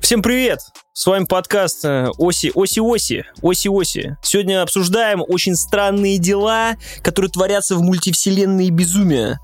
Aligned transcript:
Всем 0.00 0.22
привет! 0.22 0.60
С 0.92 1.06
вами 1.06 1.24
подкаст 1.24 1.84
э, 1.84 2.08
Оси, 2.18 2.50
Оси, 2.54 2.80
Оси, 2.80 3.24
Оси, 3.42 3.68
Оси. 3.68 4.16
Сегодня 4.22 4.62
обсуждаем 4.62 5.22
очень 5.26 5.54
странные 5.54 6.18
дела, 6.18 6.76
которые 7.02 7.30
творятся 7.30 7.76
в 7.76 7.82
мультивселенной 7.82 8.70
безумия. 8.70 9.40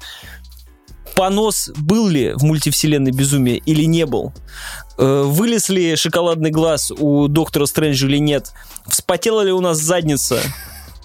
Понос 1.16 1.70
был 1.76 2.08
ли 2.08 2.32
в 2.34 2.42
мультивселенной 2.42 3.12
безумия 3.12 3.56
или 3.56 3.84
не 3.84 4.06
был? 4.06 4.32
Э, 4.98 5.22
Вылез 5.26 5.68
ли 5.68 5.96
шоколадный 5.96 6.50
глаз 6.50 6.90
у 6.90 7.28
доктора 7.28 7.66
Стрэнджа 7.66 8.06
или 8.06 8.18
нет? 8.18 8.52
Вспотела 8.86 9.42
ли 9.42 9.52
у 9.52 9.60
нас 9.60 9.78
задница? 9.78 10.40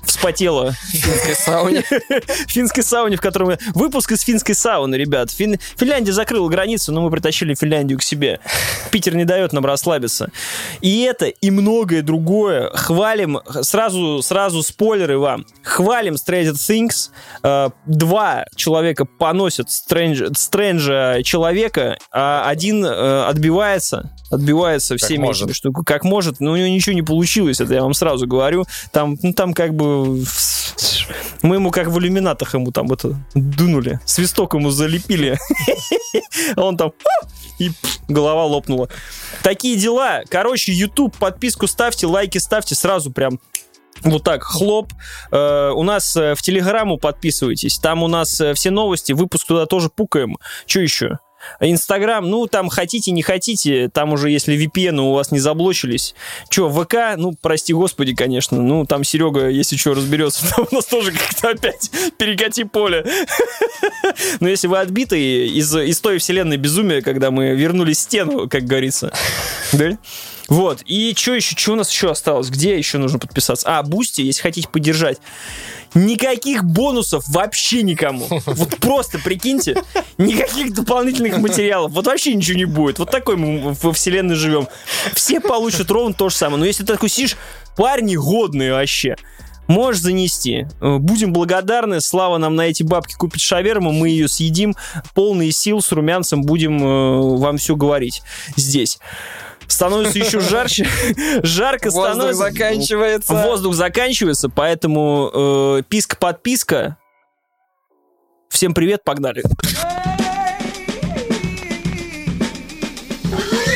Вспотела. 0.03 0.71
В 0.81 0.91
финской 0.91 1.35
сауне. 1.35 1.83
В 1.83 2.51
финской 2.51 2.83
сауне, 2.83 3.17
в 3.17 3.21
котором... 3.21 3.57
Выпуск 3.73 4.11
из 4.11 4.21
финской 4.21 4.55
сауны, 4.55 4.95
ребят. 4.95 5.31
Фин... 5.31 5.57
Финляндия 5.77 6.11
закрыла 6.13 6.49
границу, 6.49 6.91
но 6.91 7.01
мы 7.01 7.11
притащили 7.11 7.53
Финляндию 7.53 7.99
к 7.99 8.03
себе. 8.03 8.39
Питер 8.91 9.15
не 9.15 9.25
дает 9.25 9.53
нам 9.53 9.65
расслабиться. 9.65 10.31
И 10.81 11.01
это, 11.01 11.27
и 11.27 11.51
многое 11.51 12.01
другое. 12.01 12.69
Хвалим, 12.73 13.39
сразу, 13.61 14.21
сразу 14.21 14.63
спойлеры 14.63 15.17
вам. 15.19 15.45
Хвалим 15.63 16.15
Stranger 16.15 16.53
Things. 16.53 17.09
Э, 17.43 17.69
Два 17.85 18.45
человека 18.55 19.05
поносят 19.05 19.69
Стрэнджа, 19.69 20.29
Стрэнджа 20.33 21.21
человека, 21.23 21.97
а 22.11 22.47
один 22.47 22.85
э, 22.85 23.23
отбивается 23.23 24.11
отбивается 24.29 24.95
всеми 24.97 25.23
может. 25.23 25.43
этими 25.43 25.53
штуками. 25.53 25.83
Как 25.85 26.03
может, 26.03 26.39
но 26.39 26.51
у 26.51 26.55
него 26.55 26.67
ничего 26.67 26.93
не 26.93 27.01
получилось, 27.01 27.59
это 27.59 27.73
я 27.73 27.81
вам 27.81 27.93
сразу 27.93 28.27
говорю. 28.27 28.65
Там, 28.91 29.17
ну, 29.21 29.33
там 29.33 29.53
как 29.53 29.73
бы... 29.73 29.88
Мы 31.41 31.55
ему 31.55 31.71
как 31.71 31.87
в 31.87 31.99
иллюминатах 31.99 32.53
ему 32.53 32.71
там 32.71 32.91
это 32.91 33.15
дунули. 33.33 33.99
Свисток 34.05 34.53
ему 34.53 34.71
залепили. 34.71 35.37
А 36.55 36.61
Он 36.61 36.77
там... 36.77 36.91
И 37.59 37.69
пф, 37.69 37.99
голова 38.07 38.45
лопнула. 38.45 38.89
Такие 39.43 39.77
дела. 39.77 40.21
Короче, 40.29 40.71
YouTube, 40.71 41.15
подписку 41.17 41.67
ставьте, 41.67 42.07
лайки 42.07 42.37
ставьте 42.37 42.75
сразу 42.75 43.11
прям 43.11 43.39
вот 44.03 44.23
так, 44.23 44.43
хлоп. 44.43 44.93
Э, 45.31 45.71
у 45.75 45.83
нас 45.83 46.15
э, 46.15 46.35
в 46.35 46.41
Телеграмму 46.41 46.97
подписывайтесь. 46.97 47.79
Там 47.79 48.03
у 48.03 48.07
нас 48.07 48.39
э, 48.39 48.53
все 48.53 48.71
новости. 48.71 49.11
Выпуск 49.13 49.45
туда 49.47 49.65
тоже 49.65 49.89
пукаем. 49.89 50.37
Что 50.65 50.79
еще? 50.79 51.19
Инстаграм, 51.59 52.27
ну, 52.27 52.47
там 52.47 52.69
хотите, 52.69 53.11
не 53.11 53.21
хотите, 53.21 53.89
там 53.89 54.13
уже, 54.13 54.29
если 54.29 54.57
VPN 54.57 54.99
у 54.99 55.13
вас 55.13 55.31
не 55.31 55.39
заблочились. 55.39 56.15
Че, 56.49 56.69
ВК, 56.69 57.17
ну, 57.17 57.35
прости 57.39 57.73
господи, 57.73 58.15
конечно, 58.15 58.61
ну, 58.61 58.85
там 58.85 59.03
Серега, 59.03 59.47
если 59.47 59.75
что, 59.75 59.93
разберется, 59.93 60.45
у 60.71 60.75
нас 60.75 60.85
тоже 60.85 61.11
как-то 61.11 61.49
опять 61.49 61.91
перекати 62.17 62.63
поле. 62.63 63.05
Но 64.39 64.49
если 64.49 64.67
вы 64.67 64.79
отбитые 64.79 65.47
из, 65.47 65.75
из 65.75 65.99
той 65.99 66.17
вселенной 66.17 66.57
безумия, 66.57 67.01
когда 67.01 67.31
мы 67.31 67.55
вернули 67.55 67.93
стену, 67.93 68.49
как 68.49 68.63
говорится, 68.63 69.13
да? 69.73 69.97
Вот, 70.49 70.81
и 70.85 71.13
что 71.15 71.35
еще, 71.35 71.55
что 71.55 71.73
у 71.73 71.75
нас 71.75 71.91
еще 71.91 72.09
осталось? 72.09 72.49
Где 72.49 72.77
еще 72.77 72.97
нужно 72.97 73.19
подписаться? 73.19 73.67
А, 73.69 73.83
Бусти, 73.83 74.21
если 74.21 74.41
хотите 74.41 74.67
поддержать. 74.67 75.19
Никаких 75.93 76.63
бонусов 76.63 77.23
вообще 77.27 77.83
никому. 77.83 78.27
Вот 78.45 78.77
просто 78.77 79.19
прикиньте, 79.19 79.81
никаких 80.17 80.73
дополнительных 80.73 81.37
материалов. 81.37 81.91
Вот 81.91 82.07
вообще 82.07 82.33
ничего 82.33 82.57
не 82.57 82.65
будет. 82.65 82.99
Вот 82.99 83.11
такой 83.11 83.37
мы 83.37 83.73
во 83.73 83.93
вселенной 83.93 84.35
живем. 84.35 84.67
Все 85.13 85.39
получат 85.39 85.89
ровно 85.91 86.13
то 86.13 86.29
же 86.29 86.35
самое. 86.35 86.59
Но 86.59 86.65
если 86.65 86.83
ты 86.83 86.93
такой 86.93 87.09
сидишь, 87.09 87.37
парни 87.75 88.15
годные 88.15 88.73
вообще. 88.73 89.15
Можешь 89.67 90.01
занести. 90.01 90.65
Э, 90.81 90.97
Будем 90.97 91.31
благодарны. 91.31 92.01
Слава 92.01 92.39
нам 92.39 92.55
на 92.55 92.63
эти 92.63 92.81
бабки 92.81 93.13
купит 93.13 93.39
шаверму. 93.39 93.91
Мы 93.91 94.09
ее 94.09 94.27
съедим. 94.27 94.75
Полные 95.13 95.51
сил 95.51 95.81
с 95.81 95.91
румянцем 95.91 96.41
будем 96.41 96.83
э, 96.83 97.37
вам 97.37 97.57
все 97.57 97.75
говорить 97.75 98.23
здесь. 98.55 98.99
Становится 99.69 100.19
еще 100.19 100.39
жарче. 100.41 100.87
Жарко 101.43 101.89
Воздух 101.91 102.13
становится. 102.33 102.43
заканчивается. 102.43 103.33
Воздух 103.33 103.73
заканчивается, 103.75 104.49
поэтому 104.49 105.77
э, 105.79 105.83
писка-подписка. 105.87 106.97
Всем 108.49 108.73
привет, 108.73 109.03
погнали. 109.03 109.43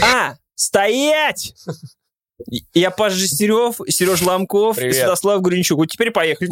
А, 0.04 0.36
стоять! 0.56 1.54
Я 2.74 2.92
Паш 2.92 3.14
Жестерев, 3.14 3.80
Сереж 3.88 4.22
Ломков 4.22 4.78
и 4.78 4.82
Привет. 4.82 4.96
Святослав 4.96 5.42
Гринчук. 5.42 5.78
Вот 5.78 5.86
теперь 5.92 6.12
поехали. 6.12 6.50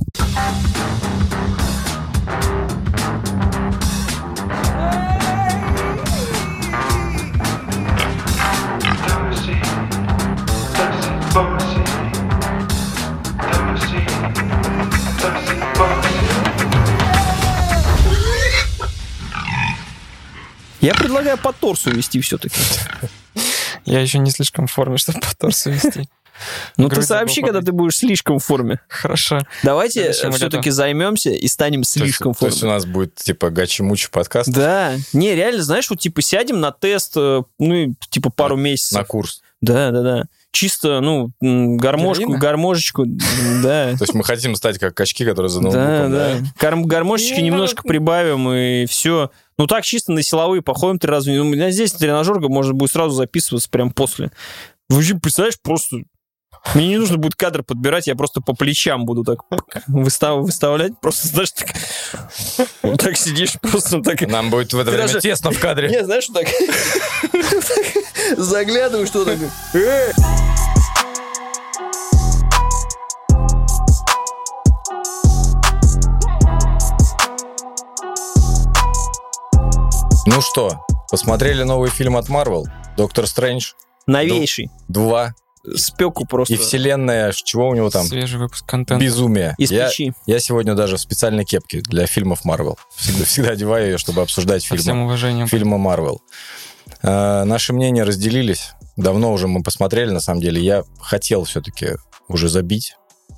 Я 20.81 20.93
предлагаю 20.93 21.37
по 21.37 21.53
торсу 21.53 21.91
вести 21.91 22.19
все-таки. 22.21 22.55
Я 23.85 24.01
еще 24.01 24.19
не 24.19 24.31
слишком 24.31 24.67
в 24.67 24.71
форме, 24.71 24.97
чтобы 24.97 25.19
по 25.19 25.35
торсу 25.35 25.71
вести. 25.71 26.09
Ну 26.77 26.89
ты 26.89 27.03
сообщи, 27.03 27.41
когда 27.41 27.61
ты 27.61 27.71
будешь 27.71 27.97
слишком 27.97 28.39
в 28.39 28.43
форме. 28.43 28.79
Хорошо. 28.87 29.41
Давайте 29.63 30.11
все-таки 30.11 30.71
займемся 30.71 31.29
и 31.29 31.47
станем 31.47 31.83
слишком 31.83 32.33
в 32.33 32.39
то 32.39 32.47
есть 32.47 32.57
у 32.57 32.61
форме. 32.61 32.73
нас 32.73 32.85
будет 32.85 33.15
типа 33.15 33.49
гачи-мучи 33.51 34.09
подкаст 34.09 34.49
Да. 34.49 34.95
Не, 35.13 35.35
реально, 35.35 35.61
знаешь, 35.63 35.89
вот 35.89 35.99
типа 35.99 36.21
сядем 36.21 36.59
на 36.59 36.71
тест, 36.71 37.13
э, 37.15 37.43
ну, 37.59 37.95
типа 38.09 38.31
пару 38.31 38.57
месяцев. 38.57 38.97
на 38.97 39.03
курс. 39.03 39.41
Да, 39.61 39.91
да, 39.91 40.01
да. 40.01 40.23
Чисто, 40.53 40.99
ну, 40.99 41.31
гармошку, 41.39 42.23
Героина? 42.23 42.39
гармошечку, 42.39 43.05
да. 43.63 43.95
То 43.97 44.03
есть 44.03 44.13
мы 44.13 44.23
хотим 44.23 44.55
стать 44.55 44.77
как 44.79 44.93
качки, 44.93 45.23
которые 45.23 45.49
за 45.49 45.61
Да, 45.61 45.63
ноутбуком, 45.69 46.11
да. 46.11 46.33
да? 46.39 46.45
Гарм- 46.59 46.83
Гармошечки 46.85 47.39
Не 47.39 47.43
немножко 47.47 47.77
надо. 47.77 47.87
прибавим, 47.87 48.51
и 48.51 48.85
все. 48.85 49.31
Ну, 49.57 49.67
так 49.67 49.85
чисто 49.85 50.11
на 50.11 50.21
силовые 50.23 50.61
походим 50.61 50.99
три 50.99 51.09
раза. 51.09 51.31
У 51.31 51.43
меня 51.45 51.71
здесь 51.71 51.93
тренажерка 51.93 52.49
можно 52.49 52.73
будет 52.73 52.91
сразу 52.91 53.15
записываться 53.15 53.69
прям 53.69 53.91
после. 53.91 54.31
Вообще, 54.89 55.15
представляешь, 55.15 55.57
просто... 55.61 55.97
Мне 56.75 56.87
не 56.89 56.97
нужно 56.97 57.17
будет 57.17 57.35
кадр 57.35 57.63
подбирать, 57.63 58.07
я 58.07 58.15
просто 58.15 58.39
по 58.41 58.53
плечам 58.53 59.05
буду 59.05 59.23
так 59.23 59.39
выстав- 59.87 60.41
выставлять. 60.41 60.93
Просто, 61.01 61.27
знаешь, 61.27 61.51
так... 61.51 61.69
Вот 62.83 62.99
так 63.01 63.17
сидишь, 63.17 63.53
просто 63.61 64.01
так... 64.01 64.21
Нам 64.21 64.49
будет 64.49 64.71
в 64.73 64.79
это 64.79 64.91
время 64.91 65.07
даже- 65.07 65.19
тесно 65.21 65.51
в 65.51 65.59
кадре. 65.59 65.89
Не, 65.89 66.03
знаешь, 66.05 66.27
так... 66.27 66.47
Заглядываю, 68.37 69.07
что 69.07 69.25
так... 69.25 69.37
«Э!» 69.73 70.11
Ну 80.25 80.41
что, 80.41 80.85
посмотрели 81.09 81.63
новый 81.63 81.89
фильм 81.89 82.15
от 82.15 82.29
Marvel? 82.29 82.63
Доктор 82.97 83.27
Стрэндж 83.27 83.71
Новейший. 84.07 84.69
2 84.87 85.33
Спеку 85.75 86.25
просто. 86.25 86.53
и 86.53 86.57
вселенная, 86.57 87.31
чего 87.33 87.69
у 87.69 87.75
него 87.75 87.89
там? 87.89 88.05
Свежий 88.05 88.39
выпуск 88.39 88.65
контента. 88.65 89.03
Безумие. 89.03 89.53
Из 89.57 89.71
Я, 89.71 89.87
печи. 89.89 90.13
я 90.25 90.39
сегодня 90.39 90.73
даже 90.73 90.97
в 90.97 90.99
специальной 91.01 91.45
кепке 91.45 91.81
для 91.81 92.07
фильмов 92.07 92.41
Marvel. 92.45 92.77
Всегда, 92.95 93.25
всегда 93.25 93.49
одеваю 93.51 93.91
ее, 93.91 93.97
чтобы 93.97 94.21
обсуждать 94.21 94.63
Со 94.63 94.75
всем 94.75 94.77
фильмы, 94.79 95.03
уважением. 95.05 95.47
фильмы 95.47 95.77
Marvel. 95.77 96.17
А, 97.03 97.45
наши 97.45 97.73
мнения 97.73 98.03
разделились. 98.03 98.71
Давно 98.97 99.31
уже 99.31 99.47
мы 99.47 99.61
посмотрели, 99.63 100.09
на 100.11 100.19
самом 100.19 100.41
деле. 100.41 100.61
Я 100.61 100.83
хотел 100.99 101.43
все-таки 101.43 101.91
уже 102.27 102.49
забить, 102.49 102.95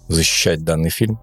защищать 0.07 0.63
данный 0.63 0.89
фильм. 0.89 1.19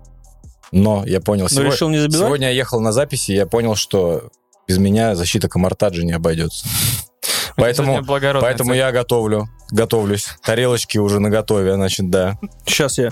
Но 0.72 1.04
я 1.06 1.20
понял, 1.20 1.44
Но 1.44 1.48
сегодня, 1.48 1.70
решил 1.72 1.88
не 1.88 1.98
забивать? 1.98 2.26
сегодня 2.26 2.48
я 2.48 2.54
ехал 2.54 2.80
на 2.80 2.92
записи, 2.92 3.32
и 3.32 3.34
я 3.34 3.46
понял, 3.46 3.74
что 3.74 4.30
без 4.68 4.78
меня 4.78 5.16
защита 5.16 5.48
Камартаджи 5.48 6.04
не 6.04 6.12
обойдется. 6.12 6.66
Поэтому, 7.56 8.04
поэтому 8.04 8.74
я 8.74 8.92
готовлю, 8.92 9.48
готовлюсь. 9.70 10.28
Тарелочки 10.42 10.98
уже 10.98 11.20
наготове, 11.20 11.74
значит, 11.74 12.10
да. 12.10 12.38
Сейчас 12.66 12.98
я. 12.98 13.10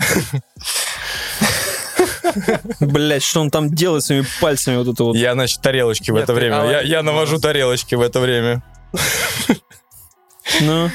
Блять, 2.80 3.22
что 3.22 3.40
он 3.40 3.50
там 3.50 3.74
делает 3.74 4.04
своими 4.04 4.26
пальцами 4.40 4.76
вот 4.76 4.88
это 4.88 5.04
вот. 5.04 5.16
Я, 5.16 5.32
значит, 5.32 5.60
тарелочки 5.60 6.10
в 6.10 6.16
это 6.16 6.32
время. 6.32 6.80
Я, 6.82 7.02
навожу 7.02 7.38
тарелочки 7.38 7.94
в 7.94 8.00
это 8.00 8.20
время. 8.20 8.62
Ну, 10.62 10.90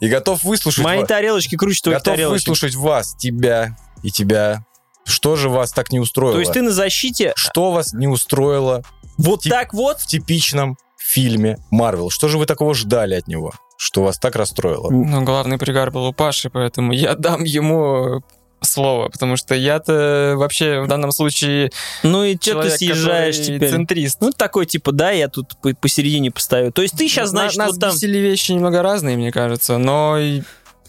И 0.00 0.08
готов 0.08 0.44
выслушать 0.44 0.84
мои 0.84 1.04
тарелочки 1.04 1.56
круче 1.56 1.80
твоих 1.82 1.98
готов 1.98 2.14
тарелочек. 2.14 2.48
выслушать 2.48 2.74
вас, 2.74 3.14
тебя 3.14 3.76
и 4.02 4.10
тебя. 4.10 4.64
Что 5.04 5.36
же 5.36 5.48
вас 5.48 5.72
так 5.72 5.90
не 5.90 5.98
устроило? 5.98 6.34
То 6.34 6.40
есть 6.40 6.52
ты 6.52 6.60
на 6.60 6.70
защите 6.70 7.32
Что 7.34 7.70
вас 7.70 7.94
не 7.94 8.06
устроило 8.06 8.82
вот 9.16 9.42
так 9.44 9.72
вот? 9.72 10.00
в 10.00 10.06
типичном 10.06 10.76
фильме 11.10 11.58
Марвел? 11.70 12.10
Что 12.10 12.28
же 12.28 12.38
вы 12.38 12.46
такого 12.46 12.74
ждали 12.74 13.14
от 13.14 13.26
него? 13.28 13.52
Что 13.76 14.02
вас 14.02 14.18
так 14.18 14.34
расстроило? 14.36 14.90
Ну, 14.90 15.22
главный 15.22 15.58
пригар 15.58 15.90
был 15.90 16.06
у 16.06 16.12
Паши, 16.12 16.50
поэтому 16.50 16.92
я 16.92 17.14
дам 17.14 17.44
ему 17.44 18.22
слово, 18.60 19.08
потому 19.08 19.36
что 19.36 19.54
я-то 19.54 20.34
вообще 20.36 20.80
в 20.80 20.88
данном 20.88 21.12
случае 21.12 21.70
Ну 22.02 22.24
и 22.24 22.36
что 22.36 22.60
ты 22.62 22.70
съезжаешь 22.70 23.40
теперь? 23.40 23.70
центрист. 23.70 24.20
Ну, 24.20 24.32
такой 24.32 24.66
типа, 24.66 24.90
да, 24.90 25.12
я 25.12 25.28
тут 25.28 25.56
по- 25.62 25.74
посередине 25.74 26.32
постою. 26.32 26.72
То 26.72 26.82
есть 26.82 26.96
ты 26.96 27.08
сейчас, 27.08 27.26
На- 27.30 27.48
знаешь, 27.50 27.56
нас 27.56 27.70
что 27.70 27.80
там... 27.80 27.96
вещи 27.96 28.50
немного 28.52 28.82
разные, 28.82 29.16
мне 29.16 29.30
кажется, 29.30 29.78
но 29.78 30.18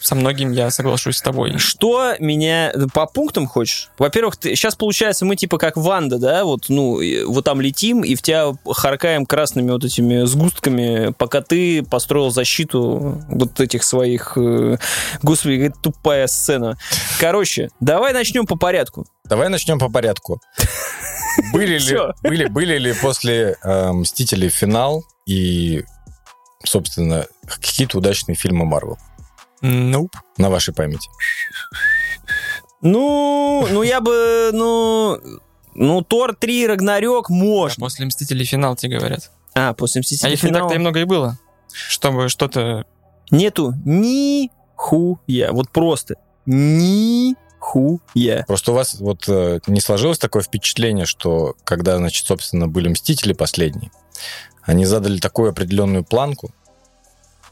со 0.02 0.16
многим 0.16 0.52
я 0.52 0.72
соглашусь 0.72 1.18
с 1.18 1.22
тобой. 1.22 1.58
Что 1.58 2.16
меня 2.20 2.72
по 2.94 3.06
пунктам 3.06 3.48
хочешь? 3.48 3.90
Во-первых, 3.98 4.38
ты 4.38 4.56
сейчас 4.56 4.76
получается 4.76 5.26
мы 5.26 5.36
типа 5.36 5.58
как 5.58 5.78
Ванда, 5.78 6.18
да, 6.18 6.46
вот 6.46 6.66
ну 6.70 7.00
вот 7.28 7.46
там 7.46 7.62
летим 7.62 8.04
и 8.04 8.16
в 8.16 8.22
тебя 8.22 8.54
харкаем 8.66 9.26
красными 9.26 9.72
вот 9.72 9.84
этими 9.84 10.26
сгустками, 10.26 11.14
пока 11.18 11.42
ты 11.42 11.84
построил 11.84 12.32
защиту 12.32 13.22
вот 13.28 13.60
этих 13.60 13.84
своих, 13.84 14.34
э, 14.38 14.78
господи, 15.22 15.58
какая 15.58 15.82
тупая 15.82 16.28
сцена. 16.28 16.78
Короче, 17.20 17.70
давай 17.80 18.14
начнем 18.14 18.46
по 18.46 18.58
порядку. 18.58 19.06
Давай 19.26 19.50
начнем 19.50 19.80
по 19.80 19.90
порядку. 19.90 20.42
Были 21.54 21.78
ли, 21.78 21.98
были, 22.24 22.48
были 22.48 22.78
ли 22.78 22.94
после 22.94 23.56
э, 23.64 23.92
«Мстителей» 23.92 24.50
финал 24.50 25.04
и, 25.26 25.84
собственно, 26.66 27.28
какие-то 27.48 28.00
удачные 28.00 28.36
фильмы 28.36 28.66
Марвел 28.66 28.98
Nope. 29.62 30.14
на 30.38 30.50
вашей 30.50 30.74
памяти? 30.74 31.10
Ну, 32.82 33.68
ну 33.70 33.84
я 33.84 34.00
бы, 34.00 34.52
ну, 34.54 35.20
ну 35.76 36.02
Тор 36.02 36.36
3, 36.36 36.68
Рагнарёк, 36.68 37.30
А 37.30 37.34
можно. 37.34 37.84
после 37.84 38.06
«Мстителей» 38.06 38.46
финал 38.46 38.76
тебе 38.76 38.98
говорят. 38.98 39.32
А, 39.54 39.74
после 39.74 40.00
А 40.00 40.02
Мстителей 40.02 40.34
их 40.34 40.44
не 40.44 40.50
финала 40.50 40.64
так-то 40.70 40.76
и 40.76 40.80
много 40.80 41.00
и 41.02 41.04
было. 41.04 41.38
Чтобы 41.74 42.30
что-то... 42.30 42.86
нету 43.32 43.74
ни 43.86 44.50
хуя. 44.76 45.52
Вот 45.52 45.70
просто 45.72 46.16
ни 46.46 47.36
хуя. 47.60 48.46
Просто 48.48 48.72
у 48.72 48.76
вас 48.76 48.96
вот 49.00 49.26
э, 49.28 49.60
не 49.68 49.82
сложилось 49.82 50.18
такое 50.18 50.42
впечатление, 50.42 51.06
что 51.06 51.56
когда, 51.66 51.98
значит, 51.98 52.26
собственно, 52.26 52.68
были 52.68 52.88
«Мстители» 52.88 53.34
последние, 53.34 53.92
они 54.64 54.86
задали 54.86 55.20
такую 55.20 55.50
определенную 55.50 56.04
планку, 56.04 56.52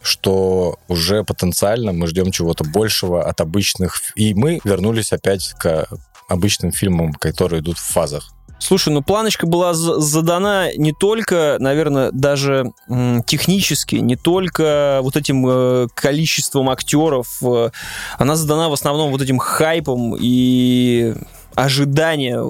что 0.01 0.77
уже 0.87 1.23
потенциально 1.23 1.93
мы 1.93 2.07
ждем 2.07 2.31
чего-то 2.31 2.63
большего 2.63 3.23
от 3.23 3.41
обычных... 3.41 4.01
И 4.15 4.33
мы 4.33 4.59
вернулись 4.63 5.11
опять 5.13 5.53
к 5.59 5.87
обычным 6.27 6.71
фильмам, 6.71 7.13
которые 7.13 7.61
идут 7.61 7.77
в 7.77 7.83
фазах. 7.83 8.31
Слушай, 8.59 8.91
ну 8.91 9.03
планочка 9.03 9.45
была 9.45 9.73
за- 9.73 9.99
задана 9.99 10.75
не 10.75 10.91
только, 10.91 11.57
наверное, 11.59 12.11
даже 12.11 12.71
технически, 13.25 13.97
не 13.97 14.15
только 14.15 14.99
вот 15.03 15.15
этим 15.15 15.45
э, 15.47 15.87
количеством 15.93 16.69
актеров, 16.69 17.37
э, 17.43 17.69
она 18.17 18.35
задана 18.35 18.69
в 18.69 18.73
основном 18.73 19.11
вот 19.11 19.21
этим 19.21 19.37
хайпом 19.37 20.15
и 20.19 21.13
ожидания, 21.57 22.41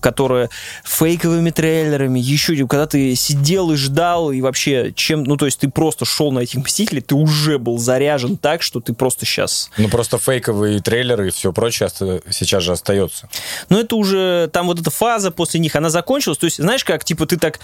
которое 0.00 0.50
фейковыми 0.84 1.50
трейлерами, 1.50 2.20
еще 2.20 2.54
когда 2.66 2.86
ты 2.86 3.14
сидел 3.14 3.72
и 3.72 3.76
ждал, 3.76 4.30
и 4.30 4.40
вообще 4.40 4.92
чем, 4.94 5.24
ну 5.24 5.36
то 5.36 5.46
есть 5.46 5.60
ты 5.60 5.70
просто 5.70 6.04
шел 6.04 6.30
на 6.30 6.40
этих 6.40 6.58
Мстителей, 6.58 7.00
ты 7.00 7.14
уже 7.14 7.58
был 7.58 7.78
заряжен 7.78 8.36
так, 8.36 8.62
что 8.62 8.80
ты 8.80 8.92
просто 8.92 9.24
сейчас 9.24 9.70
Ну, 9.78 9.88
просто 9.88 10.18
фейковые 10.18 10.80
трейлеры 10.80 11.28
и 11.28 11.30
все 11.30 11.52
прочее 11.52 11.88
сейчас 12.30 12.62
же 12.62 12.72
остается. 12.72 13.28
Но 13.68 13.80
это 13.80 13.96
уже, 13.96 14.50
там 14.52 14.66
вот 14.66 14.80
эта 14.80 14.90
фаза 14.90 15.30
после 15.30 15.58
них, 15.58 15.74
она 15.74 15.88
закончилась. 15.90 16.38
То 16.38 16.44
есть, 16.44 16.58
знаешь, 16.58 16.84
как, 16.84 17.04
типа, 17.04 17.26
ты 17.26 17.38
так, 17.38 17.58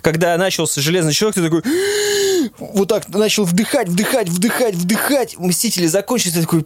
когда 0.00 0.36
начался 0.36 0.80
Железный 0.80 1.12
Человек, 1.12 1.34
ты 1.36 1.42
такой, 1.42 1.62
вот 2.58 2.88
так 2.88 3.08
начал 3.08 3.44
вдыхать, 3.44 3.88
вдыхать, 3.88 4.28
вдыхать, 4.28 4.74
вдыхать. 4.74 5.38
Мстители 5.38 5.86
закончились, 5.86 6.34
ты 6.34 6.40
такой, 6.40 6.64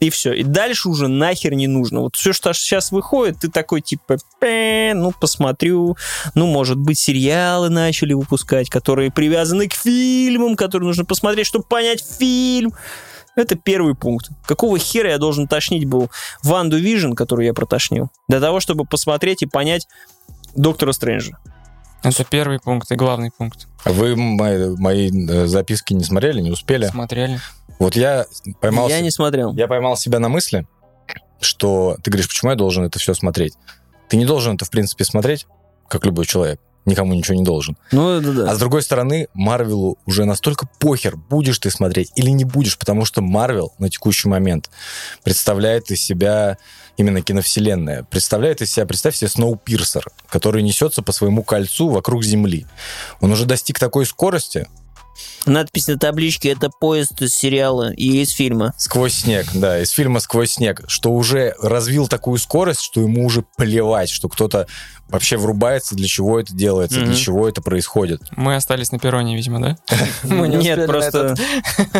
и 0.00 0.08
все. 0.08 0.32
И 0.32 0.42
дальше 0.42 0.88
уже 0.88 1.08
нахер 1.08 1.54
не 1.54 1.66
нужно. 1.66 2.00
Вот 2.00 2.16
все, 2.16 2.32
что 2.32 2.52
сейчас 2.54 2.90
выходит, 2.90 3.40
ты 3.40 3.50
такой, 3.50 3.82
типа, 3.82 4.16
«Пэ, 4.40 4.92
ну, 4.94 5.12
посмотрю. 5.12 5.96
Ну, 6.34 6.46
может 6.46 6.78
быть, 6.78 6.98
сериалы 6.98 7.68
начали 7.68 8.14
выпускать, 8.14 8.70
которые 8.70 9.10
привязаны 9.10 9.68
к 9.68 9.74
фильмам, 9.74 10.56
которые 10.56 10.86
нужно 10.88 11.04
посмотреть, 11.04 11.46
чтобы 11.46 11.66
понять 11.66 12.02
фильм. 12.18 12.72
Это 13.36 13.54
первый 13.56 13.94
пункт. 13.94 14.30
Какого 14.46 14.78
хера 14.78 15.10
я 15.10 15.18
должен 15.18 15.46
тошнить 15.46 15.84
был 15.84 16.10
Ванду 16.42 16.78
Вижн, 16.78 17.12
которую 17.12 17.46
я 17.46 17.54
протошнил, 17.54 18.10
для 18.28 18.40
того, 18.40 18.60
чтобы 18.60 18.84
посмотреть 18.84 19.42
и 19.42 19.46
понять 19.46 19.86
Доктора 20.56 20.92
Стрэнджа. 20.92 21.38
Это 22.02 22.24
первый 22.24 22.58
пункт 22.58 22.90
и 22.90 22.96
главный 22.96 23.30
пункт. 23.30 23.68
Вы 23.84 24.16
мои, 24.16 24.74
мои, 24.76 25.10
э, 25.10 25.46
записки 25.46 25.92
не 25.92 26.04
смотрели, 26.04 26.40
не 26.40 26.50
успели? 26.50 26.86
Смотрели. 26.86 27.38
Вот 27.78 27.96
я 27.96 28.26
поймал... 28.60 28.88
я 28.88 29.00
не 29.00 29.10
смотрел. 29.10 29.54
Я 29.54 29.66
поймал 29.66 29.96
себя 29.96 30.18
на 30.18 30.28
мысли, 30.28 30.66
что 31.40 31.96
ты 32.02 32.10
говоришь, 32.10 32.28
почему 32.28 32.50
я 32.50 32.56
должен 32.56 32.84
это 32.84 32.98
все 32.98 33.14
смотреть? 33.14 33.54
Ты 34.08 34.16
не 34.16 34.24
должен 34.24 34.56
это, 34.56 34.64
в 34.64 34.70
принципе, 34.70 35.04
смотреть, 35.04 35.46
как 35.88 36.04
любой 36.04 36.26
человек. 36.26 36.60
Никому 36.86 37.12
ничего 37.12 37.36
не 37.36 37.44
должен. 37.44 37.76
Ну, 37.92 38.20
да, 38.20 38.32
да. 38.32 38.50
А 38.50 38.54
с 38.54 38.58
другой 38.58 38.82
стороны, 38.82 39.28
Марвелу 39.34 39.98
уже 40.06 40.24
настолько 40.24 40.66
похер, 40.78 41.16
будешь 41.16 41.58
ты 41.58 41.70
смотреть 41.70 42.10
или 42.14 42.30
не 42.30 42.44
будешь, 42.44 42.78
потому 42.78 43.04
что 43.04 43.20
Марвел 43.20 43.74
на 43.78 43.90
текущий 43.90 44.28
момент 44.28 44.70
представляет 45.22 45.90
из 45.90 46.02
себя 46.02 46.56
именно 47.00 47.22
киновселенная. 47.22 48.04
Представляет 48.04 48.60
из 48.60 48.72
себя, 48.72 48.86
представь 48.86 49.16
себе, 49.16 49.28
Сноупирсер, 49.28 50.04
который 50.28 50.62
несется 50.62 51.02
по 51.02 51.12
своему 51.12 51.42
кольцу 51.42 51.88
вокруг 51.88 52.22
Земли. 52.22 52.66
Он 53.20 53.32
уже 53.32 53.46
достиг 53.46 53.78
такой 53.78 54.06
скорости, 54.06 54.68
Надпись 55.46 55.86
на 55.88 55.98
табличке 55.98 56.50
это 56.50 56.68
поезд 56.68 57.20
из 57.22 57.34
сериала 57.34 57.92
и 57.92 58.20
из 58.22 58.30
фильма. 58.30 58.74
Сквозь 58.76 59.14
снег, 59.14 59.46
да, 59.54 59.80
из 59.80 59.90
фильма 59.90 60.20
«Сквозь 60.20 60.52
снег», 60.52 60.82
что 60.86 61.10
уже 61.12 61.54
развил 61.62 62.08
такую 62.08 62.38
скорость, 62.38 62.82
что 62.82 63.00
ему 63.00 63.24
уже 63.24 63.42
плевать, 63.56 64.10
что 64.10 64.28
кто-то 64.28 64.66
вообще 65.08 65.36
врубается, 65.38 65.94
для 65.96 66.06
чего 66.06 66.38
это 66.38 66.54
делается, 66.54 66.98
Мгм. 67.00 67.06
для 67.08 67.16
чего 67.16 67.48
это 67.48 67.62
происходит. 67.62 68.20
Мы 68.36 68.54
остались 68.54 68.92
на 68.92 68.98
перроне, 68.98 69.34
видимо, 69.34 69.60
да? 69.60 69.76
Мы 70.22 70.46
не 70.46 70.56
Нет, 70.58 70.86
просто, 70.86 71.34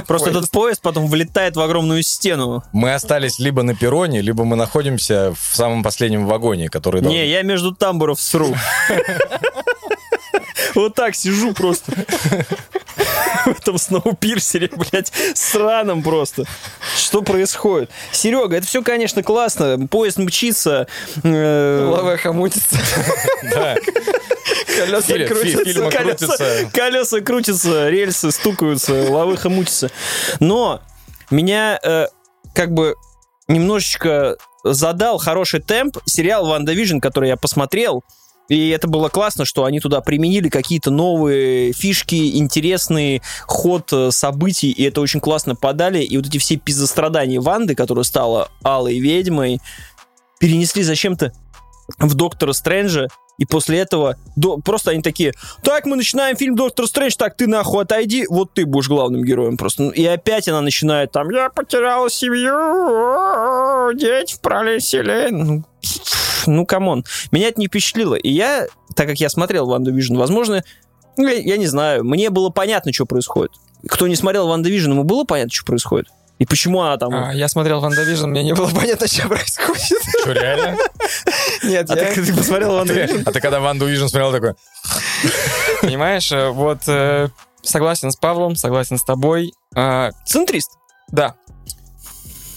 просто 0.07 0.31
этот 0.31 0.51
поезд 0.53 0.81
потом 0.83 1.09
влетает 1.09 1.57
в 1.57 1.61
огромную 1.61 2.03
стену. 2.03 2.63
Мы 2.73 2.93
остались 2.95 3.39
либо 3.39 3.63
на 3.63 3.75
перроне, 3.75 4.21
либо 4.21 4.45
мы 4.45 4.55
находимся 4.57 5.33
в 5.35 5.57
самом 5.57 5.83
последнем 5.83 6.27
вагоне, 6.27 6.69
который... 6.69 7.01
Не, 7.01 7.27
я 7.29 7.43
между 7.43 7.75
тамбуров 7.75 8.21
сру. 8.21 8.55
Вот 10.75 10.95
так 10.95 11.15
сижу 11.15 11.53
просто. 11.55 11.93
В 13.45 13.59
этом 13.59 13.79
сноупирсере, 13.79 14.71
блядь, 14.75 15.13
сраном 15.35 16.03
просто. 16.03 16.45
Что 16.97 17.23
происходит? 17.23 17.91
Серега, 18.13 18.57
это 18.57 18.67
все, 18.67 18.83
конечно, 18.83 19.23
классно. 19.23 19.87
Поезд 19.89 20.19
мчится. 20.19 20.87
э, 21.23 21.89
Лава 21.91 22.17
хомутится. 22.17 22.77
Да. 23.51 23.77
Колеса 24.67 25.15
крутятся. 25.27 25.91
колеса, 25.91 25.91
крутится. 25.91 26.71
колеса 26.73 27.21
крутятся, 27.21 27.89
рельсы 27.89 28.31
стукаются, 28.31 29.11
лавыха 29.11 29.49
мутится. 29.49 29.91
Но 30.39 30.81
меня 31.31 31.79
э, 31.83 32.07
как 32.55 32.73
бы 32.73 32.95
немножечко 33.49 34.37
задал 34.65 35.19
хороший 35.19 35.61
темп 35.61 35.99
сериал 36.05 36.47
«Ванда 36.47 36.73
Вижн», 36.73 36.99
который 36.99 37.29
я 37.29 37.37
посмотрел. 37.37 38.05
И 38.51 38.69
это 38.71 38.89
было 38.89 39.09
классно, 39.09 39.45
что 39.45 39.65
они 39.65 39.79
туда 39.79 40.01
применили 40.01 40.49
какие-то 40.49 40.91
новые 40.91 41.73
фишки, 41.73 42.37
интересный 42.37 43.23
ход 43.47 43.93
э, 43.93 44.11
событий, 44.11 44.73
и 44.73 44.83
это 44.83 45.01
очень 45.01 45.21
классно 45.21 45.55
подали. 45.55 46.03
И 46.03 46.17
вот 46.17 46.27
эти 46.27 46.39
все 46.39 46.57
пиздострадания 46.57 47.41
Ванды, 47.41 47.77
которая 47.77 48.03
стала 48.03 48.49
алой 48.65 48.99
ведьмой, 48.99 49.61
перенесли 50.41 50.83
зачем-то 50.83 51.33
в 51.99 52.15
Доктора 52.15 52.53
Стрэнджа, 52.53 53.07
и 53.41 53.47
после 53.47 53.79
этого 53.79 54.17
до- 54.37 54.59
просто 54.59 54.93
они 54.93 55.03
такие, 55.03 55.33
так, 55.65 55.87
мы 55.87 55.97
начинаем 55.97 56.37
фильм 56.37 56.55
Доктор 56.55 56.87
Стрэндж, 56.87 57.15
так, 57.19 57.37
ты 57.37 57.49
нахуй 57.49 57.83
отойди, 57.83 58.27
вот 58.29 58.55
ты 58.55 58.67
будешь 58.67 58.87
главным 58.89 59.25
героем 59.25 59.57
просто. 59.57 59.85
И 59.89 60.05
опять 60.05 60.47
она 60.47 60.61
начинает 60.61 61.11
там, 61.11 61.31
я 61.31 61.49
потеряла 61.49 62.09
семью, 62.11 63.93
дети 63.99 64.35
в 64.35 64.41
пролесили. 64.41 65.29
Ну, 65.31 65.65
ну, 66.47 66.67
come 66.67 66.88
on. 66.88 67.05
Меня 67.33 67.49
это 67.49 67.61
не 67.61 67.67
впечатлило. 67.67 68.15
И 68.15 68.31
я, 68.31 68.67
так 68.95 69.09
как 69.09 69.19
я 69.19 69.29
смотрел 69.29 69.67
Ванду 69.67 69.93
Вижн, 69.93 70.17
возможно, 70.17 70.63
ну, 71.17 71.27
я, 71.29 71.35
я 71.39 71.57
не 71.57 71.67
знаю, 71.67 72.05
мне 72.05 72.31
было 72.31 72.51
понятно, 72.51 72.93
что 72.93 73.07
происходит. 73.07 73.53
Кто 73.89 74.07
не 74.07 74.17
смотрел 74.17 74.47
Ванда 74.47 74.69
Вижн, 74.69 74.91
ему 74.93 75.05
было 75.05 75.25
понятно, 75.25 75.53
что 75.55 75.65
происходит? 75.65 76.09
И 76.39 76.47
почему 76.47 76.81
она 76.81 76.97
там... 76.97 77.13
А, 77.15 77.35
Я 77.35 77.49
смотрел 77.49 77.81
Ванда 77.81 78.03
Вижн, 78.03 78.29
мне 78.29 78.43
не 78.43 78.55
было 78.55 78.69
понятно, 78.75 79.07
что 79.07 79.29
происходит. 79.29 79.83
Что, 80.23 80.33
реально? 80.33 80.77
Нет, 81.63 81.91
А 81.91 81.97
я... 81.97 82.15
ты, 82.15 82.25
ты 82.27 82.35
посмотрел 82.35 82.73
Ванду 82.73 82.95
Вижн? 82.95 83.23
А 83.27 83.33
ты 83.33 83.41
когда 83.41 83.61
Ванду 83.61 83.87
Вижн 83.87 84.07
смотрел, 84.07 84.33
такой, 84.33 84.55
Понимаешь, 85.83 86.31
э, 86.33 86.51
вот 86.51 86.81
э, 86.87 87.29
согласен 87.63 88.11
с 88.11 88.17
Павлом, 88.17 88.57
согласен 88.57 88.99
с 88.99 89.05
тобой. 89.05 89.53
А, 89.75 90.11
Центрист. 90.27 90.73
Да. 91.09 91.35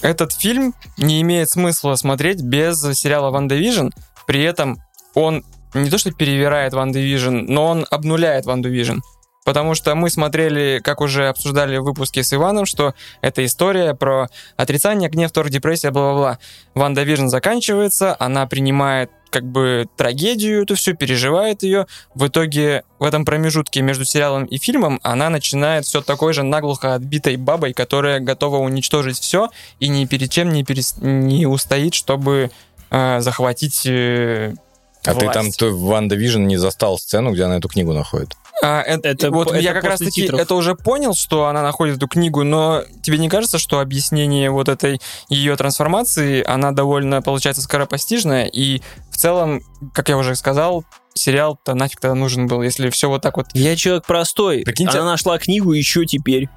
Этот 0.01 0.33
фильм 0.33 0.73
не 0.97 1.21
имеет 1.21 1.49
смысла 1.49 1.95
смотреть 1.95 2.41
без 2.41 2.81
сериала 2.93 3.31
«Ванда 3.31 3.55
Вижн». 3.55 3.89
При 4.27 4.43
этом 4.43 4.81
он 5.13 5.43
не 5.73 5.89
то 5.89 5.97
что 5.97 6.11
перевирает 6.11 6.73
«Ванда 6.73 6.99
Вижн», 6.99 7.45
но 7.47 7.67
он 7.67 7.85
обнуляет 7.89 8.45
«Ванду 8.45 8.69
Вижн». 8.69 8.99
Потому 9.43 9.75
что 9.75 9.95
мы 9.95 10.09
смотрели, 10.09 10.79
как 10.83 11.01
уже 11.01 11.27
обсуждали 11.27 11.77
в 11.77 11.83
выпуске 11.83 12.23
с 12.23 12.33
Иваном, 12.33 12.65
что 12.65 12.93
это 13.21 13.43
история 13.45 13.93
про 13.93 14.29
отрицание, 14.55 15.09
гнев, 15.09 15.31
торг, 15.31 15.49
депрессия, 15.49 15.91
бла-бла-бла. 15.91 16.39
Ванда 16.73 17.03
Вижн 17.03 17.27
заканчивается, 17.27 18.15
она 18.19 18.47
принимает 18.47 19.11
как 19.33 19.45
бы 19.45 19.87
трагедию 19.97 20.61
эту 20.61 20.75
всю, 20.75 20.95
переживает 20.95 21.63
ее. 21.63 21.87
В 22.13 22.27
итоге 22.27 22.83
в 22.99 23.03
этом 23.03 23.25
промежутке 23.25 23.81
между 23.81 24.05
сериалом 24.05 24.45
и 24.45 24.59
фильмом 24.59 24.99
она 25.01 25.31
начинает 25.31 25.85
все 25.85 26.01
такой 26.01 26.33
же 26.33 26.43
наглухо 26.43 26.93
отбитой 26.93 27.37
бабой, 27.37 27.73
которая 27.73 28.19
готова 28.19 28.57
уничтожить 28.57 29.17
все 29.17 29.49
и 29.79 29.87
ни 29.87 30.05
перед 30.05 30.29
чем 30.29 30.53
не, 30.53 30.63
перес... 30.63 30.97
не 31.01 31.47
устоит, 31.47 31.95
чтобы 31.95 32.51
э, 32.91 33.19
захватить 33.21 33.87
э, 33.87 34.53
А 35.03 35.13
ты 35.15 35.25
власть. 35.25 35.33
там 35.33 35.51
ты 35.51 35.69
в 35.69 35.81
Ванда 35.81 36.15
Вижн 36.15 36.43
не 36.43 36.57
застал 36.57 36.99
сцену, 36.99 37.31
где 37.31 37.45
она 37.45 37.57
эту 37.57 37.69
книгу 37.69 37.91
находит? 37.91 38.37
А, 38.61 38.81
это, 38.81 39.09
Это 39.09 39.31
вот 39.31 39.49
по- 39.49 39.55
я 39.55 39.71
это 39.71 39.81
как 39.81 39.89
раз 39.89 39.99
таки 39.99 40.21
титров. 40.21 40.39
это 40.39 40.55
уже 40.55 40.75
понял, 40.75 41.13
что 41.15 41.47
она 41.47 41.61
находит 41.63 41.97
эту 41.97 42.07
книгу, 42.07 42.43
но 42.43 42.83
тебе 43.01 43.17
не 43.17 43.27
кажется, 43.29 43.57
что 43.57 43.79
объяснение 43.79 44.49
вот 44.51 44.69
этой 44.69 45.01
ее 45.27 45.55
трансформации, 45.55 46.43
она 46.45 46.71
довольно, 46.71 47.21
получается, 47.21 47.61
скоропостижная, 47.61 48.45
и 48.45 48.81
в 49.09 49.17
целом, 49.17 49.61
как 49.93 50.09
я 50.09 50.17
уже 50.17 50.35
сказал, 50.35 50.85
сериал-то 51.15 51.73
нафиг 51.75 51.99
тогда 51.99 52.15
нужен 52.15 52.47
был, 52.47 52.61
если 52.61 52.89
все 52.89 53.09
вот 53.09 53.21
так 53.21 53.37
вот... 53.37 53.47
Я 53.53 53.75
человек 53.75 54.05
простой. 54.05 54.63
Прикиньте- 54.63 54.97
Она 54.97 55.11
нашла 55.11 55.37
книгу 55.37 55.71
еще 55.73 56.05
теперь. 56.05 56.49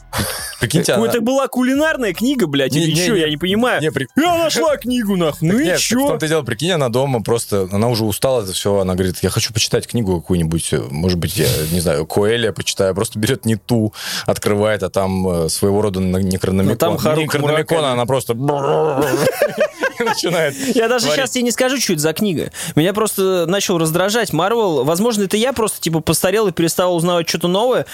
Прикиньте, 0.60 0.92
она- 0.94 1.02
Какая-то 1.04 1.24
была 1.24 1.46
кулинарная 1.48 2.12
книга, 2.14 2.46
блядь, 2.46 2.72
Не- 2.72 2.82
или 2.84 2.92
не- 2.92 3.02
что, 3.02 3.12
не- 3.14 3.20
я 3.20 3.28
не 3.30 3.36
понимаю. 3.36 3.80
Не, 3.82 3.90
при- 3.90 4.08
Я 4.16 4.36
нашла 4.38 4.76
книгу, 4.76 5.16
нахуй. 5.16 5.48
Ну 5.48 5.58
и 5.58 5.66
так 5.66 5.78
в 5.80 5.88
том-то 5.88 6.26
и 6.26 6.28
дело, 6.28 6.42
прикинь, 6.42 6.70
она 6.72 6.88
дома 6.88 7.22
просто, 7.22 7.68
она 7.70 7.88
уже 7.88 8.04
устала 8.04 8.42
это 8.42 8.52
все, 8.52 8.78
она 8.78 8.94
говорит, 8.94 9.18
я 9.22 9.30
хочу 9.30 9.52
почитать 9.52 9.86
книгу 9.86 10.20
какую-нибудь, 10.20 10.72
может 10.90 11.18
быть, 11.18 11.36
я 11.36 11.46
не 11.72 11.80
знаю, 11.80 12.06
Коэля 12.06 12.52
почитаю, 12.52 12.94
просто 12.94 13.18
берет 13.18 13.44
не 13.44 13.56
ту, 13.56 13.92
открывает, 14.26 14.82
а 14.82 14.90
там 14.90 15.28
э, 15.28 15.48
своего 15.48 15.82
рода 15.82 16.00
некрономикон. 16.00 16.92
Ну, 16.94 16.98
там 16.98 17.40
Мураками. 17.42 17.84
она 17.92 18.06
просто 18.06 18.34
начинает. 19.98 20.54
Я 20.74 20.88
даже 20.88 21.06
сейчас 21.06 21.30
тебе 21.30 21.42
не 21.44 21.50
скажу, 21.50 21.78
что 21.78 21.92
это 21.92 22.02
за 22.02 22.12
книга. 22.12 22.50
Меня 22.74 22.92
просто 22.92 23.46
начал 23.46 23.78
раздражать 23.78 24.32
Марвел. 24.46 24.84
Возможно, 24.84 25.24
это 25.24 25.36
я 25.36 25.52
просто 25.52 25.80
типа 25.80 26.00
постарел 26.00 26.46
и 26.46 26.52
перестал 26.52 26.94
узнавать 26.94 27.28
что-то 27.28 27.48
новое. 27.48 27.84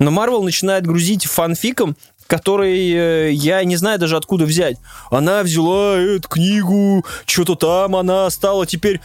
Но 0.00 0.10
Марвел 0.10 0.42
начинает 0.42 0.84
грузить 0.84 1.26
фанфиком, 1.26 1.96
который 2.26 2.90
э, 2.90 3.30
я 3.32 3.62
не 3.62 3.76
знаю 3.76 4.00
даже 4.00 4.16
откуда 4.16 4.44
взять. 4.44 4.76
Она 5.10 5.44
взяла 5.44 5.96
эту 5.96 6.28
книгу, 6.28 7.04
что-то 7.26 7.54
там 7.54 7.94
она 7.96 8.28
стала 8.30 8.66
теперь... 8.66 9.00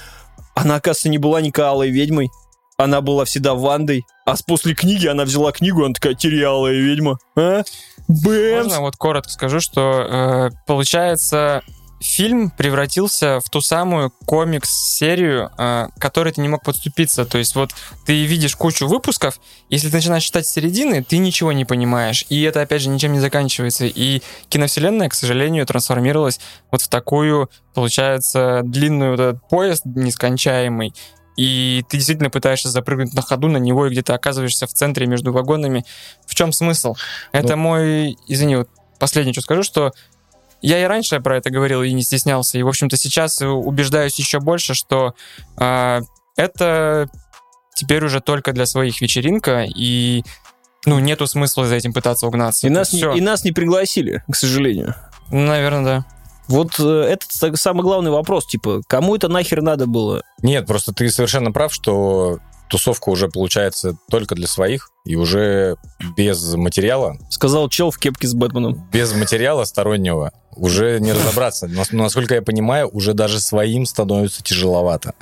Она, 0.56 0.76
оказывается, 0.76 1.10
не 1.10 1.18
была 1.18 1.42
никакой 1.42 1.90
ведьмой. 1.90 2.30
Она 2.78 3.02
была 3.02 3.26
всегда 3.26 3.54
Вандой. 3.54 4.04
А 4.26 4.36
после 4.48 4.74
книги 4.74 5.06
она 5.06 5.26
взяла 5.26 5.52
книгу, 5.52 5.84
она 5.84 5.94
такая, 5.94 6.16
терялая 6.16 6.74
ведьма. 6.74 7.20
А? 7.36 7.64
Бэмс! 8.08 8.66
Можно 8.66 8.82
вот 8.82 8.96
коротко 8.96 9.30
скажу, 9.30 9.60
что 9.60 9.82
э, 9.82 10.50
получается 10.66 11.62
фильм 12.00 12.50
превратился 12.50 13.40
в 13.40 13.50
ту 13.50 13.62
самую 13.62 14.12
комикс-серию, 14.26 15.50
э, 15.58 15.88
к 15.96 16.02
которой 16.02 16.34
ты 16.34 16.42
не 16.42 16.48
мог 16.48 16.64
подступиться. 16.64 17.26
То 17.26 17.38
есть 17.38 17.56
вот 17.56 17.72
ты 18.06 18.26
видишь 18.26 18.56
кучу 18.56 18.88
выпусков, 18.88 19.40
если 19.70 19.90
ты 19.90 19.96
начинаешь 19.96 20.24
читать 20.24 20.46
с 20.46 20.52
середины, 20.52 21.04
ты 21.04 21.18
ничего 21.18 21.52
не 21.52 21.66
понимаешь. 21.66 22.26
И 22.30 22.42
это, 22.44 22.62
опять 22.62 22.82
же, 22.82 22.90
ничем 22.90 23.14
не 23.14 23.20
заканчивается. 23.20 23.86
И 23.86 24.22
киновселенная, 24.50 25.10
к 25.10 25.14
сожалению, 25.14 25.66
трансформировалась 25.66 26.40
вот 26.72 26.82
в 26.82 26.88
такую, 26.88 27.50
получается, 27.74 28.62
длинную 28.64 29.12
вот 29.12 29.20
этот 29.20 29.48
поезд 29.48 29.84
нескончаемый. 29.86 30.94
И 31.38 31.84
ты 31.90 31.98
действительно 31.98 32.30
пытаешься 32.30 32.70
запрыгнуть 32.70 33.14
на 33.14 33.22
ходу 33.22 33.48
на 33.48 33.58
него, 33.58 33.88
и 33.88 33.90
где-то 33.90 34.16
оказываешься 34.16 34.68
в 34.68 34.74
центре 34.74 35.06
между 35.06 35.34
вагонами. 35.34 35.84
В 36.26 36.34
чем 36.34 36.54
смысл? 36.54 36.96
Это 37.34 37.58
мой, 37.58 38.18
извини, 38.28 38.56
вот 38.56 38.70
последнее, 39.00 39.34
что 39.34 39.42
скажу, 39.42 39.64
что 39.64 39.92
я 40.66 40.82
и 40.82 40.86
раньше 40.86 41.20
про 41.20 41.38
это 41.38 41.52
говорил 41.52 41.84
и 41.84 41.92
не 41.92 42.02
стеснялся. 42.02 42.58
И, 42.58 42.64
в 42.64 42.68
общем-то, 42.68 42.98
сейчас 42.98 43.40
убеждаюсь 43.42 44.18
еще 44.18 44.40
больше, 44.40 44.74
что 44.74 45.14
а, 45.58 46.02
это 46.36 47.08
теперь 47.76 48.04
уже 48.04 48.20
только 48.20 48.52
для 48.52 48.66
своих 48.66 49.00
вечеринка, 49.02 49.64
и 49.64 50.24
ну, 50.86 51.00
нету 51.00 51.28
смысла 51.28 51.68
за 51.68 51.76
этим 51.76 51.94
пытаться 51.94 52.26
угнаться. 52.28 52.66
И 52.66 52.70
нас, 52.70 52.94
не, 52.94 53.02
и 53.02 53.22
нас 53.22 53.44
не 53.44 53.52
пригласили, 53.52 54.24
к 54.30 54.36
сожалению. 54.36 54.96
Наверное, 55.30 55.84
да. 55.84 56.06
Вот 56.48 56.80
э, 56.80 56.84
это 56.84 57.26
са- 57.28 57.56
самый 57.56 57.82
главный 57.82 58.12
вопрос, 58.12 58.46
типа, 58.46 58.82
кому 58.88 59.16
это 59.16 59.28
нахер 59.28 59.62
надо 59.62 59.88
было? 59.88 60.24
Нет, 60.42 60.66
просто 60.68 60.94
ты 60.94 61.10
совершенно 61.10 61.52
прав, 61.52 61.74
что 61.74 62.40
тусовка 62.70 63.10
уже 63.10 63.28
получается 63.30 63.98
только 64.10 64.36
для 64.36 64.48
своих, 64.48 64.90
и 65.06 65.16
уже 65.16 65.76
без 66.18 66.54
материала, 66.56 67.18
Сказал 67.30 67.70
чел 67.70 67.92
в 67.92 67.98
кепке 68.00 68.28
с 68.28 68.34
Бэтменом. 68.34 68.88
без 68.92 69.14
материала 69.14 69.64
стороннего 69.66 70.32
уже 70.56 71.00
не 71.02 71.12
разобраться. 71.12 71.68
Нас- 71.68 71.92
Насколько 71.92 72.36
я 72.36 72.42
понимаю, 72.42 72.90
уже 72.92 73.14
даже 73.14 73.40
своим 73.42 73.86
становится 73.86 74.42
тяжеловато. 74.42 75.14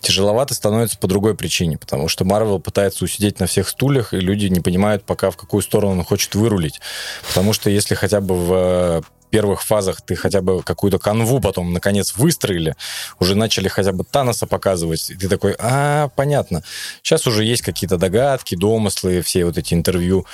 Тяжеловато 0.00 0.54
становится 0.54 0.98
по 0.98 1.06
другой 1.08 1.34
причине, 1.34 1.78
потому 1.78 2.06
что 2.08 2.24
Марвел 2.24 2.60
пытается 2.60 3.04
усидеть 3.04 3.40
на 3.40 3.46
всех 3.46 3.68
стульях, 3.68 4.12
и 4.12 4.18
люди 4.20 4.46
не 4.46 4.60
понимают 4.60 5.04
пока, 5.04 5.30
в 5.30 5.36
какую 5.36 5.62
сторону 5.62 5.92
он 5.92 6.04
хочет 6.04 6.34
вырулить. 6.34 6.80
Потому 7.26 7.54
что 7.54 7.70
если 7.70 7.94
хотя 7.94 8.20
бы 8.20 8.34
в 8.36 8.52
э, 8.52 9.02
первых 9.34 9.64
фазах 9.64 10.00
ты 10.00 10.14
хотя 10.14 10.42
бы 10.42 10.62
какую-то 10.62 11.00
канву 11.00 11.40
потом, 11.40 11.72
наконец, 11.72 12.14
выстроили, 12.16 12.76
уже 13.18 13.34
начали 13.34 13.66
хотя 13.66 13.90
бы 13.90 14.04
Таноса 14.04 14.46
показывать, 14.46 15.10
и 15.10 15.16
ты 15.16 15.28
такой, 15.28 15.56
а, 15.58 16.08
понятно. 16.14 16.62
Сейчас 17.02 17.26
уже 17.26 17.42
есть 17.42 17.62
какие-то 17.62 17.96
догадки, 17.96 18.54
домыслы, 18.54 19.22
все 19.22 19.44
вот 19.44 19.58
эти 19.58 19.74
интервью 19.74 20.24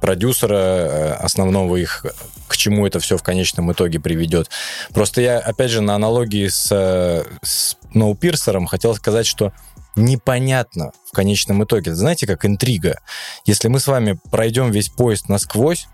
продюсера 0.00 0.54
э, 0.54 1.12
основного 1.14 1.74
их, 1.74 2.06
к 2.46 2.56
чему 2.56 2.86
это 2.86 3.00
все 3.00 3.16
в 3.16 3.24
конечном 3.24 3.72
итоге 3.72 3.98
приведет. 3.98 4.48
Просто 4.94 5.22
я, 5.22 5.40
опять 5.40 5.72
же, 5.72 5.80
на 5.80 5.96
аналогии 5.96 6.46
с, 6.46 6.68
э, 6.70 7.24
с 7.42 7.76
Ноупирсером 7.94 8.66
хотел 8.66 8.94
сказать, 8.94 9.26
что 9.26 9.52
непонятно 9.96 10.92
в 11.10 11.12
конечном 11.12 11.64
итоге. 11.64 11.96
Знаете, 11.96 12.28
как 12.28 12.44
интрига. 12.44 13.00
Если 13.44 13.66
мы 13.66 13.80
с 13.80 13.88
вами 13.88 14.20
пройдем 14.30 14.70
весь 14.70 14.88
поезд 14.88 15.28
насквозь 15.28 15.88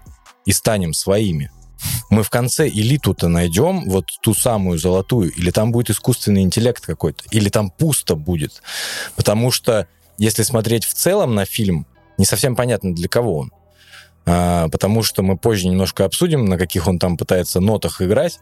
и 0.45 0.53
станем 0.53 0.93
своими, 0.93 1.51
мы 2.11 2.23
в 2.23 2.31
конце 2.31 2.69
элиту-то 2.69 3.29
найдем, 3.29 3.89
вот 3.89 4.07
ту 4.23 4.35
самую 4.35 4.79
золотую, 4.79 5.33
или 5.33 5.51
там 5.51 5.73
будет 5.73 5.91
искусственный 5.91 6.43
интеллект 6.43 6.85
какой-то, 6.85 7.25
или 7.31 7.49
там 7.49 7.71
пусто 7.71 8.15
будет. 8.15 8.63
Потому 9.17 9.51
что, 9.51 9.87
если 10.19 10.43
смотреть 10.43 10.85
в 10.85 10.95
целом 10.95 11.35
на 11.35 11.45
фильм, 11.45 11.87
не 12.19 12.25
совсем 12.25 12.57
понятно, 12.57 12.95
для 12.95 13.09
кого 13.09 13.39
он. 13.39 13.53
А, 14.25 14.69
потому 14.69 15.03
что 15.03 15.23
мы 15.23 15.37
позже 15.37 15.69
немножко 15.69 16.05
обсудим, 16.05 16.45
на 16.45 16.59
каких 16.59 16.87
он 16.87 16.99
там 16.99 17.17
пытается 17.17 17.61
нотах 17.61 18.01
играть. 18.03 18.39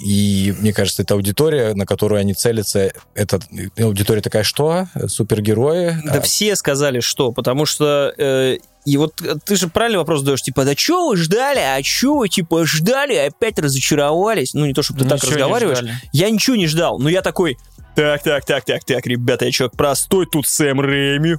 И 0.00 0.54
мне 0.58 0.72
кажется, 0.72 1.02
эта 1.02 1.14
аудитория, 1.14 1.74
на 1.74 1.86
которую 1.86 2.20
они 2.20 2.34
целятся, 2.34 2.92
это 3.14 3.40
аудитория 3.78 4.20
такая, 4.20 4.42
что? 4.42 4.86
Супергерои? 5.06 5.96
Да 6.04 6.14
А, 6.14 6.20
все 6.20 6.56
сказали, 6.56 7.00
что, 7.00 7.32
потому 7.32 7.66
что... 7.66 8.12
э, 8.16 8.58
и 8.84 8.96
вот 8.96 9.20
э, 9.22 9.34
ты 9.44 9.56
же 9.56 9.68
правильный 9.68 9.98
вопрос 9.98 10.20
задаешь, 10.20 10.42
типа, 10.42 10.64
да 10.64 10.74
что 10.76 11.08
вы 11.08 11.16
ждали, 11.16 11.60
а 11.60 11.80
что 11.84 12.16
вы, 12.16 12.28
типа, 12.28 12.66
ждали, 12.66 13.14
опять 13.14 13.58
разочаровались? 13.58 14.54
Ну, 14.54 14.66
не 14.66 14.74
то, 14.74 14.82
чтобы 14.82 15.00
ты 15.00 15.08
так 15.08 15.18
Ничего 15.18 15.30
не 15.30 15.36
разговариваешь. 15.36 16.00
Я 16.12 16.30
ничего 16.30 16.56
не 16.56 16.66
ждал, 16.66 16.98
но 16.98 17.08
я 17.08 17.22
такой, 17.22 17.58
так, 17.94 18.22
так, 18.22 18.44
так, 18.44 18.64
так, 18.64 18.84
так, 18.84 19.06
ребята, 19.06 19.44
я 19.44 19.52
человек 19.52 19.76
простой, 19.76 20.26
тут 20.26 20.46
Сэм 20.46 20.80
Рэйми. 20.80 21.36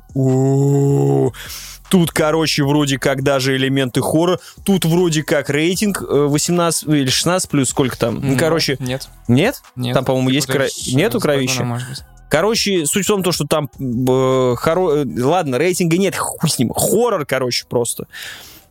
Тут, 1.93 2.09
короче, 2.11 2.63
вроде 2.63 2.97
как 2.97 3.21
даже 3.21 3.55
элементы 3.55 4.01
хоррора. 4.01 4.39
Тут 4.65 4.83
вроде 4.83 5.21
как 5.21 5.51
рейтинг 5.51 6.01
э, 6.01 6.05
18 6.27 6.87
или 6.87 7.07
16 7.07 7.47
плюс, 7.51 7.69
сколько 7.69 7.95
там? 7.95 8.19
Ну, 8.19 8.35
короче, 8.35 8.77
Нет, 8.79 9.07
нет? 9.27 9.61
нет. 9.75 9.93
Там, 9.93 10.03
по-моему, 10.03 10.29
есть 10.29 10.47
кра- 10.47 10.69
нету 10.87 11.19
кровища? 11.19 11.79
Короче, 12.31 12.87
суть 12.87 13.05
в 13.05 13.07
том, 13.07 13.21
то, 13.21 13.31
что 13.31 13.45
там 13.45 13.69
э, 13.77 13.83
хоро- 13.83 15.03
э, 15.05 15.21
ладно, 15.23 15.59
рейтинга 15.59 15.99
нет, 15.99 16.15
хуй 16.15 16.49
с 16.49 16.57
ним. 16.57 16.71
Хоррор, 16.73 17.27
короче, 17.27 17.65
просто. 17.69 18.07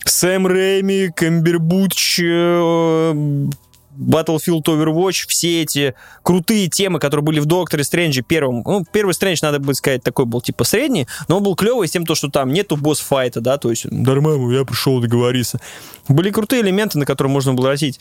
Сэм 0.04 0.48
Рэйми, 0.48 1.10
Камбербутч, 1.14 2.18
э, 2.24 3.46
Battlefield 3.96 4.64
Overwatch, 4.64 5.26
все 5.28 5.62
эти 5.62 5.94
крутые 6.22 6.68
темы, 6.68 6.98
которые 6.98 7.24
были 7.24 7.40
в 7.40 7.46
Докторе 7.46 7.84
Стрэнджи 7.84 8.22
первом. 8.22 8.62
Ну, 8.64 8.84
первый 8.90 9.14
Стрэндж, 9.14 9.38
надо 9.42 9.58
бы 9.58 9.74
сказать, 9.74 10.02
такой 10.02 10.24
был 10.24 10.40
типа 10.40 10.64
средний, 10.64 11.06
но 11.28 11.38
он 11.38 11.42
был 11.42 11.54
клевый 11.54 11.88
с 11.88 11.90
тем, 11.90 12.06
то, 12.06 12.14
что 12.14 12.28
там 12.28 12.52
нету 12.52 12.76
босс-файта, 12.76 13.40
да, 13.40 13.58
то 13.58 13.70
есть 13.70 13.84
нормально, 13.84 14.52
я 14.52 14.64
пришел 14.64 15.00
договориться. 15.00 15.60
Были 16.08 16.30
крутые 16.30 16.62
элементы, 16.62 16.98
на 16.98 17.06
которые 17.06 17.32
можно 17.32 17.54
было 17.54 17.68
обратить. 17.68 18.00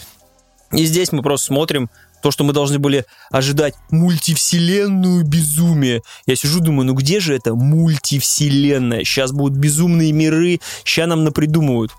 И 0.72 0.86
здесь 0.86 1.12
мы 1.12 1.22
просто 1.22 1.48
смотрим 1.48 1.90
то, 2.22 2.32
что 2.32 2.44
мы 2.44 2.54
должны 2.54 2.80
были 2.80 3.06
ожидать 3.30 3.74
мультивселенную 3.90 5.26
безумие. 5.26 6.02
Я 6.28 6.36
сижу, 6.36 6.62
думаю, 6.62 6.86
ну 6.86 6.94
где 6.94 7.20
же 7.20 7.36
это 7.36 7.56
мультивселенная? 7.56 9.04
Сейчас 9.04 9.32
будут 9.32 9.58
безумные 9.58 10.12
миры, 10.12 10.60
сейчас 10.86 11.08
нам 11.08 11.24
напридумывают. 11.24 11.92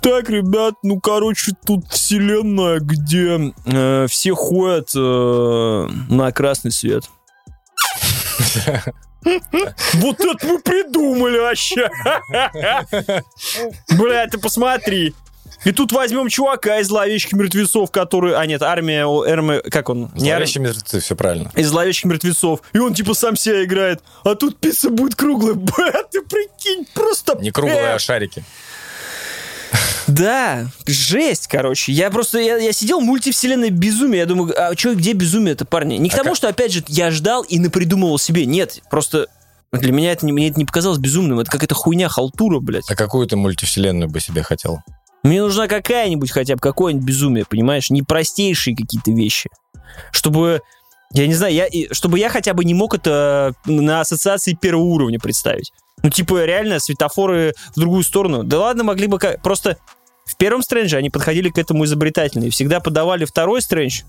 Так, 0.00 0.28
ребят, 0.30 0.74
ну, 0.82 1.00
короче, 1.00 1.52
тут 1.64 1.88
вселенная, 1.88 2.80
где 2.80 3.52
э, 3.66 4.06
все 4.08 4.34
ходят 4.34 4.90
э, 4.96 5.88
на 6.08 6.32
красный 6.32 6.72
свет. 6.72 7.04
Вот 9.94 10.20
это 10.20 10.46
мы 10.46 10.58
придумали 10.60 11.38
вообще. 11.38 11.88
Бля, 13.96 14.26
ты 14.26 14.38
посмотри. 14.38 15.14
И 15.64 15.70
тут 15.70 15.92
возьмем 15.92 16.28
чувака 16.28 16.80
из 16.80 16.88
зловещих 16.88 17.32
мертвецов, 17.32 17.90
который... 17.90 18.34
А, 18.34 18.44
нет, 18.46 18.62
армия... 18.62 19.04
Эрмы... 19.04 19.60
Как 19.70 19.88
он? 19.90 20.10
Зловещие 20.16 20.62
мертвецы, 20.62 21.00
все 21.00 21.14
правильно. 21.14 21.52
Из 21.54 21.68
зловещих 21.68 22.04
мертвецов. 22.06 22.62
И 22.72 22.78
он 22.78 22.94
типа 22.94 23.14
сам 23.14 23.36
себя 23.36 23.62
играет. 23.62 24.02
А 24.24 24.34
тут 24.34 24.58
пицца 24.58 24.90
будет 24.90 25.14
круглая. 25.14 25.54
Бля, 25.54 26.02
ты 26.10 26.22
прикинь, 26.22 26.86
просто... 26.92 27.38
Не 27.40 27.52
круглые, 27.52 27.78
э, 27.78 27.94
а 27.94 27.98
шарики. 27.98 28.44
Да, 30.12 30.66
жесть, 30.86 31.46
короче. 31.48 31.92
Я 31.92 32.10
просто, 32.10 32.38
я, 32.38 32.56
я 32.58 32.72
сидел 32.72 33.00
в 33.00 33.04
мультивселенной 33.04 33.70
безумие. 33.70 34.20
Я 34.20 34.26
думаю, 34.26 34.52
а 34.56 34.76
что, 34.76 34.94
где 34.94 35.12
безумие-то, 35.12 35.64
парни? 35.64 35.94
Не 35.96 36.08
к 36.10 36.14
А 36.14 36.18
тому, 36.18 36.30
как- 36.30 36.36
что, 36.36 36.48
опять 36.48 36.72
же, 36.72 36.84
я 36.88 37.10
ждал 37.10 37.42
и 37.42 37.58
напридумывал 37.58 38.18
себе. 38.18 38.44
Нет, 38.46 38.80
просто 38.90 39.26
для 39.72 39.92
меня 39.92 40.12
это, 40.12 40.26
не- 40.26 40.32
мне 40.32 40.48
это 40.48 40.58
не 40.58 40.64
показалось 40.66 40.98
безумным. 40.98 41.40
Это 41.40 41.50
какая-то 41.50 41.74
хуйня, 41.74 42.08
халтура, 42.08 42.60
блядь. 42.60 42.90
А 42.90 42.94
какую 42.94 43.26
ты 43.26 43.36
мультивселенную 43.36 44.08
бы 44.10 44.20
себе 44.20 44.42
хотел? 44.42 44.80
Мне 45.22 45.40
нужна 45.40 45.68
какая-нибудь 45.68 46.30
хотя 46.32 46.54
бы, 46.56 46.60
какое-нибудь 46.60 47.06
безумие, 47.06 47.44
понимаешь? 47.48 47.90
Не 47.90 48.02
простейшие 48.02 48.76
какие-то 48.76 49.12
вещи. 49.12 49.48
Чтобы, 50.10 50.60
я 51.12 51.26
не 51.26 51.34
знаю, 51.34 51.54
я, 51.54 51.68
чтобы 51.92 52.18
я 52.18 52.28
хотя 52.28 52.54
бы 52.54 52.64
не 52.64 52.74
мог 52.74 52.94
это 52.94 53.54
на 53.66 54.00
ассоциации 54.00 54.54
первого 54.60 54.82
уровня 54.84 55.20
представить. 55.20 55.70
Ну, 56.02 56.10
типа, 56.10 56.44
реально, 56.44 56.80
светофоры 56.80 57.54
в 57.76 57.78
другую 57.78 58.02
сторону. 58.02 58.42
Да 58.42 58.58
ладно, 58.58 58.82
могли 58.82 59.06
бы... 59.06 59.18
Просто 59.42 59.76
в 60.24 60.36
первом 60.36 60.62
Стрэндже 60.62 60.96
они 60.96 61.10
подходили 61.10 61.48
к 61.50 61.58
этому 61.58 61.84
изобретательно 61.84 62.44
и 62.44 62.50
всегда 62.50 62.80
подавали 62.80 63.24
второй 63.24 63.62
Стрэндж. 63.62 64.02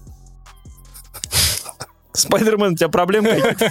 Спайдермен, 2.14 2.74
у 2.74 2.76
тебя 2.76 2.90
проблемы 2.90 3.40
какие-то? 3.42 3.70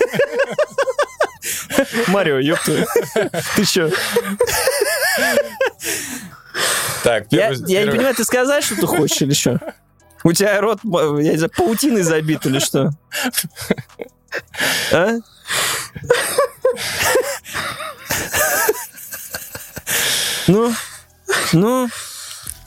Марио, 2.08 2.38
ёпта. 2.38 2.84
Ты 3.56 3.64
чё? 3.64 3.90
Так, 7.02 7.26
Я, 7.30 7.50
первый- 7.50 7.70
я 7.72 7.84
не 7.84 7.90
понимаю, 7.90 8.14
ты 8.14 8.24
сказать, 8.24 8.64
что 8.64 8.76
ты 8.76 8.86
хочешь 8.86 9.22
или 9.22 9.32
что? 9.32 9.60
У 10.24 10.32
тебя 10.32 10.60
рот, 10.60 10.78
я 10.84 11.32
не 11.32 11.36
знаю, 11.36 11.50
паутиной 11.56 12.02
забит 12.02 12.46
или 12.46 12.58
что? 12.60 12.90
А? 14.92 15.16
Ну, 20.46 20.72
ну, 21.52 21.88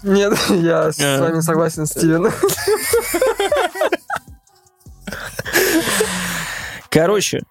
Нет, 0.05 0.38
я 0.50 0.91
с 0.91 1.00
А. 1.01 1.19
вами 1.19 1.39
согласен, 1.41 1.85
Стивен. 1.88 2.31
короче, 6.89 7.41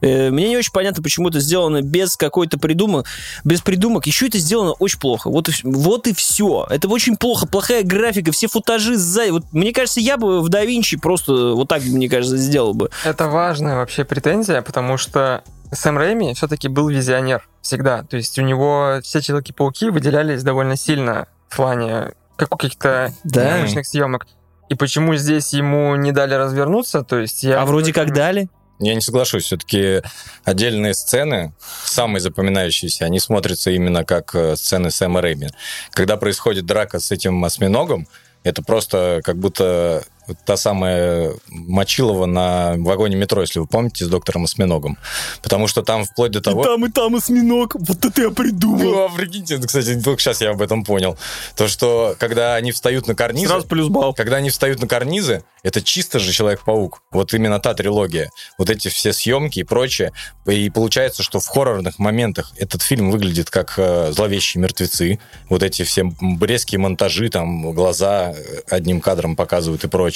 э, 0.00 0.30
мне 0.30 0.48
не 0.48 0.56
очень 0.56 0.72
понятно, 0.72 1.02
почему 1.02 1.28
это 1.28 1.40
сделано 1.40 1.82
без 1.82 2.16
какой-то 2.16 2.56
придумок, 2.58 3.06
без 3.42 3.60
придумок. 3.60 4.06
Еще 4.06 4.28
это 4.28 4.38
сделано 4.38 4.72
очень 4.72 4.98
плохо. 5.00 5.28
Вот 5.28 5.48
и, 5.48 5.52
вот 5.64 6.06
и 6.06 6.14
все. 6.14 6.66
Это 6.70 6.88
очень 6.88 7.16
плохо. 7.16 7.46
Плохая 7.46 7.82
графика, 7.82 8.32
все 8.32 8.46
футажи 8.48 8.96
сзади. 8.96 9.30
Вот, 9.30 9.44
мне 9.52 9.72
кажется, 9.72 10.00
я 10.00 10.16
бы 10.16 10.40
в 10.40 10.48
Да 10.48 10.64
Винчи 10.64 10.96
просто 10.96 11.32
вот 11.54 11.68
так, 11.68 11.82
мне 11.84 12.08
кажется, 12.08 12.36
сделал 12.36 12.74
бы. 12.74 12.90
Это 13.04 13.26
важная 13.28 13.76
вообще 13.76 14.04
претензия, 14.04 14.62
потому 14.62 14.96
что 14.96 15.42
Сэм 15.72 15.98
Рэйми 15.98 16.34
все-таки 16.34 16.68
был 16.68 16.88
визионер 16.88 17.46
всегда. 17.60 18.04
То 18.04 18.16
есть 18.16 18.38
у 18.38 18.42
него 18.42 19.00
все 19.02 19.20
Человеки-пауки 19.20 19.90
выделялись 19.90 20.42
довольно 20.42 20.76
сильно 20.76 21.26
в 21.48 21.56
плане 21.56 22.12
как- 22.36 22.50
каких-то 22.50 23.12
Да. 23.24 23.56
необычных 23.58 23.86
съемок. 23.86 24.26
И 24.68 24.74
почему 24.74 25.14
здесь 25.16 25.52
ему 25.52 25.94
не 25.96 26.10
дали 26.12 26.34
развернуться, 26.34 27.02
то 27.02 27.18
есть 27.18 27.42
я... 27.42 27.60
А 27.60 27.64
вроде 27.66 27.92
как 27.92 28.12
дали. 28.12 28.48
Я 28.80 28.94
не 28.94 29.00
соглашусь. 29.00 29.44
Все-таки 29.44 30.02
отдельные 30.42 30.94
сцены, 30.94 31.52
самые 31.84 32.20
запоминающиеся, 32.20 33.04
они 33.04 33.20
смотрятся 33.20 33.70
именно 33.70 34.04
как 34.04 34.34
э, 34.34 34.56
сцены 34.56 34.90
Сэма 34.90 35.20
Рэйми. 35.20 35.48
Когда 35.92 36.16
происходит 36.16 36.66
драка 36.66 36.98
с 36.98 37.12
этим 37.12 37.44
осьминогом, 37.44 38.08
это 38.42 38.62
просто 38.62 39.20
как 39.22 39.36
будто 39.38 40.02
та 40.44 40.56
самая 40.56 41.32
Мочилова 41.48 42.26
на 42.26 42.74
вагоне 42.76 43.16
метро, 43.16 43.40
если 43.42 43.58
вы 43.58 43.66
помните, 43.66 44.04
с 44.04 44.08
доктором 44.08 44.44
осьминогом. 44.44 44.98
Потому 45.42 45.68
что 45.68 45.82
там 45.82 46.04
вплоть 46.04 46.32
до 46.32 46.40
того... 46.40 46.62
там, 46.62 46.86
и 46.86 46.90
там 46.90 47.14
осьминог. 47.16 47.74
Вот 47.74 48.04
это 48.04 48.22
я 48.22 48.30
придумал. 48.30 48.84
Ну, 48.84 49.04
а 49.04 49.08
прикиньте, 49.08 49.58
ну, 49.58 49.66
кстати, 49.66 50.00
только 50.00 50.20
сейчас 50.20 50.40
я 50.40 50.50
об 50.50 50.62
этом 50.62 50.84
понял. 50.84 51.16
То, 51.56 51.68
что 51.68 52.16
когда 52.18 52.54
они 52.54 52.72
встают 52.72 53.06
на 53.06 53.14
карнизы, 53.14 53.48
Сразу 53.48 53.66
плюс 53.66 53.88
балл. 53.88 54.14
когда 54.14 54.36
они 54.36 54.50
встают 54.50 54.80
на 54.80 54.86
карнизы, 54.86 55.44
это 55.62 55.82
чисто 55.82 56.18
же 56.18 56.32
Человек-паук. 56.32 57.02
Вот 57.10 57.32
именно 57.32 57.60
та 57.60 57.74
трилогия. 57.74 58.30
Вот 58.58 58.70
эти 58.70 58.88
все 58.88 59.12
съемки 59.12 59.60
и 59.60 59.64
прочее. 59.64 60.12
И 60.46 60.68
получается, 60.70 61.22
что 61.22 61.40
в 61.40 61.46
хоррорных 61.46 61.98
моментах 61.98 62.52
этот 62.56 62.82
фильм 62.82 63.10
выглядит 63.10 63.50
как 63.50 63.74
э, 63.78 64.12
зловещие 64.12 64.60
мертвецы. 64.60 65.18
Вот 65.48 65.62
эти 65.62 65.84
все 65.84 66.04
резкие 66.40 66.80
монтажи, 66.80 67.28
там 67.30 67.72
глаза 67.72 68.32
э, 68.32 68.60
одним 68.68 69.00
кадром 69.00 69.36
показывают 69.36 69.84
и 69.84 69.88
прочее. 69.88 70.13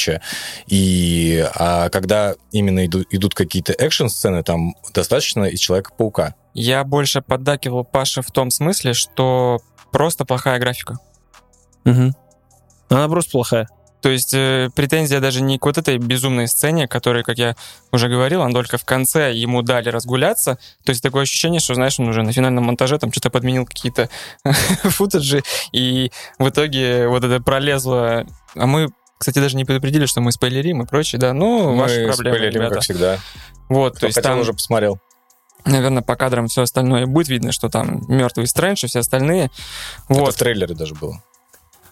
И 0.67 1.45
а 1.55 1.89
когда 1.91 2.35
именно 2.53 2.87
иду- 2.87 3.05
идут 3.11 3.35
какие-то 3.35 3.73
экшн-сцены, 3.73 4.43
там 4.43 4.75
достаточно 4.95 5.45
и 5.45 5.57
Человека-паука. 5.57 6.35
Я 6.55 6.85
больше 6.85 7.21
поддакивал 7.23 7.85
Паше 7.85 8.23
в 8.23 8.31
том 8.31 8.51
смысле, 8.51 8.95
что 8.95 9.61
просто 9.93 10.25
плохая 10.25 10.59
графика. 10.59 10.99
Мгм. 11.85 12.15
Она 12.89 13.09
просто 13.09 13.31
плохая. 13.33 13.69
То 14.01 14.11
есть 14.11 14.33
э, 14.33 14.71
претензия 14.75 15.21
даже 15.21 15.43
не 15.43 15.59
к 15.59 15.67
вот 15.67 15.77
этой 15.77 15.99
безумной 15.99 16.47
сцене, 16.47 16.87
которая, 16.87 17.25
как 17.25 17.37
я 17.39 17.57
уже 17.91 18.09
говорил, 18.09 18.43
он 18.43 18.53
только 18.53 18.79
в 18.79 18.85
конце 18.85 19.35
ему 19.35 19.63
дали 19.63 19.89
разгуляться. 19.89 20.59
То 20.85 20.91
есть 20.91 21.03
такое 21.03 21.23
ощущение, 21.23 21.61
что, 21.61 21.75
знаешь, 21.75 21.99
он 21.99 22.09
уже 22.09 22.23
на 22.23 22.33
финальном 22.33 22.65
монтаже 22.65 22.99
там 22.99 23.11
что-то 23.11 23.31
подменил 23.31 23.67
какие-то 23.67 24.09
футажи, 24.85 25.43
и 25.73 26.13
в 26.39 26.49
итоге 26.49 27.09
вот 27.09 27.25
это 27.25 27.43
пролезло. 27.43 28.25
А 28.55 28.67
мы, 28.67 28.89
кстати, 29.19 29.39
даже 29.39 29.57
не 29.57 29.65
предупредили, 29.65 30.07
что 30.07 30.21
мы 30.21 30.33
спойлерим 30.33 30.83
и 30.83 30.87
прочее, 30.87 31.19
да. 31.19 31.33
Ну, 31.33 31.77
ваши 31.77 32.01
Мы 32.01 32.07
проблемы, 32.13 32.37
спойлерим, 32.37 32.55
ребята. 32.61 32.75
как 32.75 32.83
всегда. 32.85 33.19
Вот, 33.69 33.93
Кто 33.93 34.01
то 34.01 34.07
есть 34.07 34.17
хотел, 34.17 34.31
там, 34.33 34.41
уже 34.41 34.53
посмотрел. 34.55 34.99
наверное, 35.65 36.03
по 36.03 36.17
кадрам 36.17 36.47
все 36.49 36.63
остальное 36.63 37.07
будет 37.07 37.29
видно, 37.29 37.53
что 37.53 37.69
там 37.69 38.03
мертвый 38.09 38.47
Стрэндж 38.47 38.85
и 38.85 38.89
все 38.89 39.01
остальные. 39.01 39.51
Это 40.09 40.21
Вот, 40.21 40.35
в 40.35 40.39
трейлере 40.39 40.75
даже 40.75 40.95
было. 40.95 41.23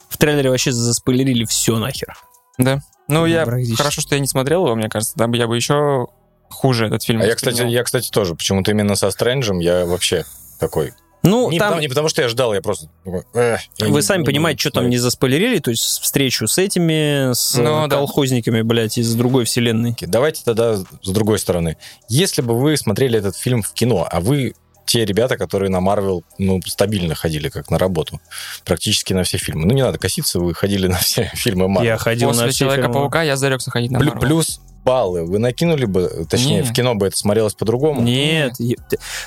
В 0.08 0.16
трейлере 0.18 0.50
вообще 0.50 0.72
заспойлерили 0.72 1.44
все 1.44 1.78
нахер. 1.78 2.16
да. 2.58 2.78
Ну, 3.08 3.24
я 3.24 3.44
Практически. 3.44 3.76
хорошо, 3.76 4.00
что 4.00 4.16
я 4.16 4.20
не 4.20 4.26
смотрел 4.26 4.66
его, 4.66 4.74
мне 4.74 4.88
кажется, 4.88 5.12
да, 5.16 5.26
я 5.36 5.46
бы 5.46 5.54
еще 5.54 6.08
хуже 6.50 6.86
этот 6.86 7.04
фильм 7.04 7.20
А 7.20 7.24
я, 7.26 7.36
кстати, 7.36 7.62
я, 7.62 7.84
кстати, 7.84 8.10
тоже. 8.10 8.34
Почему-то 8.34 8.72
именно 8.72 8.96
со 8.96 9.10
Стрэнджем 9.12 9.60
я 9.60 9.84
вообще 9.86 10.24
такой. 10.58 10.92
Ну, 11.26 11.50
не, 11.50 11.58
там 11.58 11.68
потому, 11.68 11.80
не 11.82 11.88
потому, 11.88 12.08
что 12.08 12.22
я 12.22 12.28
ждал, 12.28 12.54
я 12.54 12.62
просто... 12.62 12.88
«Эх, 13.34 13.60
я 13.78 13.86
вы 13.86 13.96
не- 13.96 14.02
сами 14.02 14.20
не 14.20 14.26
понимаете, 14.26 14.60
что 14.60 14.70
там 14.70 14.84
смотреть». 14.84 14.92
не 14.92 14.98
заспойлерили, 14.98 15.58
то 15.58 15.70
есть 15.70 15.82
встречу 15.82 16.46
с 16.46 16.56
этими, 16.58 17.32
с 17.34 17.54
Ну, 17.56 17.84
э, 17.84 17.88
да. 17.88 17.96
колхозниками, 17.96 18.62
блядь, 18.62 18.96
из 18.98 19.14
другой 19.14 19.44
вселенной. 19.44 19.96
Давайте 20.00 20.42
тогда 20.44 20.76
с 20.76 21.10
другой 21.10 21.38
стороны. 21.38 21.76
Если 22.08 22.42
бы 22.42 22.58
вы 22.58 22.76
смотрели 22.76 23.18
этот 23.18 23.36
фильм 23.36 23.62
в 23.62 23.72
кино, 23.72 24.06
а 24.10 24.20
вы 24.20 24.54
те 24.86 25.04
ребята, 25.04 25.36
которые 25.36 25.68
на 25.68 25.80
Марвел 25.80 26.22
ну, 26.38 26.60
стабильно 26.64 27.14
ходили 27.14 27.48
как 27.48 27.70
на 27.70 27.78
работу, 27.78 28.20
практически 28.64 29.12
на 29.12 29.24
все 29.24 29.36
фильмы. 29.36 29.66
Ну, 29.66 29.74
не 29.74 29.82
надо 29.82 29.98
коситься, 29.98 30.38
вы 30.38 30.54
ходили 30.54 30.86
на 30.86 30.98
все 30.98 31.30
фильмы 31.34 31.68
Марвел. 31.68 31.90
Я 31.90 31.98
ходил 31.98 32.28
на 32.28 32.34
После 32.34 32.50
все 32.50 32.58
фильмы. 32.60 32.74
Человека-паука 32.74 33.22
я 33.22 33.36
зарекся 33.36 33.70
ходить 33.70 33.90
на 33.90 33.98
Марвел. 33.98 34.20
Плюс 34.20 34.60
баллы 34.86 35.24
вы 35.26 35.38
накинули 35.40 35.84
бы, 35.84 36.26
точнее, 36.30 36.62
Не. 36.62 36.62
в 36.62 36.72
кино 36.72 36.94
бы 36.94 37.08
это 37.08 37.16
смотрелось 37.16 37.54
по-другому. 37.54 38.00
Нет. 38.00 38.54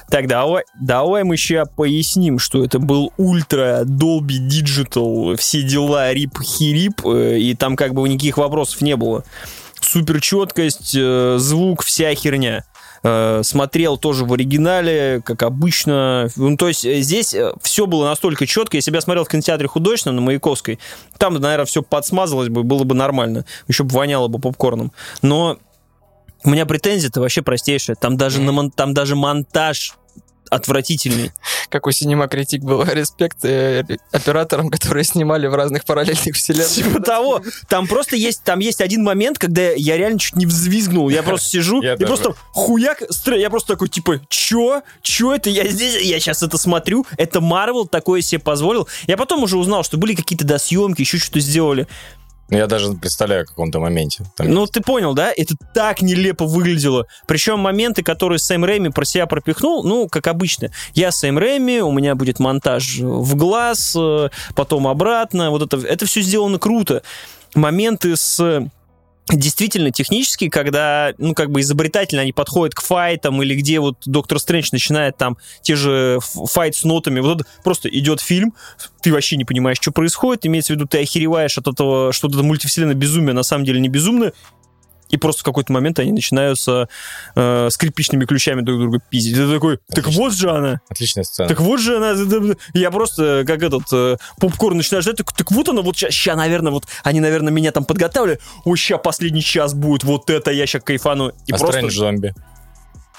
Так, 0.09 0.27
давай, 0.27 0.63
давай 0.79 1.25
мы 1.25 1.35
сейчас 1.35 1.67
поясним, 1.75 2.39
что 2.39 2.63
это 2.63 2.79
был 2.79 3.11
ультра 3.17 3.83
Dolby 3.83 4.39
Digital, 4.39 5.35
все 5.35 5.61
дела, 5.61 6.13
рип-хирип, 6.13 7.05
э, 7.05 7.37
и 7.39 7.53
там 7.55 7.75
как 7.75 7.93
бы 7.93 8.07
никаких 8.07 8.37
вопросов 8.37 8.81
не 8.81 8.95
было. 8.95 9.25
Супер 9.81 10.21
четкость, 10.21 10.91
звук, 10.91 11.83
вся 11.83 12.13
херня. 12.15 12.63
Э, 13.03 13.41
Смотрел 13.43 13.97
тоже 13.97 14.25
в 14.25 14.33
оригинале, 14.33 15.21
как 15.23 15.43
обычно. 15.43 16.29
Ну, 16.35 16.57
то 16.57 16.67
есть 16.67 16.85
э, 16.85 17.01
здесь 17.01 17.35
все 17.61 17.85
было 17.85 18.05
настолько 18.05 18.45
четко. 18.45 18.77
Если 18.77 18.91
бы 18.91 18.97
я 18.97 19.01
смотрел 19.01 19.25
в 19.25 19.29
кинотеатре 19.29 19.67
художественно 19.67 20.15
на 20.15 20.21
Маяковской, 20.21 20.79
там, 21.17 21.35
наверное, 21.35 21.65
все 21.65 21.81
подсмазалось 21.81 22.49
бы, 22.49 22.63
было 22.63 22.83
бы 22.83 22.95
нормально. 22.95 23.45
Еще 23.67 23.83
бы 23.83 23.93
воняло 23.95 24.27
бы 24.27 24.39
попкорном. 24.39 24.91
Но 25.21 25.57
у 26.43 26.49
меня 26.49 26.65
претензия-то 26.65 27.19
вообще 27.21 27.41
простейшая. 27.41 27.95
Там 27.95 28.17
даже, 28.17 28.41
на 28.41 28.51
мон- 28.51 28.71
там 28.71 28.93
даже 28.93 29.15
монтаж 29.15 29.95
отвратительный. 30.49 31.31
Как 31.69 31.87
у 31.87 31.91
Синема 31.91 32.27
Критик 32.27 32.61
был 32.61 32.83
респект 32.93 33.43
э, 33.43 33.83
операторам, 34.11 34.69
которые 34.69 35.03
снимали 35.03 35.47
в 35.47 35.55
разных 35.55 35.85
параллельных 35.85 36.35
вселенных. 36.35 36.69
Типа 36.69 37.01
того. 37.01 37.41
Там 37.67 37.87
просто 37.87 38.15
есть, 38.15 38.43
там 38.43 38.59
есть 38.59 38.81
один 38.81 39.03
момент, 39.03 39.37
когда 39.37 39.71
я 39.71 39.97
реально 39.97 40.19
чуть 40.19 40.35
не 40.35 40.45
взвизгнул. 40.45 41.09
Я 41.09 41.23
просто 41.23 41.49
сижу, 41.49 41.81
и 41.81 42.05
просто 42.05 42.35
хуяк, 42.51 43.03
я 43.25 43.49
просто 43.49 43.73
такой, 43.73 43.89
типа, 43.89 44.21
чё? 44.29 44.81
Чё 45.01 45.33
это? 45.33 45.49
Я 45.49 45.67
здесь, 45.67 46.01
я 46.01 46.19
сейчас 46.19 46.43
это 46.43 46.57
смотрю. 46.57 47.05
Это 47.17 47.41
Марвел 47.41 47.87
такое 47.87 48.21
себе 48.21 48.39
позволил. 48.39 48.87
Я 49.07 49.17
потом 49.17 49.43
уже 49.43 49.57
узнал, 49.57 49.83
что 49.83 49.97
были 49.97 50.15
какие-то 50.15 50.45
досъемки, 50.45 51.01
еще 51.01 51.17
что-то 51.17 51.39
сделали. 51.39 51.87
Ну, 52.49 52.57
Я 52.57 52.67
даже 52.67 52.93
представляю, 52.93 53.45
в 53.45 53.49
каком-то 53.49 53.79
моменте. 53.79 54.23
Там 54.35 54.49
Ну, 54.49 54.65
ты 54.65 54.81
понял, 54.81 55.13
да? 55.13 55.31
Это 55.35 55.55
так 55.73 56.01
нелепо 56.01 56.45
выглядело. 56.45 57.05
Причем 57.27 57.59
моменты, 57.59 58.03
которые 58.03 58.39
Сэм 58.39 58.65
Рэйми 58.65 58.89
про 58.89 59.05
себя 59.05 59.27
пропихнул, 59.27 59.83
ну, 59.83 60.07
как 60.07 60.27
обычно. 60.27 60.71
Я 60.93 61.11
Сэм 61.11 61.37
Рэйми, 61.37 61.81
у 61.81 61.91
меня 61.91 62.15
будет 62.15 62.39
монтаж 62.39 62.99
в 62.99 63.35
глаз, 63.35 63.95
э, 63.97 64.29
потом 64.55 64.87
обратно. 64.87 65.51
Вот 65.51 65.61
это, 65.61 65.85
это 65.85 66.05
все 66.05 66.21
сделано 66.21 66.57
круто. 66.57 67.03
Моменты 67.53 68.15
с 68.15 68.69
действительно 69.37 69.91
технические, 69.91 70.49
когда, 70.49 71.13
ну, 71.17 71.33
как 71.33 71.51
бы 71.51 71.61
изобретательно 71.61 72.21
они 72.21 72.33
подходят 72.33 72.73
к 72.73 72.81
файтам, 72.81 73.41
или 73.41 73.55
где 73.55 73.79
вот 73.79 73.97
Доктор 74.05 74.39
Стрэндж 74.39 74.69
начинает 74.71 75.17
там 75.17 75.37
те 75.61 75.75
же 75.75 76.19
файт 76.23 76.75
с 76.75 76.83
нотами, 76.83 77.19
вот 77.19 77.43
просто 77.63 77.89
идет 77.89 78.21
фильм, 78.21 78.53
ты 79.01 79.11
вообще 79.11 79.37
не 79.37 79.45
понимаешь, 79.45 79.77
что 79.79 79.91
происходит, 79.91 80.45
имеется 80.45 80.73
в 80.73 80.75
виду, 80.75 80.87
ты 80.87 81.01
охереваешь 81.01 81.57
от 81.57 81.67
этого, 81.67 82.11
что 82.11 82.27
это 82.27 82.41
мультивселенная 82.43 82.95
безумие 82.95 83.33
на 83.33 83.43
самом 83.43 83.65
деле 83.65 83.79
не 83.79 83.89
безумно, 83.89 84.33
и 85.09 85.17
просто 85.17 85.41
в 85.41 85.43
какой-то 85.43 85.73
момент 85.73 85.99
они 85.99 86.11
начинаются 86.11 86.87
э, 87.35 87.69
скрипичными 87.71 88.25
ключами 88.25 88.61
друг 88.61 88.79
друга 88.79 88.99
пиздить. 89.09 89.35
Ты 89.35 89.51
такой, 89.51 89.77
так 89.89 89.99
Отлично. 90.05 90.23
вот 90.23 90.33
же 90.33 90.51
она. 90.51 90.81
Отличная 90.89 91.23
сцена. 91.23 91.49
Так 91.49 91.59
вот 91.59 91.79
же 91.79 91.97
она, 91.97 92.13
я 92.73 92.91
просто 92.91 93.43
как 93.45 93.63
этот 93.63 93.83
э, 93.91 94.17
попкорн 94.39 94.77
начинаю 94.77 95.01
ждать, 95.01 95.17
так, 95.17 95.31
так 95.33 95.51
вот 95.51 95.67
она, 95.69 95.81
вот 95.81 95.97
сейчас, 95.97 96.37
наверное, 96.37 96.71
вот 96.71 96.85
они, 97.03 97.19
наверное, 97.19 97.51
меня 97.51 97.71
там 97.71 97.85
подготавливали, 97.85 98.39
ой, 98.65 98.77
сейчас 98.77 99.01
последний 99.03 99.41
час 99.41 99.73
будет, 99.73 100.03
вот 100.03 100.29
это 100.29 100.51
я 100.51 100.65
сейчас 100.65 100.83
кайфану. 100.83 101.29
И 101.47 101.51
а 101.51 101.57
просто, 101.57 101.77
Стрэндж 101.77 101.97
зомби. 101.97 102.33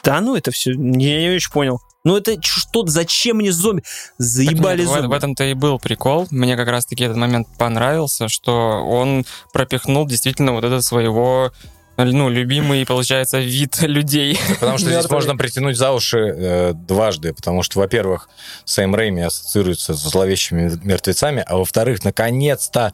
да 0.04 0.20
ну 0.20 0.36
это 0.36 0.50
все, 0.50 0.70
я 0.70 0.76
не 0.76 1.34
очень 1.34 1.52
понял. 1.52 1.80
Ну 2.02 2.16
это 2.16 2.40
что, 2.42 2.86
зачем 2.86 3.38
мне 3.38 3.52
зомби? 3.52 3.82
Так 3.82 3.90
Заебали 4.18 4.80
нет, 4.80 4.88
в- 4.88 4.92
зомби. 4.92 5.06
В 5.06 5.12
этом-то 5.12 5.44
и 5.44 5.54
был 5.54 5.78
прикол. 5.78 6.26
Мне 6.30 6.56
как 6.56 6.68
раз-таки 6.68 7.04
этот 7.04 7.18
момент 7.18 7.46
понравился, 7.58 8.28
что 8.28 8.84
он 8.86 9.26
пропихнул 9.52 10.06
действительно 10.06 10.52
вот 10.52 10.64
этот 10.64 10.82
своего 10.84 11.52
ну, 12.04 12.28
любимый, 12.28 12.84
получается, 12.86 13.38
вид 13.40 13.78
людей. 13.82 14.38
Потому 14.60 14.78
что 14.78 14.88
здесь 14.90 15.08
можно 15.10 15.36
притянуть 15.36 15.76
за 15.76 15.92
уши 15.92 16.18
э, 16.18 16.72
дважды. 16.74 17.32
Потому 17.34 17.62
что, 17.62 17.78
во-первых, 17.78 18.28
Сэм 18.64 18.94
Рэйми 18.94 19.22
ассоциируется 19.22 19.94
с 19.94 19.98
зловещими 20.10 20.72
мертвецами, 20.82 21.44
а 21.46 21.56
во-вторых, 21.58 22.04
наконец-то 22.04 22.92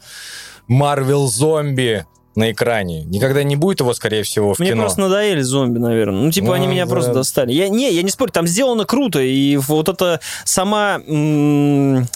Марвел 0.67 1.27
зомби 1.27 2.05
на 2.35 2.51
экране. 2.51 3.03
Никогда 3.03 3.41
не 3.41 3.55
будет 3.55 3.79
его, 3.79 3.93
скорее 3.95 4.21
всего, 4.21 4.53
в 4.53 4.59
Мне 4.59 4.69
кино. 4.69 4.83
просто 4.83 5.01
надоели 5.01 5.41
зомби, 5.41 5.79
наверное. 5.79 6.21
Ну, 6.21 6.31
типа, 6.31 6.47
Ну, 6.47 6.53
они 6.53 6.67
меня 6.67 6.85
да. 6.85 6.91
просто 6.91 7.11
достали. 7.11 7.51
Я, 7.51 7.67
не, 7.67 7.91
я 7.91 8.03
не 8.03 8.11
спорю, 8.11 8.31
там 8.31 8.45
сделано 8.45 8.85
круто, 8.85 9.19
и 9.19 9.57
вот 9.57 9.89
это 9.89 10.19
сама... 10.45 11.01
м, 11.07 12.07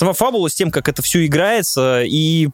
Сама 0.00 0.14
фабула 0.14 0.48
с 0.48 0.54
тем, 0.54 0.70
как 0.70 0.88
это 0.88 1.02
все 1.02 1.26
играется 1.26 2.00
и 2.02 2.48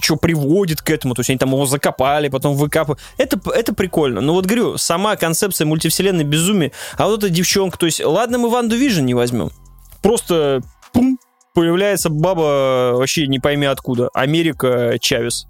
что 0.00 0.16
приводит 0.16 0.82
к 0.82 0.90
этому, 0.90 1.14
то 1.14 1.20
есть 1.20 1.30
они 1.30 1.38
там 1.38 1.50
его 1.50 1.64
закопали, 1.64 2.28
потом 2.28 2.56
выкапывают. 2.56 3.00
Это, 3.16 3.38
это 3.52 3.72
прикольно. 3.72 4.20
Но 4.20 4.32
вот 4.32 4.46
говорю, 4.46 4.76
сама 4.76 5.14
концепция 5.14 5.66
мультивселенной 5.66 6.24
безумие, 6.24 6.72
а 6.96 7.06
вот 7.06 7.22
эта 7.22 7.30
девчонка, 7.30 7.78
то 7.78 7.86
есть, 7.86 8.04
ладно, 8.04 8.38
мы 8.38 8.50
Ванду 8.50 8.74
Вижн 8.74 9.04
не 9.04 9.14
возьмем. 9.14 9.52
Просто 10.02 10.62
пум, 10.92 11.20
появляется 11.54 12.10
баба 12.10 12.94
вообще 12.96 13.28
не 13.28 13.38
пойми 13.38 13.66
откуда. 13.66 14.08
Америка 14.12 14.96
Чавес. 15.00 15.46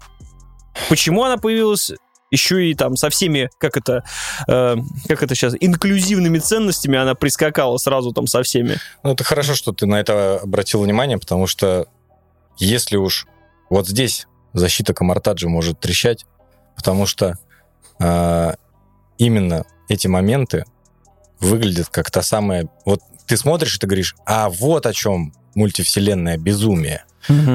Почему 0.89 1.23
она 1.23 1.37
появилась? 1.37 1.91
Еще 2.31 2.71
и 2.71 2.73
там 2.75 2.95
со 2.95 3.09
всеми, 3.09 3.49
как 3.57 3.77
это, 3.77 4.03
э, 4.47 4.75
как 5.07 5.21
это 5.21 5.35
сейчас, 5.35 5.53
инклюзивными 5.59 6.39
ценностями 6.39 6.97
она 6.97 7.13
прискакала 7.13 7.77
сразу 7.77 8.13
там 8.13 8.25
со 8.25 8.41
всеми. 8.41 8.77
Ну, 9.03 9.11
это 9.11 9.23
хорошо, 9.23 9.53
что 9.53 9.73
ты 9.73 9.85
на 9.85 9.99
это 9.99 10.39
обратил 10.41 10.81
внимание, 10.81 11.17
потому 11.17 11.45
что 11.45 11.87
если 12.57 12.95
уж 12.95 13.27
вот 13.69 13.87
здесь 13.87 14.27
защита 14.53 14.93
Камартаджи 14.93 15.47
может 15.47 15.79
трещать, 15.79 16.25
потому 16.75 17.05
что 17.05 17.37
а, 17.99 18.55
именно 19.17 19.65
эти 19.87 20.07
моменты 20.07 20.65
выглядят 21.39 21.89
как 21.89 22.11
та 22.11 22.21
самая... 22.21 22.69
Вот 22.85 23.01
ты 23.27 23.37
смотришь 23.37 23.75
и 23.75 23.79
ты 23.79 23.87
говоришь, 23.87 24.15
а 24.25 24.49
вот 24.49 24.85
о 24.85 24.93
чем 24.93 25.33
мультивселенная 25.55 26.37
безумие, 26.37 27.03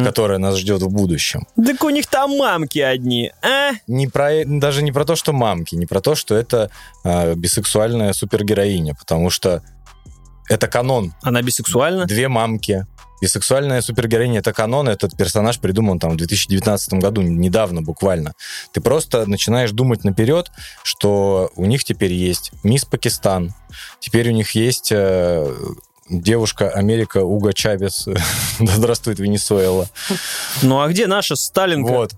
которое 0.04 0.38
нас 0.38 0.56
ждет 0.56 0.82
в 0.82 0.88
будущем. 0.88 1.46
Так 1.56 1.82
у 1.84 1.90
них 1.90 2.06
там 2.06 2.36
мамки 2.36 2.78
одни, 2.78 3.32
а? 3.42 3.72
Не 3.86 4.06
про, 4.06 4.44
даже 4.44 4.82
не 4.82 4.92
про 4.92 5.04
то, 5.04 5.16
что 5.16 5.32
мамки, 5.32 5.74
не 5.74 5.86
про 5.86 6.00
то, 6.00 6.14
что 6.14 6.34
это 6.34 6.70
а, 7.04 7.34
бисексуальная 7.34 8.12
супергероиня, 8.12 8.94
потому 8.94 9.30
что 9.30 9.62
это 10.48 10.68
канон 10.68 11.14
Она 11.22 11.42
бисексуальна? 11.42 12.06
две 12.06 12.28
мамки. 12.28 12.86
Бисексуальная 13.20 13.80
супергероиня— 13.80 14.38
это 14.40 14.52
канон, 14.52 14.88
этот 14.90 15.16
персонаж 15.16 15.58
придуман 15.58 15.98
там 15.98 16.12
в 16.12 16.16
2019 16.16 16.94
году, 16.94 17.22
недавно 17.22 17.80
буквально. 17.80 18.34
Ты 18.72 18.82
просто 18.82 19.24
начинаешь 19.26 19.70
думать 19.70 20.04
наперед, 20.04 20.50
что 20.82 21.50
у 21.56 21.64
них 21.64 21.82
теперь 21.82 22.12
есть 22.12 22.52
мисс 22.62 22.84
Пакистан, 22.84 23.54
теперь 24.00 24.28
у 24.28 24.32
них 24.32 24.50
есть 24.50 24.92
э, 24.92 25.50
девушка 26.08 26.70
Америка 26.70 27.24
Уга 27.24 27.52
Чавес, 27.52 28.08
здравствует 28.58 29.18
Венесуэла. 29.18 29.88
Ну 30.62 30.80
а 30.80 30.88
где 30.88 31.06
наша 31.06 31.36
Сталинка? 31.36 31.90
Вот. 31.90 32.12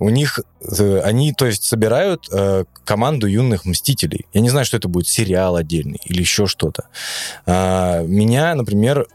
У 0.00 0.08
них, 0.08 0.40
э, 0.60 1.00
они, 1.00 1.32
то 1.32 1.46
есть, 1.46 1.64
собирают 1.64 2.26
э, 2.32 2.64
команду 2.84 3.28
юных 3.28 3.64
мстителей. 3.64 4.26
Я 4.32 4.40
не 4.40 4.50
знаю, 4.50 4.66
что 4.66 4.76
это 4.76 4.88
будет 4.88 5.06
сериал 5.06 5.54
отдельный 5.56 6.00
или 6.04 6.20
еще 6.20 6.46
что-то. 6.46 6.88
А, 7.46 8.02
меня, 8.02 8.54
например, 8.56 9.06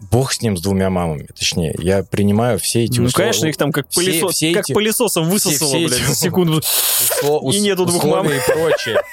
бог 0.00 0.32
с 0.32 0.40
ним, 0.42 0.56
с 0.56 0.60
двумя 0.62 0.90
мамами, 0.90 1.26
точнее. 1.36 1.74
Я 1.78 2.02
принимаю 2.02 2.58
все 2.58 2.84
эти 2.84 3.00
Ну, 3.00 3.06
услов- 3.06 3.14
конечно, 3.16 3.46
их 3.46 3.56
там 3.56 3.72
как, 3.72 3.88
все- 3.88 4.00
пылесос, 4.00 4.34
все 4.34 4.52
как 4.52 4.64
эти- 4.64 4.72
пылесосом 4.72 5.28
высосало, 5.28 5.68
все 5.70 5.86
блядь, 5.86 6.00
эти- 6.00 6.06
за 6.06 6.14
секунду. 6.14 6.58
усло- 7.22 7.52
и 7.52 7.60
нету 7.60 7.86
двух 7.86 8.04
условия 8.04 8.28
мам. 8.28 8.32
и 8.38 8.40
прочее. 8.46 9.00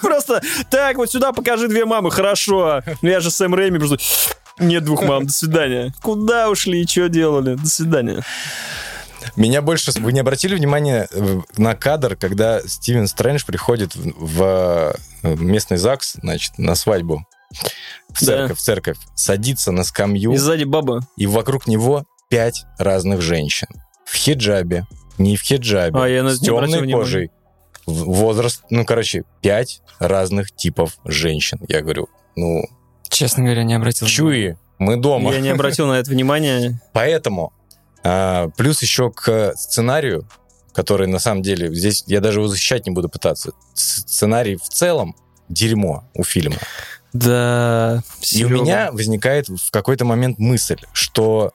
Просто 0.00 0.40
так, 0.70 0.96
вот 0.96 1.10
сюда 1.10 1.32
покажи 1.32 1.68
две 1.68 1.84
мамы, 1.84 2.10
хорошо. 2.10 2.82
Ну, 3.02 3.08
Я 3.08 3.20
же 3.20 3.30
Сэм 3.30 3.54
Рэйми, 3.54 3.78
просто 3.78 3.98
нет 4.58 4.84
двух 4.84 5.02
мам, 5.02 5.26
до 5.26 5.32
свидания. 5.32 5.92
Куда 6.02 6.50
ушли 6.50 6.82
и 6.82 6.86
что 6.86 7.08
делали? 7.08 7.54
До 7.54 7.66
свидания. 7.68 8.22
Меня 9.36 9.62
больше... 9.62 9.90
Вы 9.98 10.12
не 10.12 10.20
обратили 10.20 10.54
внимание 10.54 11.08
э, 11.10 11.40
на 11.56 11.74
кадр, 11.74 12.14
когда 12.14 12.60
Стивен 12.66 13.06
Стрэндж 13.06 13.44
приходит 13.46 13.96
в, 13.96 14.12
в, 14.18 14.94
э, 15.22 15.34
местный 15.36 15.78
ЗАГС, 15.78 16.16
значит, 16.22 16.58
на 16.58 16.74
свадьбу, 16.74 17.26
в 18.10 18.20
Да. 18.20 18.26
церковь, 18.26 18.58
в 18.58 18.60
церковь, 18.60 18.96
садится 19.14 19.72
на 19.72 19.84
скамью, 19.84 20.32
И 20.32 20.36
сзади 20.36 20.64
баба. 20.64 21.00
и 21.16 21.26
вокруг 21.26 21.66
него 21.66 22.04
пять 22.28 22.64
разных 22.78 23.20
женщин. 23.22 23.68
В 24.04 24.14
хиджабе, 24.16 24.86
не 25.18 25.36
в 25.36 25.42
хиджабе, 25.42 25.98
А, 25.98 26.06
я 26.06 26.22
на 26.22 26.34
с 26.34 26.40
темной 26.40 26.90
кожей. 26.90 27.30
Возраст, 27.86 28.62
ну, 28.70 28.84
короче, 28.84 29.24
пять 29.42 29.82
разных 29.98 30.50
типов 30.54 30.96
женщин. 31.04 31.58
Я 31.68 31.82
говорю, 31.82 32.08
ну, 32.36 32.64
Честно 33.08 33.44
говоря, 33.44 33.62
не 33.64 33.74
обратил. 33.74 34.06
чуи, 34.06 34.56
мы 34.78 34.96
дома. 34.96 35.32
Я 35.32 35.40
не 35.40 35.50
обратил 35.50 35.86
на 35.86 35.94
это 35.94 36.10
внимания. 36.10 36.80
Поэтому, 36.92 37.52
а, 38.02 38.48
плюс 38.56 38.80
еще 38.82 39.10
к 39.10 39.52
сценарию, 39.56 40.26
который 40.72 41.06
на 41.06 41.18
самом 41.18 41.42
деле, 41.42 41.72
здесь 41.74 42.04
я 42.06 42.20
даже 42.20 42.40
его 42.40 42.48
защищать 42.48 42.86
не 42.86 42.92
буду 42.92 43.08
пытаться. 43.08 43.52
Сценарий 43.74 44.56
в 44.56 44.68
целом 44.68 45.14
дерьмо 45.48 46.10
у 46.14 46.24
фильма. 46.24 46.56
Да. 47.14 48.02
И 48.32 48.44
у 48.44 48.48
меня 48.48 48.90
возникает 48.92 49.48
в 49.48 49.70
какой-то 49.70 50.04
момент 50.04 50.38
мысль, 50.38 50.80
что 50.92 51.52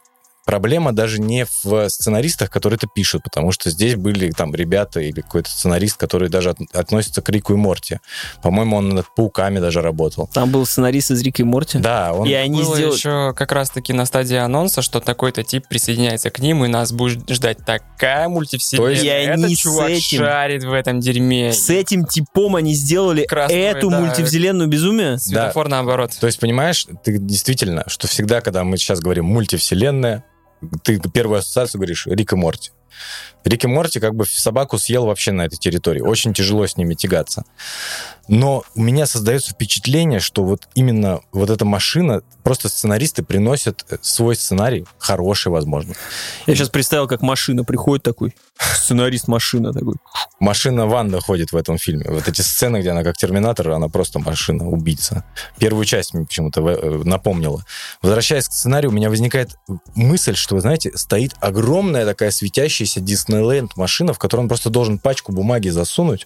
проблема 0.49 0.93
даже 0.93 1.21
не 1.21 1.45
в 1.63 1.89
сценаристах, 1.89 2.49
которые 2.49 2.77
это 2.77 2.88
пишут, 2.88 3.21
потому 3.23 3.51
что 3.51 3.69
здесь 3.69 3.95
были 3.95 4.31
там 4.31 4.55
ребята 4.55 4.99
или 4.99 5.21
какой-то 5.21 5.49
сценарист, 5.51 5.97
который 5.97 6.27
даже 6.27 6.49
от- 6.49 6.75
относится 6.75 7.21
к 7.21 7.29
Рику 7.29 7.53
и 7.53 7.55
Морти. 7.55 7.99
По-моему, 8.41 8.77
он 8.77 8.89
над 8.89 9.05
пауками 9.15 9.59
даже 9.59 9.81
работал. 9.81 10.27
Там 10.33 10.49
был 10.51 10.65
сценарист 10.65 11.12
из 11.12 11.21
Рика 11.21 11.43
и 11.43 11.45
Морти. 11.45 11.77
Да, 11.77 12.13
он... 12.13 12.27
И 12.27 12.33
они 12.33 12.63
Было 12.63 12.75
сделали... 12.75 12.95
еще 12.95 13.33
как 13.35 13.51
раз-таки 13.51 13.93
на 13.93 14.05
стадии 14.05 14.38
анонса, 14.38 14.81
что 14.81 14.99
такой-то 14.99 15.43
тип 15.43 15.67
присоединяется 15.69 16.31
к 16.31 16.39
ним, 16.39 16.65
и 16.65 16.67
нас 16.67 16.91
будет 16.91 17.29
ждать 17.29 17.59
такая 17.63 18.27
мультивселенная. 18.27 18.88
То 18.88 18.91
есть- 18.91 19.03
И 19.03 19.09
они 19.09 19.43
Этот 19.45 19.57
с 19.57 19.62
чувак 19.62 19.89
этим- 19.91 20.17
шарит 20.17 20.63
в 20.63 20.73
этом 20.73 20.99
дерьме. 20.99 21.53
С 21.53 21.69
этим 21.69 22.05
типом 22.05 22.55
они 22.55 22.73
сделали 22.73 23.25
Красной, 23.25 23.57
эту 23.59 23.89
да. 23.91 23.99
мультивселенную 23.99 24.67
безумие? 24.67 25.19
Светофор 25.19 25.67
наоборот. 25.67 26.12
То 26.19 26.25
есть, 26.25 26.39
понимаешь, 26.39 26.88
ты 27.03 27.19
действительно, 27.19 27.83
что 27.88 28.07
всегда, 28.07 28.41
когда 28.41 28.63
мы 28.63 28.77
сейчас 28.77 28.99
говорим 28.99 29.25
мультивселенная, 29.25 30.23
ты 30.83 30.99
первую 30.99 31.39
ассоциацию 31.39 31.79
говоришь 31.79 32.07
Рик 32.07 32.33
и 32.33 32.35
Морти. 32.35 32.71
Рик 33.43 33.63
и 33.63 33.67
Морти 33.67 33.99
как 33.99 34.15
бы 34.15 34.25
собаку 34.25 34.78
съел 34.78 35.06
вообще 35.06 35.32
на 35.32 35.43
этой 35.43 35.58
территории. 35.58 36.02
Очень 36.02 36.34
тяжело 36.34 36.67
с 36.67 36.78
ними 36.78 36.93
тягаться. 36.93 37.43
Но 38.30 38.63
у 38.75 38.82
меня 38.82 39.08
создается 39.08 39.52
впечатление, 39.52 40.19
что 40.19 40.43
вот 40.43 40.67
именно 40.75 41.21
вот 41.32 41.49
эта 41.49 41.65
машина, 41.65 42.21
просто 42.43 42.69
сценаристы 42.69 43.23
приносят 43.23 43.84
э, 43.89 43.97
свой 44.02 44.36
сценарий, 44.36 44.86
хороший, 44.99 45.52
возможно. 45.52 45.95
Я 46.45 46.56
сейчас 46.56 46.69
представил, 46.69 47.08
как 47.08 47.23
машина 47.23 47.63
приходит 47.63 48.04
такой, 48.04 48.36
сценарист 48.75 49.28
машина 49.28 49.73
такой. 49.73 49.95
Машина 50.39 50.86
Ванда 50.86 51.19
ходит 51.19 51.52
в 51.52 51.58
этом 51.58 51.80
фильме. 51.80 52.06
Вот 52.08 52.28
эти 52.28 52.41
сцены, 52.41 52.78
где 52.78 52.91
она 52.91 53.04
как 53.04 53.17
терминатор, 53.17 53.71
она 53.71 53.88
просто 53.89 54.19
машина, 54.19 54.69
убийца. 54.69 55.23
Первую 55.58 55.86
часть 55.86 56.13
мне 56.13 56.25
почему-то 56.25 56.62
э, 56.62 57.02
напомнила. 57.04 57.65
Возвращаясь 58.04 58.47
к 58.47 58.54
сценарию, 58.54 58.91
у 58.91 58.93
меня 58.93 59.10
возникает 59.10 59.56
мысль, 59.95 60.36
что, 60.36 60.54
вы 60.54 60.62
знаете, 60.62 60.91
стоит 60.95 61.34
огромная 61.39 62.06
такая 62.06 62.30
светящаяся 62.30 63.02
Диснейленд 63.29 63.77
машина, 63.77 64.13
в 64.13 64.19
которой 64.19 64.41
он 64.41 64.47
просто 64.47 64.69
должен 64.69 64.97
пачку 64.97 65.31
бумаги 65.31 65.69
засунуть, 65.69 66.25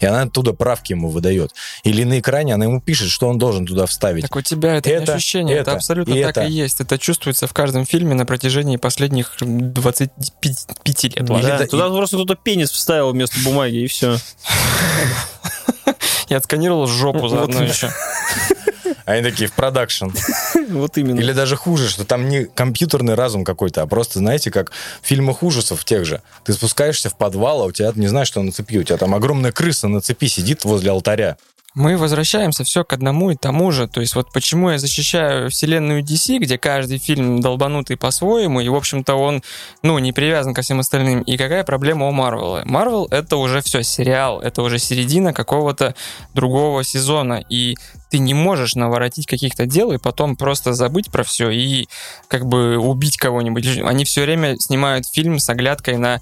и 0.00 0.06
она 0.06 0.22
оттуда 0.22 0.52
правки 0.52 0.92
ему 0.92 1.08
выдает. 1.08 1.52
Или 1.84 2.04
на 2.04 2.18
экране 2.20 2.54
она 2.54 2.66
ему 2.66 2.80
пишет, 2.80 3.08
что 3.10 3.28
он 3.28 3.38
должен 3.38 3.66
туда 3.66 3.86
вставить. 3.86 4.22
Так 4.22 4.36
у 4.36 4.42
тебя 4.42 4.74
это, 4.76 4.90
не 4.90 4.96
Это, 4.96 5.14
ощущение, 5.14 5.56
это, 5.56 5.70
это 5.70 5.76
абсолютно 5.78 6.12
и 6.12 6.22
так 6.22 6.36
это. 6.36 6.46
и 6.46 6.52
есть. 6.52 6.80
Это 6.80 6.98
чувствуется 6.98 7.46
в 7.46 7.52
каждом 7.54 7.86
фильме 7.86 8.14
на 8.14 8.26
протяжении 8.26 8.76
последних 8.76 9.36
25 9.40 11.04
лет. 11.04 11.24
Да, 11.24 11.56
это- 11.56 11.66
туда 11.66 11.88
просто 11.88 12.16
кто-то 12.16 12.34
пенис 12.36 12.70
вставил 12.70 13.12
вместо 13.12 13.40
бумаги, 13.40 13.76
и 13.76 13.86
все. 13.86 14.18
Я 16.28 16.38
отсканировал 16.38 16.86
жопу 16.86 17.28
заодно 17.28 17.60
Вот. 17.60 17.68
еще. 17.68 17.90
Они 19.04 19.22
такие 19.22 19.48
в 19.48 19.52
продакшн. 19.52 20.08
Вот 20.68 20.96
именно. 20.96 21.20
Или 21.20 21.32
даже 21.32 21.56
хуже, 21.56 21.88
что 21.88 22.04
там 22.04 22.28
не 22.28 22.46
компьютерный 22.46 23.14
разум 23.14 23.44
какой-то, 23.44 23.82
а 23.82 23.86
просто, 23.86 24.18
знаете, 24.18 24.50
как 24.50 24.72
в 25.02 25.06
фильмах 25.06 25.42
ужасов 25.42 25.84
тех 25.84 26.04
же. 26.04 26.22
Ты 26.44 26.52
спускаешься 26.54 27.10
в 27.10 27.16
подвал, 27.16 27.62
а 27.62 27.66
у 27.66 27.72
тебя 27.72 27.92
не 27.94 28.06
знаешь, 28.06 28.28
что 28.28 28.42
на 28.42 28.50
цепи. 28.50 28.78
У 28.78 28.82
тебя 28.82 28.96
там 28.96 29.14
огромная 29.14 29.52
крыса 29.52 29.88
на 29.88 30.00
цепи 30.00 30.26
сидит 30.26 30.64
возле 30.64 30.90
алтаря. 30.90 31.36
Мы 31.74 31.96
возвращаемся 31.96 32.62
все 32.62 32.84
к 32.84 32.92
одному 32.92 33.32
и 33.32 33.36
тому 33.36 33.72
же. 33.72 33.88
То 33.88 34.00
есть 34.00 34.14
вот 34.14 34.30
почему 34.32 34.70
я 34.70 34.78
защищаю 34.78 35.50
вселенную 35.50 36.04
DC, 36.04 36.38
где 36.38 36.56
каждый 36.56 36.98
фильм 36.98 37.40
долбанутый 37.40 37.96
по-своему, 37.96 38.60
и, 38.60 38.68
в 38.68 38.76
общем-то, 38.76 39.16
он, 39.16 39.42
ну, 39.82 39.98
не 39.98 40.12
привязан 40.12 40.54
ко 40.54 40.62
всем 40.62 40.78
остальным. 40.78 41.22
И 41.22 41.36
какая 41.36 41.64
проблема 41.64 42.06
у 42.06 42.12
Марвела? 42.12 42.62
Марвел— 42.64 43.08
это 43.10 43.38
уже 43.38 43.60
все 43.60 43.82
сериал, 43.82 44.40
это 44.40 44.62
уже 44.62 44.78
середина 44.78 45.32
какого-то 45.32 45.96
другого 46.32 46.84
сезона, 46.84 47.42
и 47.48 47.74
ты 48.08 48.18
не 48.18 48.34
можешь 48.34 48.76
наворотить 48.76 49.26
каких-то 49.26 49.66
дел 49.66 49.90
и 49.90 49.98
потом 49.98 50.36
просто 50.36 50.74
забыть 50.74 51.10
про 51.10 51.24
все 51.24 51.50
и 51.50 51.88
как 52.28 52.46
бы 52.46 52.78
убить 52.78 53.16
кого-нибудь. 53.16 53.78
Они 53.78 54.04
все 54.04 54.22
время 54.22 54.56
снимают 54.60 55.08
фильм 55.08 55.40
с 55.40 55.50
оглядкой 55.50 55.96
на, 55.96 56.20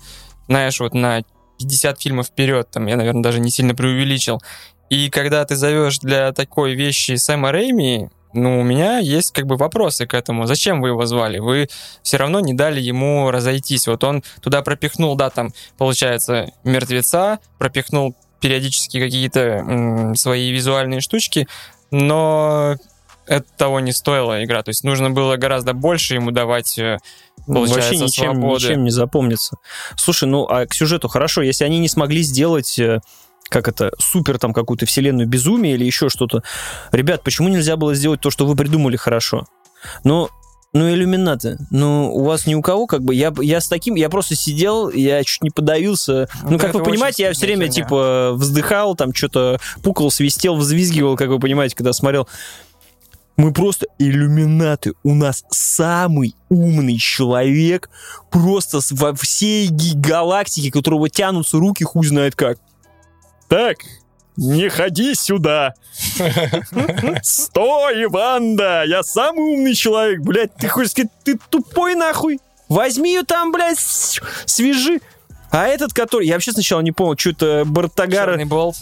знаешь, 0.48 0.80
вот 0.80 0.94
на 0.94 1.22
50 1.58 2.00
фильмов 2.00 2.26
вперед, 2.26 2.70
там, 2.70 2.86
я, 2.86 2.96
наверное, 2.96 3.22
даже 3.22 3.40
не 3.40 3.50
сильно 3.50 3.74
преувеличил. 3.74 4.40
И 4.92 5.09
когда 5.09 5.42
ты 5.46 5.57
зовешь 5.57 6.00
для 6.00 6.33
такой 6.33 6.74
вещи 6.74 7.14
Сэма 7.14 7.50
Рэйми, 7.50 8.11
ну, 8.35 8.61
у 8.61 8.62
меня 8.62 8.98
есть 8.98 9.33
как 9.33 9.46
бы 9.46 9.57
вопросы 9.57 10.07
к 10.07 10.12
этому. 10.12 10.44
Зачем 10.44 10.83
вы 10.83 10.88
его 10.88 11.07
звали? 11.07 11.38
Вы 11.38 11.68
все 12.02 12.18
равно 12.18 12.40
не 12.40 12.52
дали 12.52 12.78
ему 12.78 13.31
разойтись. 13.31 13.87
Вот 13.87 14.05
он 14.05 14.22
туда 14.42 14.61
пропихнул, 14.61 15.14
да, 15.16 15.31
там, 15.31 15.55
получается, 15.78 16.52
мертвеца, 16.62 17.38
пропихнул 17.59 18.14
периодически 18.40 19.00
какие-то 19.00 19.40
м, 19.40 20.14
свои 20.14 20.50
визуальные 20.50 21.00
штучки, 21.00 21.48
но 21.90 22.76
это 23.26 23.46
того 23.57 23.81
не 23.81 23.92
стоила 23.92 24.44
игра. 24.44 24.62
То 24.62 24.68
есть 24.68 24.85
нужно 24.85 25.11
было 25.11 25.38
гораздо 25.38 25.72
больше 25.72 26.16
ему 26.16 26.33
давать, 26.33 26.78
э, 26.78 26.98
получается, 27.46 27.94
Вообще 27.94 27.96
ничем, 27.96 28.33
свободы. 28.33 28.64
ничем 28.66 28.85
не 28.85 28.90
запомнится. 28.90 29.57
Слушай, 29.96 30.28
ну 30.28 30.44
а 30.44 30.66
к 30.66 30.74
сюжету 30.74 31.09
хорошо, 31.09 31.40
если 31.40 31.64
они 31.64 31.78
не 31.78 31.88
смогли 31.88 32.20
сделать 32.22 32.78
э, 32.78 33.00
как 33.52 33.68
это, 33.68 33.92
супер 33.98 34.38
там 34.38 34.52
какую-то 34.52 34.86
вселенную 34.86 35.28
безумия 35.28 35.74
или 35.74 35.84
еще 35.84 36.08
что-то. 36.08 36.42
Ребят, 36.90 37.22
почему 37.22 37.48
нельзя 37.48 37.76
было 37.76 37.94
сделать 37.94 38.20
то, 38.20 38.30
что 38.30 38.46
вы 38.46 38.56
придумали 38.56 38.96
хорошо? 38.96 39.46
Ну, 40.04 40.28
ну, 40.72 40.90
иллюминаты. 40.90 41.58
Ну, 41.70 42.10
у 42.14 42.24
вас 42.24 42.46
ни 42.46 42.54
у 42.54 42.62
кого, 42.62 42.86
как 42.86 43.02
бы, 43.02 43.14
я, 43.14 43.32
я 43.40 43.60
с 43.60 43.68
таким, 43.68 43.94
я 43.94 44.08
просто 44.08 44.36
сидел, 44.36 44.88
я 44.88 45.22
чуть 45.22 45.42
не 45.42 45.50
подавился. 45.50 46.30
Ну, 46.44 46.56
Да, 46.56 46.58
как 46.58 46.74
вы 46.74 46.82
понимаете, 46.82 47.24
я 47.24 47.32
все 47.34 47.44
время, 47.44 47.68
типа, 47.68 48.32
вздыхал, 48.32 48.96
там, 48.96 49.12
что-то 49.12 49.60
пукал, 49.82 50.10
свистел, 50.10 50.56
взвизгивал, 50.56 51.16
как 51.16 51.28
вы 51.28 51.38
понимаете, 51.38 51.76
когда 51.76 51.92
смотрел. 51.92 52.26
Мы 53.36 53.52
просто 53.52 53.86
иллюминаты. 53.98 54.92
У 55.02 55.14
нас 55.14 55.44
самый 55.50 56.34
умный 56.48 56.96
человек 56.98 57.90
просто 58.30 58.80
во 58.90 59.14
всей 59.14 59.68
галактике, 59.70 60.70
которого 60.70 61.10
тянутся 61.10 61.58
руки, 61.58 61.84
хуй 61.84 62.06
знает 62.06 62.34
как. 62.34 62.58
Так, 63.52 63.80
не 64.38 64.70
ходи 64.70 65.14
сюда. 65.14 65.74
Стой, 67.22 68.06
Ванда, 68.06 68.84
я 68.86 69.02
самый 69.02 69.42
умный 69.56 69.74
человек. 69.74 70.22
Блядь, 70.22 70.54
ты 70.54 70.68
хочешь 70.68 70.92
сказать, 70.92 71.10
ты 71.22 71.38
тупой 71.50 71.94
нахуй? 71.94 72.40
Возьми 72.70 73.12
ее 73.12 73.24
там, 73.24 73.52
блядь, 73.52 73.78
с- 73.78 74.22
свяжи. 74.46 75.02
А 75.50 75.66
этот, 75.66 75.92
который... 75.92 76.26
Я 76.26 76.36
вообще 76.36 76.52
сначала 76.52 76.80
не 76.80 76.92
понял, 76.92 77.18
что 77.18 77.28
это 77.28 77.64
Бартагар... 77.66 78.30
Черный 78.30 78.46
болт. 78.46 78.76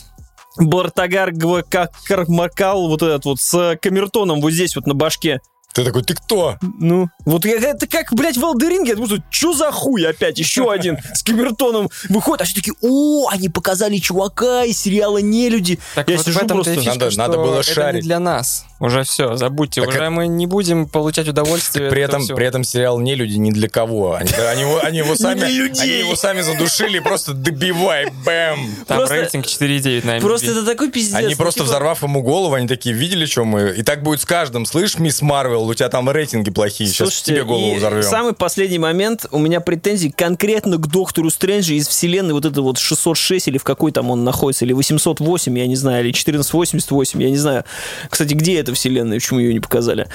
Бартагар 0.57 1.33
как 1.69 1.91
Кармакал 2.05 2.87
вот 2.89 3.03
этот 3.03 3.25
вот 3.25 3.41
с 3.41 3.77
камертоном 3.83 4.41
вот 4.41 4.53
здесь 4.53 4.77
вот 4.77 4.87
на 4.87 4.95
башке. 4.95 5.41
Ты 5.73 5.85
такой, 5.85 6.03
ты 6.03 6.15
кто? 6.15 6.57
Ну, 6.79 7.09
вот 7.25 7.45
я- 7.45 7.57
это 7.59 7.87
как, 7.87 8.13
блядь, 8.13 8.37
в 8.37 8.45
Алдеринге, 8.45 8.91
я 8.91 8.97
думаю, 8.97 9.23
что 9.31 9.53
за 9.53 9.71
хуй 9.71 10.05
опять, 10.05 10.39
еще 10.39 10.71
один 10.73 10.99
с 11.15 11.23
камертоном 11.23 11.89
выходит, 12.09 12.43
а 12.43 12.45
все 12.45 12.55
такие, 12.57 12.75
о, 12.81 13.29
они 13.29 13.49
показали 13.49 13.99
чувака 13.99 14.65
из 14.65 14.81
сериала 14.81 15.19
«Нелюди». 15.19 15.79
Так 15.95 16.09
Я 16.09 16.17
вот 16.17 16.27
сижу 16.27 16.41
в 16.41 16.43
этом 16.43 16.57
просто- 16.57 16.75
фишка, 16.75 16.91
Надо- 16.91 17.11
что 17.11 17.19
надо 17.21 17.37
было 17.39 17.61
это 17.61 17.73
шарить. 17.73 17.95
не 17.97 18.01
для 18.03 18.19
нас. 18.19 18.65
Уже 18.81 19.05
все, 19.05 19.37
забудьте. 19.37 19.83
Так 19.83 19.91
уже 19.91 19.99
это- 19.99 20.11
мы 20.11 20.27
не 20.27 20.47
будем 20.47 20.89
получать 20.89 21.29
удовольствие. 21.29 21.91
При 21.91 22.03
этом, 22.03 22.27
при 22.27 22.47
этом 22.47 22.65
сериал 22.65 22.99
не 22.99 23.15
люди 23.15 23.37
ни 23.37 23.51
для 23.51 23.69
кого. 23.69 24.15
Они, 24.15 24.33
они 24.33 24.63
его, 24.63 24.81
они 24.83 24.99
его 24.99 25.15
сами, 25.17 25.43
они 25.43 25.93
его 25.99 26.17
сами 26.17 26.41
задушили, 26.41 26.99
просто 26.99 27.35
добивай, 27.35 28.07
бэм. 28.25 28.75
Там 28.87 28.99
просто- 28.99 29.17
рейтинг 29.17 29.45
4,9 29.47 30.05
на 30.07 30.17
MDB. 30.17 30.21
Просто 30.23 30.51
это 30.51 30.65
такой 30.65 30.91
пиздец. 30.91 31.15
Они 31.15 31.29
ну, 31.29 31.37
просто 31.37 31.61
типа, 31.61 31.67
взорвав 31.71 32.03
ему 32.03 32.23
голову, 32.23 32.55
они 32.55 32.67
такие, 32.67 32.95
видели, 32.95 33.27
что 33.27 33.45
мы? 33.45 33.75
И 33.77 33.83
так 33.83 34.03
будет 34.03 34.23
с 34.23 34.25
каждым. 34.25 34.65
Слышь, 34.65 34.99
мисс 34.99 35.21
Марвел, 35.21 35.60
у 35.69 35.75
тебя 35.75 35.89
там 35.89 36.09
рейтинги 36.11 36.51
плохие, 36.51 36.89
сейчас 36.89 37.09
Слушайте, 37.09 37.33
тебе 37.33 37.45
голову 37.45 37.75
и 37.75 37.79
взорвем. 37.79 38.03
самый 38.03 38.33
последний 38.33 38.79
момент, 38.79 39.27
у 39.31 39.39
меня 39.39 39.61
претензии 39.61 40.09
конкретно 40.09 40.77
к 40.77 40.87
Доктору 40.87 41.31
Стрэнджу 41.31 41.75
из 41.75 41.89
вселенной 41.89 42.33
вот 42.33 42.45
это 42.45 42.63
вот 42.63 42.79
606, 42.79 43.49
или 43.49 43.59
в 43.59 43.65
какой 43.65 43.93
там 43.93 44.11
он 44.11 44.25
находится, 44.25 44.65
или 44.65 44.73
808, 44.73 45.59
я 45.59 45.67
не 45.67 45.77
знаю, 45.77 46.05
или 46.05 46.11
1488, 46.11 47.23
я 47.23 47.31
не 47.31 47.37
знаю. 47.37 47.65
Кстати, 48.09 48.35
где 48.35 48.59
эта 48.59 48.75
вселенная, 48.75 49.19
почему 49.19 49.41
ее 49.41 49.53
не 49.53 49.61
показали? 49.61 50.09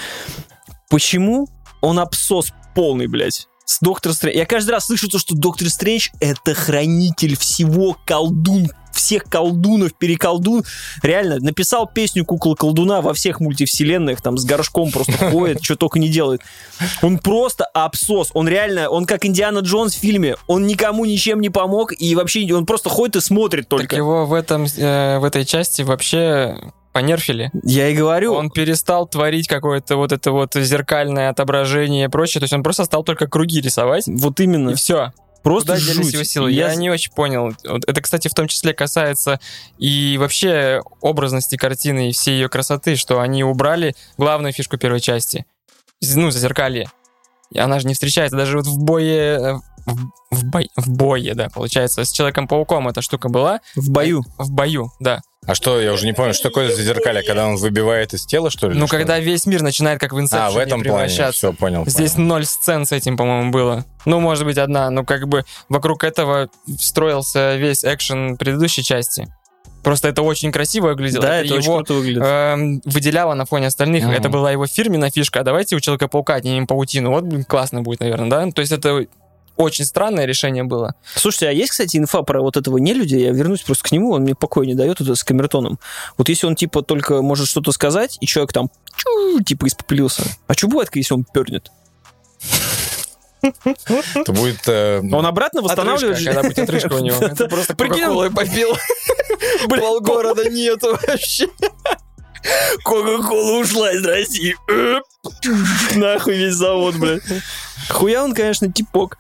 Почему 0.89 1.47
он 1.81 1.99
абсос 1.99 2.51
полный, 2.73 3.07
блядь? 3.07 3.47
С 3.65 3.79
Доктор 3.79 4.13
Стрэндж. 4.13 4.37
Я 4.37 4.45
каждый 4.45 4.71
раз 4.71 4.85
слышу 4.85 5.09
то, 5.09 5.17
что 5.17 5.35
Доктор 5.35 5.69
Стрэндж 5.69 6.09
это 6.19 6.53
хранитель 6.53 7.35
всего 7.35 7.97
колдун, 8.05 8.69
всех 8.95 9.25
колдунов, 9.25 9.93
переколдун. 9.93 10.63
Реально, 11.03 11.37
написал 11.39 11.87
песню 11.87 12.25
Кукла-колдуна 12.25 13.01
во 13.01 13.13
всех 13.13 13.39
мультивселенных, 13.39 14.21
там 14.21 14.37
с 14.37 14.45
горшком 14.45 14.91
просто 14.91 15.13
ходит, 15.31 15.63
что 15.63 15.75
только 15.75 15.99
не 15.99 16.09
делает. 16.09 16.41
Он 17.01 17.19
просто 17.19 17.65
абсос. 17.65 18.31
Он 18.33 18.47
реально, 18.47 18.89
он 18.89 19.05
как 19.05 19.25
Индиана 19.25 19.59
Джонс 19.59 19.95
в 19.95 19.99
фильме. 19.99 20.35
Он 20.47 20.65
никому 20.67 21.05
ничем 21.05 21.41
не 21.41 21.49
помог, 21.49 21.93
и 21.97 22.15
вообще 22.15 22.51
он 22.53 22.65
просто 22.65 22.89
ходит 22.89 23.17
и 23.17 23.21
смотрит 23.21 23.69
Так 23.69 23.79
только. 23.79 23.95
его 23.95 24.25
в, 24.25 24.33
этом, 24.33 24.65
э, 24.65 25.19
в 25.19 25.23
этой 25.23 25.45
части 25.45 25.81
вообще 25.81 26.57
понерфили. 26.95 27.51
Я 27.63 27.89
и 27.89 27.93
говорю, 27.95 28.33
Он 28.33 28.49
перестал 28.49 29.05
творить 29.05 29.49
какое-то 29.49 29.97
вот 29.97 30.13
это 30.13 30.31
вот 30.31 30.53
зеркальное 30.55 31.29
отображение 31.29 32.05
и 32.05 32.07
прочее. 32.07 32.39
То 32.39 32.45
есть 32.45 32.53
он 32.53 32.63
просто 32.63 32.85
стал 32.85 33.03
только 33.03 33.27
круги 33.27 33.59
рисовать. 33.59 34.05
вот 34.07 34.39
именно, 34.39 34.69
И 34.69 34.75
все. 34.75 35.11
Просто 35.45 35.73
Куда 35.75 35.85
делись 35.85 36.05
жуть. 36.07 36.13
его 36.13 36.23
силы? 36.25 36.51
Я- 36.51 36.69
Я... 36.69 36.75
не 36.75 36.89
очень 36.89 37.13
понял. 37.13 37.53
Это, 37.63 38.01
кстати, 38.01 38.27
в 38.27 38.33
том 38.33 38.47
числе 38.49 38.73
касается 38.73 39.39
и 39.77 40.17
вообще 40.19 40.81
образности 40.99 41.55
картины 41.55 42.09
и 42.09 42.11
всей 42.11 42.33
ее 42.33 42.49
красоты, 42.49 42.97
что 42.97 43.21
они 43.21 43.43
убрали 43.45 43.95
главную 44.17 44.51
фишку 44.51 44.77
первой 44.77 44.99
части. 44.99 45.45
Ну, 46.01 46.29
зазеркалье. 46.31 46.89
И 47.51 47.59
она 47.59 47.79
же 47.79 47.87
не 47.87 47.93
встречается 47.93 48.35
даже 48.35 48.57
вот 48.57 48.67
в 48.67 48.77
бое... 48.83 49.61
э, 50.35 50.39
В, 50.39 50.45
бой- 50.45 50.69
в 50.75 50.89
бое, 50.89 51.33
да, 51.35 51.49
получается. 51.49 52.03
С 52.05 52.11
Человеком-пауком 52.11 52.87
эта 52.87 53.01
штука 53.01 53.29
была. 53.29 53.59
в 53.75 53.89
бою. 53.89 54.23
В 54.37 54.51
бою, 54.51 54.91
да. 54.99 55.21
А 55.47 55.53
что, 55.53 55.79
я 55.79 55.93
уже 55.93 56.07
не 56.07 56.13
помню, 56.13 56.33
что 56.33 56.49
такое 56.49 56.71
зеркалье, 56.75 57.21
когда 57.21 57.45
он 57.47 57.57
выбивает 57.57 58.15
из 58.15 58.25
тела, 58.25 58.49
что 58.49 58.67
ли? 58.67 58.77
Ну, 58.79 58.87
что? 58.87 58.97
когда 58.97 59.19
весь 59.19 59.45
мир 59.45 59.61
начинает 59.61 59.99
как 59.99 60.11
в 60.11 60.17
А, 60.17 60.21
Inception 60.21 60.51
в 60.53 60.57
этом 60.57 60.81
плане, 60.81 60.83
превращаться. 60.83 61.33
все, 61.33 61.53
понял. 61.53 61.83
Здесь 61.85 62.13
понял. 62.13 62.27
ноль 62.29 62.45
сцен 62.45 62.85
с 62.87 62.91
этим, 62.91 63.15
по-моему, 63.15 63.51
было. 63.51 63.85
Ну, 64.05 64.19
может 64.19 64.43
быть, 64.45 64.57
одна, 64.57 64.89
но 64.89 65.03
как 65.05 65.27
бы 65.27 65.45
вокруг 65.69 66.03
этого 66.03 66.49
строился 66.79 67.55
весь 67.57 67.83
экшен 67.83 68.37
предыдущей 68.37 68.83
части. 68.83 69.27
Просто 69.83 70.07
это 70.07 70.23
очень 70.23 70.51
красиво 70.51 70.87
выглядело. 70.87 71.21
Да, 71.21 71.35
это 71.37 71.45
это 71.45 71.53
очень 71.57 71.63
его 71.65 71.75
круто 71.75 71.93
выглядит. 71.93 72.23
эм, 72.25 72.81
выделяло 72.85 73.35
на 73.35 73.45
фоне 73.45 73.67
остальных. 73.67 74.03
Мгм. 74.05 74.13
Это 74.13 74.29
была 74.29 74.51
его 74.51 74.65
фирменная 74.65 75.11
фишка. 75.11 75.41
А 75.41 75.43
давайте 75.43 75.75
у 75.75 75.79
Человека-паука 75.79 76.33
отнимем 76.33 76.65
паутину. 76.65 77.11
Вот, 77.11 77.23
блин, 77.25 77.43
классно 77.43 77.83
будет, 77.83 77.99
наверное, 77.99 78.29
да? 78.31 78.51
То 78.51 78.61
есть 78.61 78.71
это 78.71 79.05
очень 79.57 79.85
странное 79.85 80.25
решение 80.25 80.63
было. 80.63 80.95
Слушайте, 81.15 81.49
а 81.49 81.51
есть, 81.51 81.71
кстати, 81.71 81.97
инфа 81.97 82.21
про 82.23 82.41
вот 82.41 82.57
этого 82.57 82.77
нелюдя? 82.77 83.17
Я 83.17 83.31
вернусь 83.31 83.61
просто 83.61 83.83
к 83.87 83.91
нему, 83.91 84.11
он 84.11 84.23
мне 84.23 84.35
покоя 84.35 84.65
не 84.65 84.75
дает, 84.75 85.01
это 85.01 85.15
с 85.15 85.23
камертоном. 85.23 85.79
Вот 86.17 86.29
если 86.29 86.47
он, 86.47 86.55
типа, 86.55 86.81
только 86.81 87.21
может 87.21 87.47
что-то 87.47 87.71
сказать, 87.71 88.17
и 88.21 88.25
человек 88.27 88.53
там, 88.53 88.69
чу, 88.95 89.41
типа, 89.43 89.67
испопелился. 89.67 90.23
А 90.47 90.53
что 90.53 90.67
бывает, 90.67 90.89
если 90.93 91.13
он 91.13 91.23
пернет? 91.23 91.71
Это 93.41 94.31
будет... 94.33 94.67
э, 94.67 95.01
Он 95.11 95.25
обратно 95.25 95.61
восстанавливает? 95.61 96.17
Отрыжка, 96.17 96.33
когда 96.33 96.47
будет 96.49 96.59
отрыжка 96.59 96.93
у 96.93 96.99
него. 96.99 97.17
Это 97.21 97.47
просто 97.47 97.75
Прикинь, 97.75 97.97
Кока-Колой 97.99 98.31
попил. 98.31 98.69
Полгорода 99.69 100.49
нету 100.49 100.97
вообще. 101.07 101.47
Кока-кола 102.83 103.59
ушла 103.59 103.91
из 103.91 104.05
России. 104.05 104.55
Нахуй 105.95 106.37
весь 106.37 106.55
завод, 106.55 106.95
блядь. 106.95 107.23
Хуя 107.89 108.23
он, 108.23 108.33
конечно, 108.33 108.71
типок. 108.71 109.17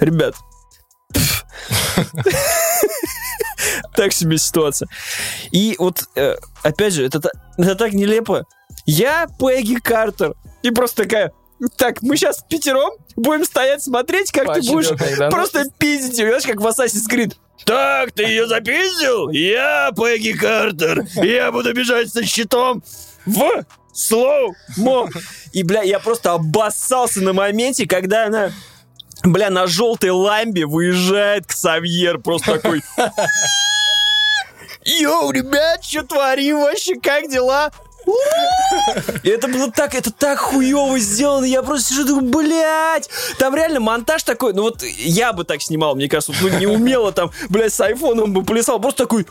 Ребят. 0.00 0.34
Так 3.94 4.12
себе 4.12 4.38
ситуация. 4.38 4.88
И 5.50 5.76
вот, 5.78 6.04
э, 6.16 6.36
опять 6.62 6.94
же, 6.94 7.04
это, 7.04 7.20
та- 7.20 7.30
это 7.58 7.74
так 7.74 7.92
нелепо. 7.92 8.44
Я 8.86 9.26
Пегги 9.38 9.76
Картер. 9.76 10.34
И 10.62 10.70
просто 10.70 11.02
такая, 11.04 11.32
так, 11.76 12.02
мы 12.02 12.16
сейчас 12.16 12.42
пятером 12.48 12.92
будем 13.16 13.44
стоять 13.44 13.82
смотреть, 13.82 14.32
как 14.32 14.54
ты 14.54 14.62
будешь 14.62 14.88
просто 15.30 15.64
пиздить 15.78 16.18
ее, 16.18 16.28
знаешь, 16.28 16.44
как 16.44 16.60
в 16.60 16.66
Assassin's 16.66 17.08
Creed. 17.08 17.34
Так, 17.64 18.12
ты 18.12 18.24
ее 18.24 18.48
запиздил? 18.48 19.28
Я 19.30 19.90
Пегги 19.94 20.32
Картер. 20.32 21.04
Я 21.16 21.52
буду 21.52 21.72
бежать 21.74 22.10
со 22.10 22.24
щитом 22.24 22.82
в 23.26 23.64
слоу 23.92 24.54
мо. 24.78 25.08
И, 25.52 25.62
бля, 25.62 25.82
я 25.82 26.00
просто 26.00 26.32
обоссался 26.32 27.20
на 27.20 27.32
моменте, 27.32 27.86
когда 27.86 28.26
она, 28.26 28.50
бля, 29.24 29.50
на 29.50 29.66
желтой 29.66 30.10
ламбе 30.10 30.66
выезжает 30.66 31.46
к 31.46 31.52
Савьер. 31.52 32.18
Просто 32.18 32.58
такой... 32.58 32.82
Йоу, 34.84 35.30
ребят, 35.30 35.84
что 35.84 36.02
творим 36.02 36.60
вообще? 36.62 36.96
Как 36.96 37.30
дела? 37.30 37.70
И 39.22 39.28
это 39.28 39.46
было 39.48 39.70
так, 39.70 39.94
это 39.94 40.10
так 40.10 40.38
хуево 40.38 40.98
сделано. 40.98 41.44
Я 41.44 41.62
просто 41.62 41.90
сижу, 41.90 42.04
думаю, 42.04 42.30
блядь. 42.30 43.08
Там 43.38 43.54
реально 43.54 43.80
монтаж 43.80 44.22
такой. 44.24 44.52
Ну 44.54 44.62
вот 44.62 44.82
я 44.82 45.32
бы 45.32 45.44
так 45.44 45.62
снимал, 45.62 45.94
мне 45.94 46.08
кажется, 46.08 46.32
ну 46.40 46.48
не 46.58 46.66
умело 46.66 47.12
там, 47.12 47.30
блядь, 47.48 47.72
с 47.72 47.80
айфоном 47.80 48.32
бы 48.32 48.44
плясал. 48.44 48.80
Просто 48.80 49.04
такой... 49.04 49.26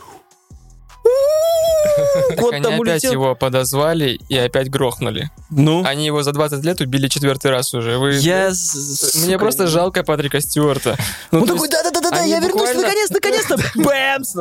Так 2.28 2.38
Кот 2.38 2.54
они 2.54 2.62
там 2.62 2.74
опять 2.74 3.02
улетел. 3.04 3.12
его 3.12 3.34
подозвали 3.34 4.20
и 4.28 4.36
опять 4.36 4.70
грохнули. 4.70 5.30
Ну, 5.50 5.84
Они 5.84 6.06
его 6.06 6.22
за 6.22 6.32
20 6.32 6.64
лет 6.64 6.80
убили 6.80 7.08
четвертый 7.08 7.50
раз 7.50 7.74
уже. 7.74 7.98
Вы... 7.98 8.14
я... 8.14 8.52
Мне 9.24 9.38
просто 9.38 9.66
жалко 9.66 10.02
Патрика 10.02 10.40
Стюарта. 10.40 10.96
Ну, 11.30 11.40
Он 11.40 11.46
то 11.46 11.54
такой, 11.54 11.68
да-да-да-да, 11.68 12.22
я 12.22 12.40
вернусь, 12.40 12.74
наконец, 12.74 13.10
наконец-то. 13.10 13.58
Бэмс! 13.74 14.36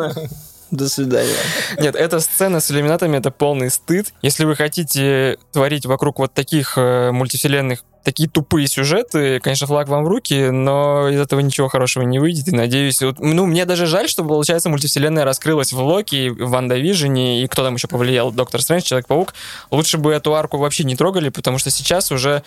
До 0.71 0.87
свидания. 0.87 1.35
Нет, 1.79 1.95
эта 1.95 2.19
сцена 2.21 2.61
с 2.61 2.71
иллюминатами 2.71 3.17
это 3.17 3.29
полный 3.29 3.69
стыд. 3.69 4.13
Если 4.21 4.45
вы 4.45 4.55
хотите 4.55 5.37
творить 5.51 5.85
вокруг 5.85 6.19
вот 6.19 6.33
таких 6.33 6.77
э, 6.77 7.11
мультивселенных 7.11 7.83
такие 8.03 8.27
тупые 8.27 8.67
сюжеты, 8.67 9.39
конечно, 9.39 9.67
флаг 9.67 9.87
вам 9.87 10.03
в 10.03 10.07
руки, 10.07 10.49
но 10.49 11.09
из 11.09 11.19
этого 11.19 11.39
ничего 11.39 11.67
хорошего 11.67 12.03
не 12.03 12.19
выйдет. 12.19 12.47
И 12.47 12.55
надеюсь, 12.55 13.01
вот, 13.01 13.19
ну, 13.19 13.45
мне 13.45 13.65
даже 13.65 13.85
жаль, 13.85 14.09
что, 14.09 14.23
получается, 14.23 14.69
мультивселенная 14.69 15.23
раскрылась 15.23 15.71
в 15.71 15.79
Локи, 15.79 16.29
в 16.29 16.49
Ванда 16.49 16.77
Вижне, 16.77 17.43
и 17.43 17.47
кто 17.47 17.63
там 17.63 17.75
еще 17.75 17.87
повлиял, 17.87 18.31
Доктор 18.31 18.61
Стрэндж, 18.61 18.83
Человек-паук. 18.83 19.33
Лучше 19.69 19.97
бы 19.97 20.11
эту 20.11 20.33
арку 20.33 20.57
вообще 20.57 20.83
не 20.83 20.95
трогали, 20.95 21.29
потому 21.29 21.57
что 21.57 21.69
сейчас 21.69 22.11
уже 22.11 22.43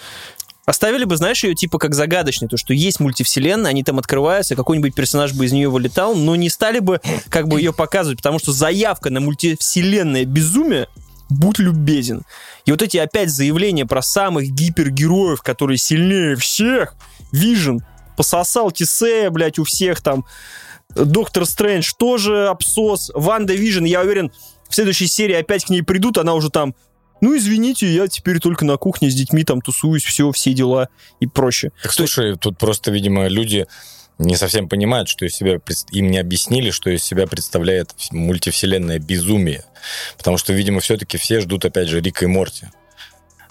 Оставили 0.66 1.04
бы, 1.04 1.16
знаешь, 1.16 1.44
ее 1.44 1.54
типа 1.54 1.78
как 1.78 1.94
загадочной, 1.94 2.48
то, 2.48 2.56
что 2.56 2.72
есть 2.72 2.98
мультивселенная, 2.98 3.70
они 3.70 3.84
там 3.84 3.98
открываются, 3.98 4.56
какой-нибудь 4.56 4.94
персонаж 4.94 5.34
бы 5.34 5.44
из 5.44 5.52
нее 5.52 5.68
вылетал, 5.68 6.14
но 6.14 6.36
не 6.36 6.48
стали 6.48 6.78
бы 6.78 7.00
как 7.28 7.48
бы 7.48 7.60
ее 7.60 7.72
показывать, 7.72 8.18
потому 8.18 8.38
что 8.38 8.52
заявка 8.52 9.10
на 9.10 9.20
мультивселенное 9.20 10.24
безумие 10.24 10.88
будь 11.28 11.58
любезен. 11.58 12.22
И 12.64 12.70
вот 12.70 12.80
эти 12.80 12.96
опять 12.96 13.30
заявления 13.30 13.84
про 13.84 14.00
самых 14.00 14.46
гипергероев, 14.50 15.42
которые 15.42 15.78
сильнее 15.78 16.36
всех, 16.36 16.94
Вижен, 17.32 17.84
пососал 18.16 18.70
Тисея, 18.70 19.30
блядь, 19.30 19.58
у 19.58 19.64
всех 19.64 20.00
там, 20.00 20.24
Доктор 20.94 21.44
Стрэндж 21.44 21.92
тоже 21.98 22.46
абсос, 22.48 23.10
Ванда 23.14 23.54
Вижн, 23.54 23.84
я 23.84 24.02
уверен, 24.02 24.30
в 24.68 24.74
следующей 24.74 25.08
серии 25.08 25.34
опять 25.34 25.64
к 25.64 25.70
ней 25.70 25.82
придут, 25.82 26.18
она 26.18 26.34
уже 26.34 26.50
там 26.50 26.74
ну, 27.20 27.36
извините, 27.36 27.86
я 27.92 28.08
теперь 28.08 28.38
только 28.38 28.64
на 28.64 28.76
кухне 28.76 29.10
с 29.10 29.14
детьми 29.14 29.44
там 29.44 29.60
тусуюсь, 29.60 30.04
все, 30.04 30.30
все 30.32 30.52
дела 30.52 30.88
и 31.20 31.26
проще. 31.26 31.72
Так 31.82 31.92
слушай, 31.92 32.36
тут 32.36 32.58
просто, 32.58 32.90
видимо, 32.90 33.28
люди 33.28 33.66
не 34.18 34.36
совсем 34.36 34.68
понимают, 34.68 35.08
что 35.08 35.24
из 35.24 35.34
себя 35.34 35.58
им 35.90 36.10
не 36.10 36.18
объяснили, 36.18 36.70
что 36.70 36.90
из 36.90 37.02
себя 37.02 37.26
представляет 37.26 37.94
мультивселенная 38.10 38.98
безумие. 38.98 39.64
Потому 40.16 40.38
что, 40.38 40.52
видимо, 40.52 40.80
все-таки 40.80 41.16
все 41.18 41.40
ждут, 41.40 41.64
опять 41.64 41.88
же, 41.88 42.00
Рика 42.00 42.24
и 42.24 42.28
Морти. 42.28 42.68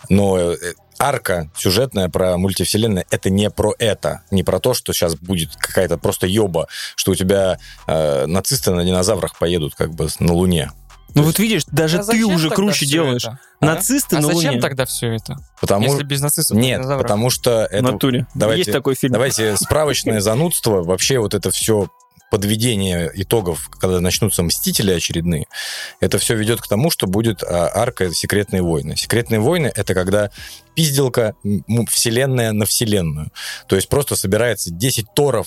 Но 0.09 0.39
э, 0.39 0.57
арка 0.99 1.49
сюжетная 1.55 2.09
про 2.09 2.37
мультивселенную 2.37 3.05
это 3.09 3.29
не 3.29 3.49
про 3.49 3.73
это, 3.77 4.23
не 4.31 4.43
про 4.43 4.59
то, 4.59 4.73
что 4.73 4.93
сейчас 4.93 5.15
будет 5.15 5.55
какая-то 5.55 5.97
просто 5.97 6.27
ёба, 6.27 6.67
что 6.95 7.11
у 7.11 7.15
тебя 7.15 7.57
э, 7.87 8.25
нацисты 8.25 8.71
на 8.71 8.83
динозаврах 8.83 9.37
поедут 9.37 9.75
как 9.75 9.93
бы 9.93 10.07
на 10.19 10.33
Луне. 10.33 10.71
Ну 11.15 11.23
вот 11.23 11.39
видишь, 11.39 11.63
даже 11.67 11.99
А 11.99 12.03
ты 12.03 12.25
уже 12.25 12.49
круче 12.49 12.85
делаешь. 12.85 13.23
это? 13.25 13.39
А? 13.59 13.65
Нацисты 13.65 14.17
А 14.17 14.21
на 14.21 14.27
зачем 14.27 14.51
Луне. 14.51 14.61
тогда 14.61 14.85
все 14.85 15.13
это? 15.13 15.37
Потому 15.61 15.85
Если 15.91 16.03
без 16.03 16.21
нацистов 16.21 16.57
нет, 16.57 16.79
динозавров? 16.79 17.03
потому 17.03 17.29
что 17.29 17.67
В 17.69 17.73
это 17.73 17.83
натуре. 17.83 18.27
давайте- 18.33 18.61
Есть 18.61 18.71
такой 18.71 18.95
фильм. 18.95 19.13
Давайте 19.13 19.55
справочное 19.57 20.19
занудство, 20.21 20.83
вообще 20.83 21.19
вот 21.19 21.33
это 21.33 21.51
все 21.51 21.87
подведение 22.31 23.11
итогов, 23.13 23.69
когда 23.79 23.99
начнутся 23.99 24.41
мстители 24.41 24.91
очередные, 24.91 25.45
это 25.99 26.17
все 26.17 26.35
ведет 26.35 26.61
к 26.61 26.67
тому, 26.67 26.89
что 26.89 27.05
будет 27.05 27.43
а, 27.43 27.69
арка 27.75 28.11
«Секретные 28.11 28.63
войны». 28.63 28.95
«Секретные 28.97 29.39
войны»— 29.39 29.71
это 29.75 29.93
когда 29.93 30.31
пизделка 30.73 31.35
вселенная 31.91 32.51
на 32.51 32.65
вселенную. 32.65 33.31
То 33.67 33.75
есть 33.75 33.87
просто 33.87 34.15
собирается 34.15 34.71
10 34.71 35.13
торов, 35.13 35.45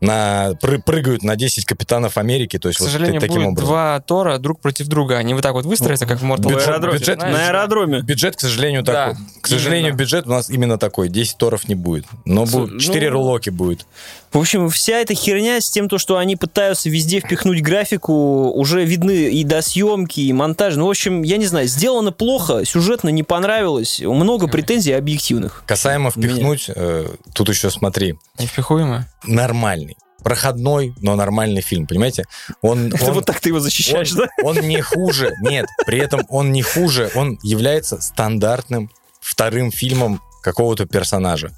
на, 0.00 0.52
пры- 0.62 0.80
прыгают 0.82 1.22
на 1.22 1.36
10 1.36 1.64
капитанов 1.66 2.16
Америки, 2.16 2.58
то 2.58 2.68
есть 2.68 2.78
К 2.78 2.82
вот 2.82 2.90
сожалению, 2.90 3.20
таким 3.20 3.36
будет 3.36 3.46
образом. 3.48 3.66
два 3.66 4.00
Тора 4.00 4.38
друг 4.38 4.60
против 4.60 4.86
друга. 4.88 5.18
Они 5.18 5.34
вот 5.34 5.42
так 5.42 5.52
вот 5.52 5.66
выстроятся, 5.66 6.06
как 6.06 6.20
в 6.20 6.24
Mortal 6.24 6.48
Бюджет- 6.48 6.58
Kombat. 6.58 6.68
аэродроме. 6.70 6.98
бюджет- 6.98 7.18
знаешь? 7.18 7.34
На 7.36 7.46
аэродроме. 7.48 8.00
Бюджет, 8.02 8.36
к 8.36 8.40
сожалению, 8.40 8.82
Да, 8.82 9.08
такой. 9.10 9.24
К 9.42 9.46
сожалению, 9.46 9.88
именно. 9.88 9.98
бюджет 9.98 10.26
у 10.26 10.30
нас 10.30 10.48
именно 10.50 10.78
такой. 10.78 11.08
10 11.08 11.36
торов 11.38 11.68
не 11.68 11.74
будет. 11.74 12.06
Но 12.24 12.44
будет 12.46 12.80
4 12.80 13.08
ну, 13.10 13.16
рулоки 13.18 13.50
будет. 13.50 13.86
В 14.32 14.38
общем, 14.38 14.68
вся 14.70 14.98
эта 14.98 15.12
херня 15.14 15.60
с 15.60 15.68
тем, 15.70 15.88
то, 15.88 15.98
что 15.98 16.16
они 16.16 16.36
пытаются 16.36 16.88
везде 16.88 17.18
впихнуть 17.18 17.62
графику, 17.62 18.50
уже 18.52 18.84
видны 18.84 19.28
и 19.28 19.42
до 19.42 19.60
съемки, 19.60 20.20
и 20.20 20.32
монтаж. 20.32 20.76
Ну, 20.76 20.86
в 20.86 20.90
общем, 20.90 21.22
я 21.22 21.36
не 21.36 21.46
знаю, 21.46 21.66
сделано 21.66 22.12
плохо, 22.12 22.64
сюжетно 22.64 23.08
не 23.08 23.24
понравилось, 23.24 24.00
много 24.00 24.46
претензий 24.46 24.92
объективных. 24.92 25.64
Касаемо 25.66 26.10
впихнуть, 26.12 26.70
э, 26.74 27.08
тут 27.34 27.48
еще 27.48 27.70
смотри, 27.70 28.14
Невпихуемо. 28.38 29.08
нормальный, 29.24 29.96
проходной, 30.22 30.94
но 31.00 31.16
нормальный 31.16 31.60
фильм, 31.62 31.88
понимаете? 31.88 32.24
Он, 32.62 32.86
Это 32.94 33.06
он- 33.06 33.14
вот 33.14 33.26
так 33.26 33.40
ты 33.40 33.48
его 33.48 33.58
защищаешь, 33.58 34.12
он- 34.12 34.18
да? 34.18 34.28
он 34.44 34.58
не 34.60 34.80
хуже, 34.80 35.34
нет, 35.42 35.66
при 35.86 35.98
этом 35.98 36.24
он 36.28 36.52
не 36.52 36.62
хуже, 36.62 37.10
он 37.16 37.36
является 37.42 38.00
стандартным 38.00 38.90
вторым 39.20 39.72
фильмом 39.72 40.20
какого-то 40.42 40.86
персонажа. 40.86 41.50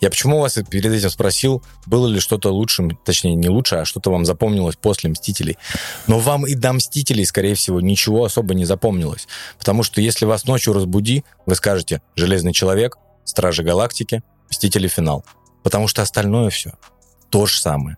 Я 0.00 0.10
почему 0.10 0.40
вас 0.40 0.58
перед 0.68 0.92
этим 0.92 1.10
спросил, 1.10 1.62
было 1.86 2.06
ли 2.06 2.20
что-то 2.20 2.50
лучше, 2.52 2.88
точнее, 3.04 3.34
не 3.34 3.48
лучше, 3.48 3.76
а 3.76 3.84
что-то 3.84 4.10
вам 4.10 4.24
запомнилось 4.24 4.76
после 4.76 5.10
«Мстителей». 5.10 5.58
Но 6.06 6.18
вам 6.18 6.46
и 6.46 6.54
до 6.54 6.72
«Мстителей», 6.72 7.24
скорее 7.24 7.54
всего, 7.54 7.80
ничего 7.80 8.24
особо 8.24 8.54
не 8.54 8.64
запомнилось. 8.64 9.28
Потому 9.58 9.82
что 9.82 10.00
если 10.00 10.24
вас 10.24 10.44
ночью 10.44 10.72
разбуди, 10.72 11.24
вы 11.46 11.54
скажете 11.54 12.02
«Железный 12.16 12.52
человек», 12.52 12.96
«Стражи 13.24 13.62
Галактики», 13.62 14.22
«Мстители. 14.50 14.88
Финал». 14.88 15.24
Потому 15.62 15.88
что 15.88 16.02
остальное 16.02 16.50
все 16.50 16.72
то 17.30 17.46
же 17.46 17.58
самое. 17.60 17.96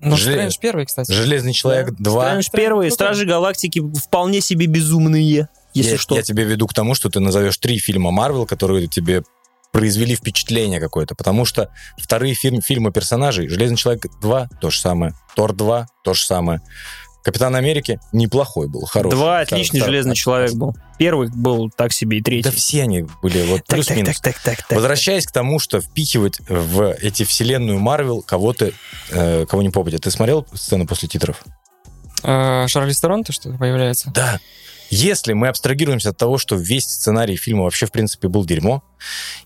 Ну, 0.00 0.16
Желе- 0.16 0.32
Стрэндж 0.32 0.56
первый, 0.60 0.86
кстати. 0.86 1.12
«Железный 1.12 1.52
человек 1.52 1.90
2», 1.90 2.10
Стрэндж 2.10 2.48
первые, 2.52 2.88
ну, 2.90 2.94
Стражи 2.94 3.24
Галактики 3.24 3.80
вполне 3.80 4.40
себе 4.40 4.66
безумные, 4.66 5.48
если 5.74 5.92
я, 5.92 5.98
что. 5.98 6.16
я 6.16 6.22
тебе 6.22 6.44
веду 6.44 6.66
к 6.66 6.74
тому, 6.74 6.94
что 6.94 7.08
ты 7.08 7.20
назовешь 7.20 7.56
три 7.58 7.78
фильма 7.78 8.10
Марвел, 8.10 8.46
которые 8.46 8.88
тебе 8.88 9.22
произвели 9.72 10.14
впечатление 10.14 10.78
какое-то, 10.80 11.14
потому 11.14 11.44
что 11.44 11.70
вторые 11.98 12.34
фильм, 12.34 12.60
фильмы 12.62 12.92
персонажей, 12.92 13.48
«Железный 13.48 13.76
человек 13.76 14.04
2» 14.22 14.48
то 14.60 14.70
же 14.70 14.78
самое, 14.78 15.14
«Тор 15.34 15.52
2» 15.52 15.86
то 16.04 16.14
же 16.14 16.22
самое, 16.24 16.60
«Капитан 17.24 17.54
Америки» 17.56 17.98
неплохой 18.12 18.68
был, 18.68 18.84
хороший. 18.84 19.14
Два 19.14 19.40
отличный 19.40 19.80
втор- 19.80 19.86
Железный 19.86 20.14
человек 20.14 20.52
был. 20.54 20.76
Первый 20.98 21.28
был 21.30 21.70
так 21.70 21.92
себе, 21.92 22.18
и 22.18 22.22
третий. 22.22 22.42
Да 22.42 22.50
все 22.54 22.82
они 22.82 23.06
были 23.22 23.42
вот 23.46 23.58
Так, 23.64 23.66
так, 23.66 23.76
плюс-минус. 23.76 24.20
так, 24.20 24.34
так, 24.34 24.42
так, 24.42 24.66
так. 24.68 24.76
Возвращаясь 24.76 25.26
к 25.26 25.32
тому, 25.32 25.58
что 25.58 25.80
впихивать 25.80 26.40
в 26.48 26.92
эти 27.00 27.22
вселенную 27.24 27.78
Марвел 27.78 28.22
кого-то, 28.22 28.72
э, 29.10 29.46
кого 29.46 29.62
не 29.62 29.70
попадет. 29.70 30.02
Ты 30.02 30.10
смотрел 30.10 30.46
сцену 30.52 30.86
после 30.86 31.08
титров? 31.08 31.42
Э, 32.24 32.66
Шарлиз 32.68 33.00
Терон, 33.00 33.24
то 33.24 33.32
что 33.32 33.50
появляется? 33.52 34.10
Да. 34.14 34.38
Если 34.94 35.32
мы 35.32 35.48
абстрагируемся 35.48 36.10
от 36.10 36.18
того, 36.18 36.36
что 36.36 36.54
весь 36.54 36.84
сценарий 36.84 37.36
фильма 37.36 37.62
вообще, 37.64 37.86
в 37.86 37.92
принципе, 37.92 38.28
был 38.28 38.44
дерьмо, 38.44 38.82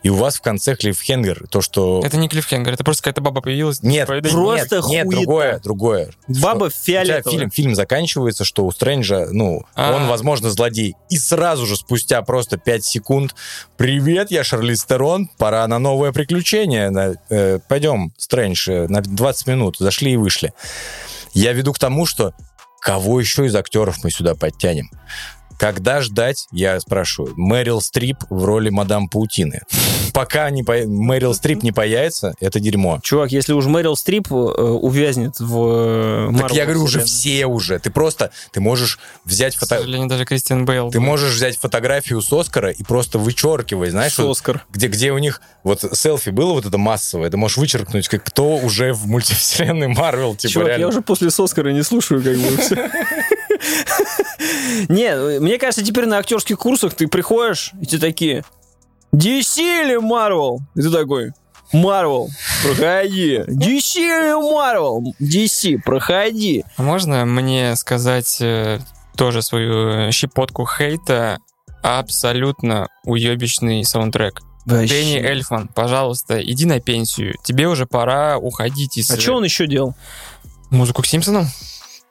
и 0.03 0.09
у 0.09 0.17
вас 0.17 0.35
в 0.35 0.41
конце 0.41 0.75
клиффхенгер, 0.75 1.47
то, 1.49 1.61
что... 1.61 2.03
Это 2.05 2.17
не 2.17 2.29
клиффхенгер, 2.29 2.73
это 2.73 2.83
просто 2.83 3.05
какая-то 3.05 3.21
баба 3.21 3.43
появилась. 3.43 3.81
Нет, 3.81 4.09
типа, 4.09 4.29
просто 4.29 4.79
нет, 4.79 4.89
нет, 4.89 5.09
другое, 5.09 5.61
другое. 5.61 6.11
Баба 6.27 6.69
фиолетовая. 6.69 7.39
фильм, 7.39 7.51
фильм 7.53 7.75
заканчивается, 7.77 8.45
что 8.45 8.67
у 8.67 8.73
Стрэнджа, 8.73 9.29
ну, 9.31 9.63
А. 9.77 9.95
он, 9.95 10.09
возможно, 10.09 10.51
злодей. 10.51 10.97
И 11.11 11.17
сразу 11.17 11.65
же, 11.65 11.77
спустя 11.77 12.23
просто 12.23 12.57
5 12.57 12.85
секунд, 12.85 13.37
привет, 13.77 14.33
я 14.33 14.43
Шарлиз 14.43 14.85
Терон, 14.85 15.31
пора 15.39 15.65
на 15.69 15.79
новое 15.79 16.11
приключение. 16.11 16.91
На- 16.91 17.15
э, 17.31 17.61
пойдем, 17.69 18.13
Стрэндж, 18.19 18.69
э, 18.69 18.89
на 18.89 19.01
20 19.01 19.47
минут, 19.47 19.77
зашли 19.79 20.11
и 20.11 20.17
вышли. 20.17 20.53
Я 21.35 21.53
веду 21.53 21.73
к 21.73 21.79
тому, 21.79 22.05
что 22.05 22.35
кого 22.81 23.21
еще 23.21 23.47
из 23.47 23.55
актеров 23.57 24.03
мы 24.05 24.11
сюда 24.11 24.35
подтянем? 24.35 24.91
Когда 25.59 26.01
ждать, 26.01 26.47
я 26.53 26.79
спрашиваю, 26.81 27.33
Мэрил 27.37 27.81
Стрип 27.81 28.19
в 28.31 28.45
роли 28.45 28.69
мадам 28.71 29.09
Паутины. 29.09 29.61
Пока 30.13 30.49
не 30.51 30.63
по... 30.63 30.75
Мэрил 30.87 31.35
Стрип 31.35 31.63
не 31.63 31.73
появится, 31.73 32.35
это 32.41 32.59
дерьмо. 32.61 33.01
Чувак, 33.03 33.33
если 33.33 33.53
уж 33.53 33.67
Мэрил 33.67 33.97
Стрип 33.97 34.33
э, 34.33 34.35
увязнет 34.35 35.39
в 35.39 36.31
э, 36.31 36.39
Так 36.39 36.51
Marvel 36.51 36.57
я 36.57 36.65
говорю, 36.65 36.83
уже 36.85 37.01
все 37.05 37.47
уже. 37.47 37.79
Ты 37.79 37.91
просто, 37.91 38.31
ты 38.53 38.61
можешь 38.61 38.99
взять 39.25 39.57
К 39.57 39.61
фото... 39.61 39.77
сожалению, 39.77 40.09
даже 40.09 40.25
Кристиан 40.25 40.65
Бейл. 40.65 40.91
Ты 40.91 41.01
можешь 41.01 41.35
взять 41.35 41.59
фотографию 41.59 42.23
с 42.23 42.33
Оскара 42.33 42.71
и 42.71 42.83
просто 42.83 43.19
вычеркивать, 43.19 43.91
знаешь, 43.91 44.15
С 44.15 44.19
вот 44.19 44.31
Оскар. 44.31 44.65
где, 44.71 44.89
где 44.89 45.13
у 45.13 45.19
них 45.19 45.41
вот 45.65 45.85
селфи 45.93 46.31
было 46.31 46.53
вот 46.53 46.65
это 46.65 46.79
массовое, 46.79 47.29
ты 47.29 47.37
можешь 47.37 47.57
вычеркнуть, 47.59 48.09
как 48.09 48.25
кто 48.25 48.57
уже 48.57 48.93
в 48.93 49.07
мультивселенной 49.07 49.89
Марвел, 49.89 50.35
типа 50.35 50.53
Чувак, 50.53 50.69
реально. 50.69 50.83
я 50.83 50.89
уже 50.89 51.01
после 51.03 51.31
с 51.31 51.39
Оскара 51.41 51.71
не 51.71 51.83
слушаю, 51.83 52.23
как 52.23 52.37
бы, 52.37 52.57
всё. 52.57 52.77
Не, 54.89 55.39
мне 55.41 55.59
кажется, 55.59 55.85
теперь 55.85 56.07
на 56.07 56.19
актерских 56.19 56.59
курсах 56.59 56.95
ты 56.95 57.09
приходишь, 57.09 57.73
и 57.81 57.87
тебе 57.87 58.01
такие, 58.01 58.45
DC 59.15 59.59
или 59.59 59.99
Marvel? 60.01 60.59
И 60.75 60.83
ты 60.83 60.91
такой, 60.91 61.33
Marvel, 61.73 62.29
проходи. 62.63 63.39
DC 63.39 63.97
или 63.97 64.35
Marvel? 64.39 65.03
DC, 65.21 65.79
проходи. 65.85 66.65
А 66.77 66.83
Можно 66.83 67.25
мне 67.25 67.75
сказать 67.77 68.39
э, 68.41 68.79
тоже 69.17 69.43
свою 69.43 70.13
щепотку 70.13 70.67
хейта? 70.67 71.39
Абсолютно 71.83 72.89
уебищный 73.05 73.85
саундтрек. 73.85 74.41
Дэнни 74.67 75.19
Эльфман, 75.19 75.69
пожалуйста, 75.69 76.43
иди 76.43 76.67
на 76.67 76.81
пенсию. 76.81 77.37
Тебе 77.45 77.69
уже 77.69 77.87
пора 77.87 78.37
уходить 78.37 78.99
из 78.99 79.09
А 79.11 79.21
что 79.21 79.35
он 79.37 79.45
еще 79.45 79.69
делал? 79.69 79.95
музыку 80.71 81.03
к 81.03 81.07
Симпсонам. 81.07 81.47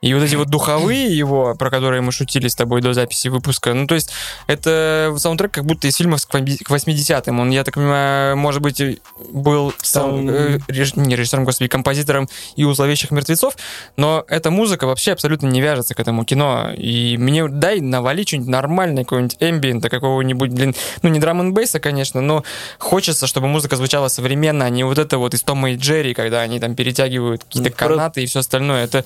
И 0.05 0.13
вот 0.13 0.21
эти 0.21 0.35
вот 0.35 0.49
духовые 0.49 1.17
его, 1.17 1.55
про 1.55 1.71
которые 1.71 2.01
мы 2.03 2.11
шутили 2.11 2.47
с 2.47 2.53
тобой 2.53 2.81
до 2.81 2.93
записи 2.93 3.27
выпуска, 3.27 3.73
ну, 3.73 3.87
то 3.87 3.95
есть 3.95 4.11
это 4.45 5.15
саундтрек 5.17 5.51
как 5.51 5.65
будто 5.65 5.87
из 5.87 5.95
фильмов 5.95 6.25
к 6.27 6.35
80-м. 6.35 7.39
Он, 7.39 7.49
я 7.49 7.63
так 7.63 7.73
понимаю, 7.73 8.37
может 8.37 8.61
быть, 8.61 8.99
был 9.31 9.73
сам, 9.81 10.29
э, 10.29 10.59
реж- 10.67 10.95
не 10.95 11.15
режиссером, 11.15 11.43
господи, 11.43 11.69
композитором 11.69 12.29
и 12.55 12.63
у 12.65 12.73
«Зловещих 12.75 13.09
мертвецов», 13.09 13.57
но 13.97 14.23
эта 14.27 14.51
музыка 14.51 14.85
вообще 14.85 15.11
абсолютно 15.11 15.47
не 15.47 15.59
вяжется 15.59 15.95
к 15.95 15.99
этому 15.99 16.23
кино. 16.23 16.69
И 16.77 17.17
мне 17.17 17.47
дай 17.47 17.79
навали 17.81 18.23
что-нибудь 18.23 18.49
нормальное, 18.49 19.05
какого-нибудь 19.05 19.37
эмбиента, 19.39 19.89
какого-нибудь, 19.89 20.51
блин, 20.51 20.75
ну, 21.01 21.09
не 21.09 21.19
драм 21.19 21.51
бейса, 21.51 21.79
конечно, 21.79 22.21
но 22.21 22.43
хочется, 22.77 23.25
чтобы 23.25 23.47
музыка 23.47 23.75
звучала 23.75 24.07
современно, 24.07 24.65
а 24.65 24.69
не 24.69 24.83
вот 24.83 24.99
это 24.99 25.17
вот 25.17 25.33
из 25.33 25.41
Тома 25.41 25.71
и 25.71 25.77
Джерри, 25.77 26.13
когда 26.13 26.41
они 26.41 26.59
там 26.59 26.75
перетягивают 26.75 27.43
какие-то 27.43 27.69
Ну, 27.69 27.75
канаты 27.75 28.23
и 28.23 28.25
все 28.27 28.39
остальное. 28.39 28.83
Это, 28.83 29.03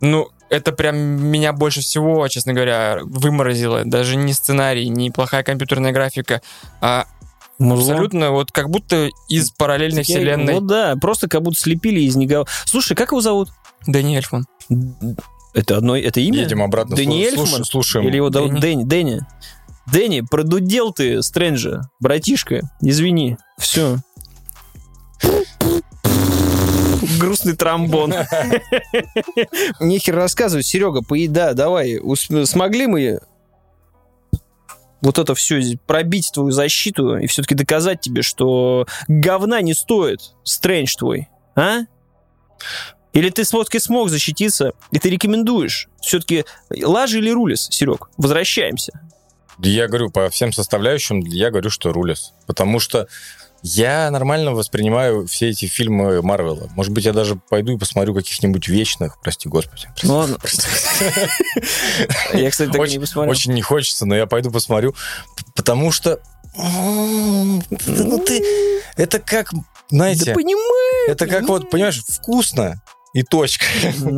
ну, 0.00 0.28
это 0.48 0.72
прям 0.72 0.96
меня 0.96 1.52
больше 1.52 1.80
всего, 1.80 2.26
честно 2.28 2.52
говоря, 2.52 3.00
выморозило. 3.02 3.82
Даже 3.84 4.16
не 4.16 4.32
сценарий, 4.32 4.88
не 4.88 5.10
плохая 5.10 5.42
компьютерная 5.42 5.92
графика, 5.92 6.40
а 6.80 7.06
абсолютно 7.58 8.30
вот 8.30 8.52
как 8.52 8.70
будто 8.70 9.08
из 9.28 9.50
параллельной 9.50 10.02
Я- 10.02 10.04
вселенной. 10.04 10.54
Ну 10.54 10.60
да, 10.60 10.96
просто 11.00 11.28
как 11.28 11.42
будто 11.42 11.58
слепили 11.58 12.00
из 12.00 12.16
него. 12.16 12.46
Слушай, 12.64 12.94
как 12.96 13.10
его 13.10 13.20
зовут? 13.20 13.50
Дэнни 13.86 14.16
Эльфман. 14.16 14.46
Это 15.54 15.78
одно, 15.78 15.96
это 15.96 16.20
имя? 16.20 16.40
Едем 16.40 16.62
обратно, 16.62 16.96
Дэнни 16.96 17.24
Эльфман? 17.24 17.46
слушаем, 17.46 17.64
слушаем. 17.64 18.08
Или 18.08 18.16
его 18.16 18.30
зовут 18.30 18.60
Дэнни. 18.60 18.84
Дэнни? 18.84 18.84
Дэнни. 18.84 19.20
Дэнни, 19.86 20.20
продудел 20.20 20.92
ты 20.92 21.22
Стрэнджа, 21.22 21.88
братишка, 22.00 22.62
извини. 22.80 23.36
Все. 23.56 23.98
Грустный 27.18 27.56
тромбон. 27.56 28.12
Нехер 29.80 30.14
рассказывать, 30.14 30.66
Серега, 30.66 31.02
поеда, 31.02 31.54
давай. 31.54 32.00
Смогли 32.44 32.86
мы 32.86 33.20
вот 35.02 35.18
это 35.18 35.34
все 35.34 35.60
пробить 35.86 36.30
твою 36.32 36.50
защиту 36.50 37.16
и 37.16 37.26
все-таки 37.26 37.54
доказать 37.54 38.00
тебе, 38.00 38.22
что 38.22 38.86
говна 39.08 39.60
не 39.60 39.74
стоит 39.74 40.34
Стрэндж 40.42 40.96
твой, 40.96 41.28
а? 41.54 41.80
Или 43.12 43.30
ты 43.30 43.44
все-таки 43.44 43.78
смог 43.78 44.10
защититься, 44.10 44.72
и 44.90 44.98
ты 44.98 45.08
рекомендуешь 45.08 45.88
все-таки 46.00 46.44
Лажи 46.70 47.18
или 47.18 47.30
Рулис, 47.30 47.68
Серег? 47.70 48.10
Возвращаемся. 48.18 49.00
Я 49.58 49.88
говорю, 49.88 50.10
по 50.10 50.28
всем 50.28 50.52
составляющим, 50.52 51.20
я 51.20 51.50
говорю, 51.50 51.70
что 51.70 51.92
Рулес. 51.92 52.34
Потому 52.46 52.78
что 52.78 53.08
я 53.66 54.10
нормально 54.12 54.52
воспринимаю 54.52 55.26
все 55.26 55.48
эти 55.48 55.66
фильмы 55.66 56.22
Марвела. 56.22 56.68
Может 56.76 56.92
быть, 56.92 57.04
я 57.04 57.12
даже 57.12 57.34
пойду 57.34 57.72
и 57.72 57.78
посмотрю 57.78 58.14
каких-нибудь 58.14 58.68
вечных, 58.68 59.18
прости 59.20 59.48
господи. 59.48 59.88
Ну. 60.04 60.26
Я, 62.32 62.50
кстати, 62.50 62.70
так 62.70 62.88
не 62.88 63.00
посмотрел. 63.00 63.30
очень 63.30 63.52
не 63.54 63.62
хочется, 63.62 64.06
но 64.06 64.14
я 64.14 64.26
пойду 64.26 64.52
посмотрю, 64.52 64.94
потому 65.56 65.90
что 65.90 66.20
ну 66.56 68.22
ты, 68.24 68.42
это 68.96 69.18
как, 69.18 69.52
Да 69.52 69.60
знаете, 69.90 70.32
понимаю. 70.32 71.10
это 71.10 71.26
как 71.26 71.48
вот, 71.48 71.68
понимаешь, 71.68 72.02
вкусно 72.08 72.80
и 73.16 73.22
точка. 73.22 73.64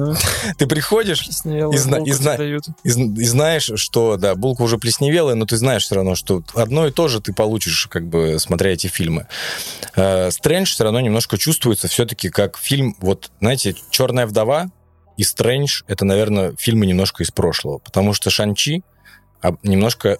Ты 0.59 0.66
приходишь 0.66 1.28
и, 1.72 1.76
зна- 1.78 1.99
и 2.05 2.11
зна- 2.11 2.36
дают. 2.36 2.64
и 2.82 2.88
зн- 2.88 3.16
и 3.16 3.24
знаешь, 3.24 3.70
что, 3.76 4.16
да, 4.16 4.34
булка 4.34 4.62
уже 4.62 4.76
плесневелая, 4.76 5.36
но 5.36 5.46
ты 5.46 5.57
знаешь 5.57 5.84
все 5.84 5.94
равно, 5.94 6.16
что 6.16 6.42
одно 6.55 6.84
и 6.88 6.90
то 6.90 7.07
же 7.07 7.20
ты 7.20 7.32
получишь, 7.32 7.86
как 7.86 8.09
бы, 8.09 8.40
смотря 8.40 8.72
эти 8.72 8.88
фильмы. 8.88 9.28
Э, 9.94 10.32
Стрэндж 10.32 10.72
все 10.72 10.82
равно 10.82 10.99
немножко 10.99 11.38
чувствуется 11.38 11.86
все-таки 11.86 12.28
как 12.28 12.59
фильм, 12.59 12.96
вот, 12.99 13.30
знаете, 13.38 13.76
«Черная 13.90 14.26
вдова» 14.26 14.68
и 15.16 15.22
«Стрэндж»— 15.22 15.82
это, 15.86 16.05
наверное, 16.05 16.57
фильмы 16.59 16.84
немножко 16.84 17.22
из 17.22 17.30
прошлого, 17.30 17.78
потому 17.78 18.14
что 18.14 18.30
«Шанчи» 18.30 18.82
немножко 19.62 20.18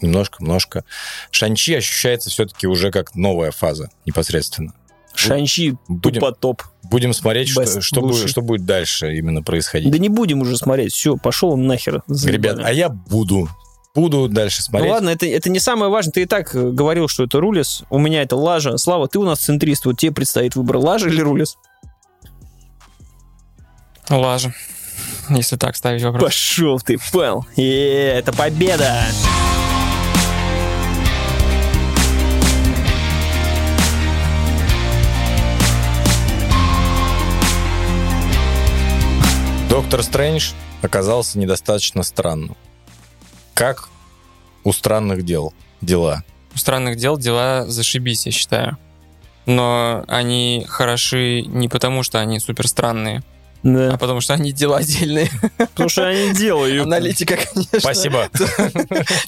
немножко, 0.00 0.36
немножко. 0.40 0.84
Шанчи 1.32 1.74
ощущается 1.74 2.30
все-таки 2.30 2.68
уже 2.68 2.92
как 2.92 3.16
новая 3.16 3.50
фаза 3.50 3.90
непосредственно. 4.06 4.74
Шанчи 5.14 5.76
Будем- 5.88 6.20
тупо 6.20 6.32
топ. 6.32 6.62
Будем 6.84 7.12
смотреть, 7.12 7.48
что, 7.48 7.62
Best, 7.62 7.80
что, 7.82 8.00
лучший. 8.00 8.20
будет, 8.22 8.30
что 8.30 8.42
будет 8.42 8.64
дальше 8.64 9.14
именно 9.16 9.42
происходить. 9.42 9.90
Да 9.92 9.98
не 9.98 10.08
будем 10.08 10.40
уже 10.40 10.56
смотреть. 10.56 10.92
Все, 10.92 11.16
пошел 11.16 11.50
он 11.50 11.66
нахер. 11.66 12.02
Ребят, 12.08 12.58
а 12.62 12.72
я 12.72 12.88
буду. 12.88 13.48
Буду 13.94 14.28
дальше 14.28 14.58
Ну 14.60 14.64
смотреть. 14.70 14.90
ладно, 14.92 15.08
это, 15.10 15.26
это 15.26 15.50
не 15.50 15.58
самое 15.58 15.90
важное. 15.90 16.12
Ты 16.12 16.22
и 16.22 16.26
так 16.26 16.54
э, 16.54 16.70
говорил, 16.70 17.08
что 17.08 17.24
это 17.24 17.40
Рулис. 17.40 17.82
У 17.90 17.98
меня 17.98 18.22
это 18.22 18.36
Лажа. 18.36 18.76
Слава, 18.78 19.08
ты 19.08 19.18
у 19.18 19.24
нас 19.24 19.40
центрист. 19.40 19.84
Вот 19.84 19.98
тебе 19.98 20.12
предстоит 20.12 20.54
выбор 20.54 20.76
Лажа 20.76 21.08
или 21.08 21.20
Рулис? 21.20 21.56
Лажа. 24.08 24.52
Если 25.28 25.56
так 25.56 25.76
ставить 25.76 26.02
вопрос. 26.02 26.22
Пошел 26.22 26.78
ты, 26.80 26.98
понял. 27.12 27.46
Е, 27.56 28.12
это 28.18 28.32
победа. 28.32 29.04
Доктор 39.70 40.02
Стрэндж 40.02 40.50
оказался 40.82 41.38
недостаточно 41.38 42.02
странным. 42.02 42.56
Как 43.54 43.88
у 44.64 44.72
странных 44.72 45.24
дел 45.24 45.54
дела? 45.80 46.24
У 46.54 46.58
странных 46.58 46.96
дел 46.96 47.16
дела 47.16 47.64
зашибись, 47.68 48.26
я 48.26 48.32
считаю. 48.32 48.76
Но 49.46 50.04
они 50.08 50.66
хороши 50.68 51.42
не 51.42 51.68
потому, 51.68 52.02
что 52.02 52.18
они 52.20 52.40
супер 52.40 52.66
странные, 52.68 53.18
а 53.18 53.22
Да. 53.62 53.96
потому 53.98 54.20
что 54.20 54.34
они 54.34 54.52
дела 54.52 54.78
отдельные. 54.78 55.30
Потому 55.56 55.88
что 55.88 56.08
они 56.08 56.32
делают. 56.34 56.82
Аналитика, 56.86 57.36
конечно. 57.36 57.78
Спасибо. 57.80 58.28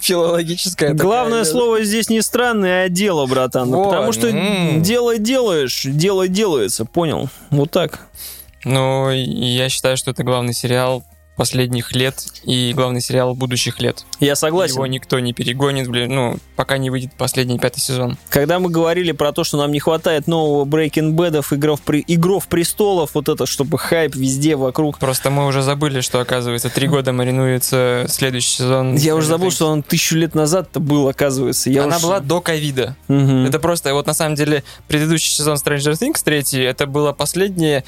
Филологическая. 0.01 0.91
такая, 0.91 1.03
Главное 1.07 1.45
да. 1.45 1.51
слово 1.51 1.83
здесь 1.85 2.09
не 2.09 2.21
странное, 2.21 2.87
а 2.87 2.89
дело, 2.89 3.27
братан. 3.27 3.71
Вот. 3.71 3.91
Потому 3.91 4.13
что 4.13 4.29
М. 4.29 4.83
дело 4.83 5.19
делаешь, 5.19 5.83
дело 5.85 6.27
делается. 6.29 6.85
Понял? 6.85 7.29
Вот 7.51 7.71
так. 7.71 8.09
Ну, 8.65 9.11
я 9.11 9.69
считаю, 9.69 9.97
что 9.97 10.11
это 10.11 10.23
главный 10.25 10.55
сериал 10.55 11.05
последних 11.35 11.95
лет 11.95 12.23
и 12.45 12.73
главный 12.75 13.01
сериал 13.01 13.35
будущих 13.35 13.81
лет. 13.81 14.05
Я 14.21 14.37
согласен. 14.37 14.75
Его 14.75 14.87
никто 14.87 15.19
не 15.19 15.33
перегонит, 15.33 15.89
блин, 15.89 16.15
ну, 16.15 16.37
пока 16.57 16.77
не 16.77 16.91
выйдет 16.91 17.13
последний 17.17 17.59
пятый 17.59 17.81
сезон. 17.81 18.19
Когда 18.29 18.59
мы 18.59 18.69
говорили 18.69 19.13
про 19.13 19.33
то, 19.33 19.43
что 19.43 19.57
нам 19.57 19.73
не 19.73 19.81
хватает 19.81 20.27
нового 20.27 20.67
Breaking 20.67 21.13
Bad'ов, 21.15 21.47
игров, 21.55 21.81
при... 21.81 22.05
игров 22.07 22.47
престолов, 22.49 23.15
вот 23.15 23.31
это, 23.31 23.47
чтобы 23.47 23.79
хайп 23.79 24.15
везде 24.15 24.57
вокруг. 24.57 24.99
Просто 24.99 25.31
мы 25.31 25.47
уже 25.47 25.63
забыли, 25.63 26.03
что, 26.03 26.21
оказывается, 26.21 26.69
три 26.69 26.87
года 26.87 27.13
маринуется 27.13 28.05
следующий 28.09 28.51
сезон. 28.59 28.97
Я 28.97 29.17
уже 29.17 29.29
забыл, 29.29 29.51
что 29.51 29.69
он 29.69 29.83
тысячу 29.83 30.17
лет 30.17 30.35
назад-то 30.35 30.81
был, 30.81 31.09
оказывается. 31.09 31.71
Я 31.71 31.85
Она 31.85 31.97
уж- 31.97 32.03
была 32.03 32.21
до 32.21 32.43
ковида. 32.43 32.95
Мгм. 33.09 33.47
Это 33.47 33.59
просто, 33.59 33.95
вот 33.95 34.07
на 34.07 34.15
самом 34.15 34.35
деле, 34.35 34.65
предыдущий 34.87 35.33
сезон 35.33 35.57
Stranger 35.57 35.93
Things, 35.93 36.21
третий, 36.23 36.61
это 36.61 36.87
было 36.87 37.13
последнее 37.13 37.85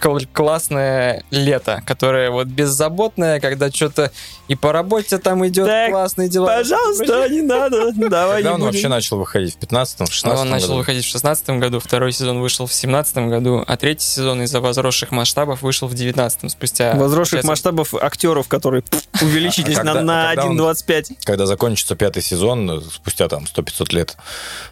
классное 0.00 1.24
лето, 1.30 1.82
которое 1.86 2.30
вот 2.30 2.46
беззаботное, 2.46 3.40
когда 3.40 3.70
что-то 3.70 4.10
и 4.48 4.54
по 4.54 4.72
работе 4.72 5.18
там 5.18 5.46
идет 5.46 5.66
Так, 5.66 5.90
классные 5.90 6.28
дела. 6.28 6.46
Пожалуйста, 6.46 7.28
не 7.28 7.40
надо. 7.42 7.92
Давай 7.92 8.42
Когда 8.42 8.54
он 8.54 8.62
вообще 8.62 8.88
начал 8.88 9.18
выходить? 9.18 9.54
В 9.54 9.58
15-м, 9.58 10.06
в 10.06 10.12
16 10.12 10.40
Он 10.42 10.50
начал 10.50 10.76
выходить 10.76 11.04
в 11.04 11.08
шестнадцатом 11.08 11.60
году, 11.60 11.80
второй 11.80 12.12
сезон 12.12 12.40
вышел 12.40 12.66
в 12.66 12.74
семнадцатом 12.74 13.30
году, 13.30 13.64
а 13.66 13.76
третий 13.76 14.06
сезон 14.06 14.42
из-за 14.42 14.60
возросших 14.60 15.10
масштабов 15.12 15.62
вышел 15.62 15.88
в 15.88 15.94
девятнадцатом 15.94 16.48
спустя... 16.50 16.94
Возросших 16.94 17.44
масштабов 17.44 17.94
актеров, 17.94 18.48
которые 18.48 18.82
увеличились 19.22 19.78
А 19.78 19.84
на, 19.84 19.92
когда- 19.94 20.02
на 20.02 20.30
а 20.30 20.34
когда 20.34 20.46
он- 20.46 20.58
1,25. 20.58 21.16
Когда 21.24 21.46
закончится 21.46 21.96
пятый 21.96 22.22
сезон, 22.22 22.70
э, 22.70 22.80
спустя 22.92 23.28
там 23.28 23.44
100-500 23.46 23.94
лет, 23.94 24.16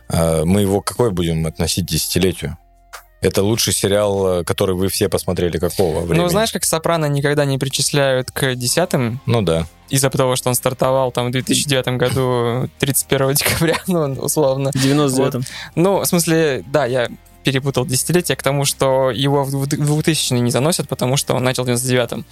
э, 0.08 0.44
мы 0.44 0.60
его 0.60 0.80
какой 0.80 1.10
будем 1.10 1.46
относить 1.46 1.86
десятилетию? 1.86 2.56
Это 3.22 3.42
лучший 3.44 3.72
сериал, 3.72 4.40
э, 4.40 4.44
который 4.44 4.74
вы 4.74 4.88
все 4.88 5.08
посмотрели 5.08 5.56
какого 5.58 6.00
времени? 6.00 6.24
Ну, 6.24 6.28
знаешь, 6.28 6.52
как 6.52 6.64
Сопрано 6.64 7.06
никогда 7.06 7.44
не 7.44 7.56
причисляют 7.56 8.32
к 8.32 8.56
десятым, 8.56 9.20
Ну 9.26 9.42
да. 9.42 9.66
из-за 9.88 10.10
того, 10.10 10.34
что 10.34 10.48
он 10.48 10.56
стартовал 10.56 11.12
там 11.12 11.28
в 11.28 11.30
2009 11.30 11.86
году 11.98 12.68
31 12.80 13.34
декабря, 13.34 13.76
ну, 13.86 14.12
условно. 14.14 14.72
В 14.72 14.76
99-м. 14.76 15.44
Ну, 15.76 16.00
в 16.00 16.04
смысле, 16.04 16.64
да, 16.66 16.84
я 16.84 17.08
перепутал 17.44 17.86
десятилетие 17.86 18.36
к 18.36 18.42
тому, 18.42 18.64
что 18.64 19.10
его 19.12 19.44
в 19.44 19.66
2000 19.66 20.34
не 20.34 20.50
заносят, 20.50 20.88
потому 20.88 21.16
что 21.16 21.34
он 21.34 21.44
начал 21.44 21.64
в 21.64 21.68
99-м. 21.68 22.24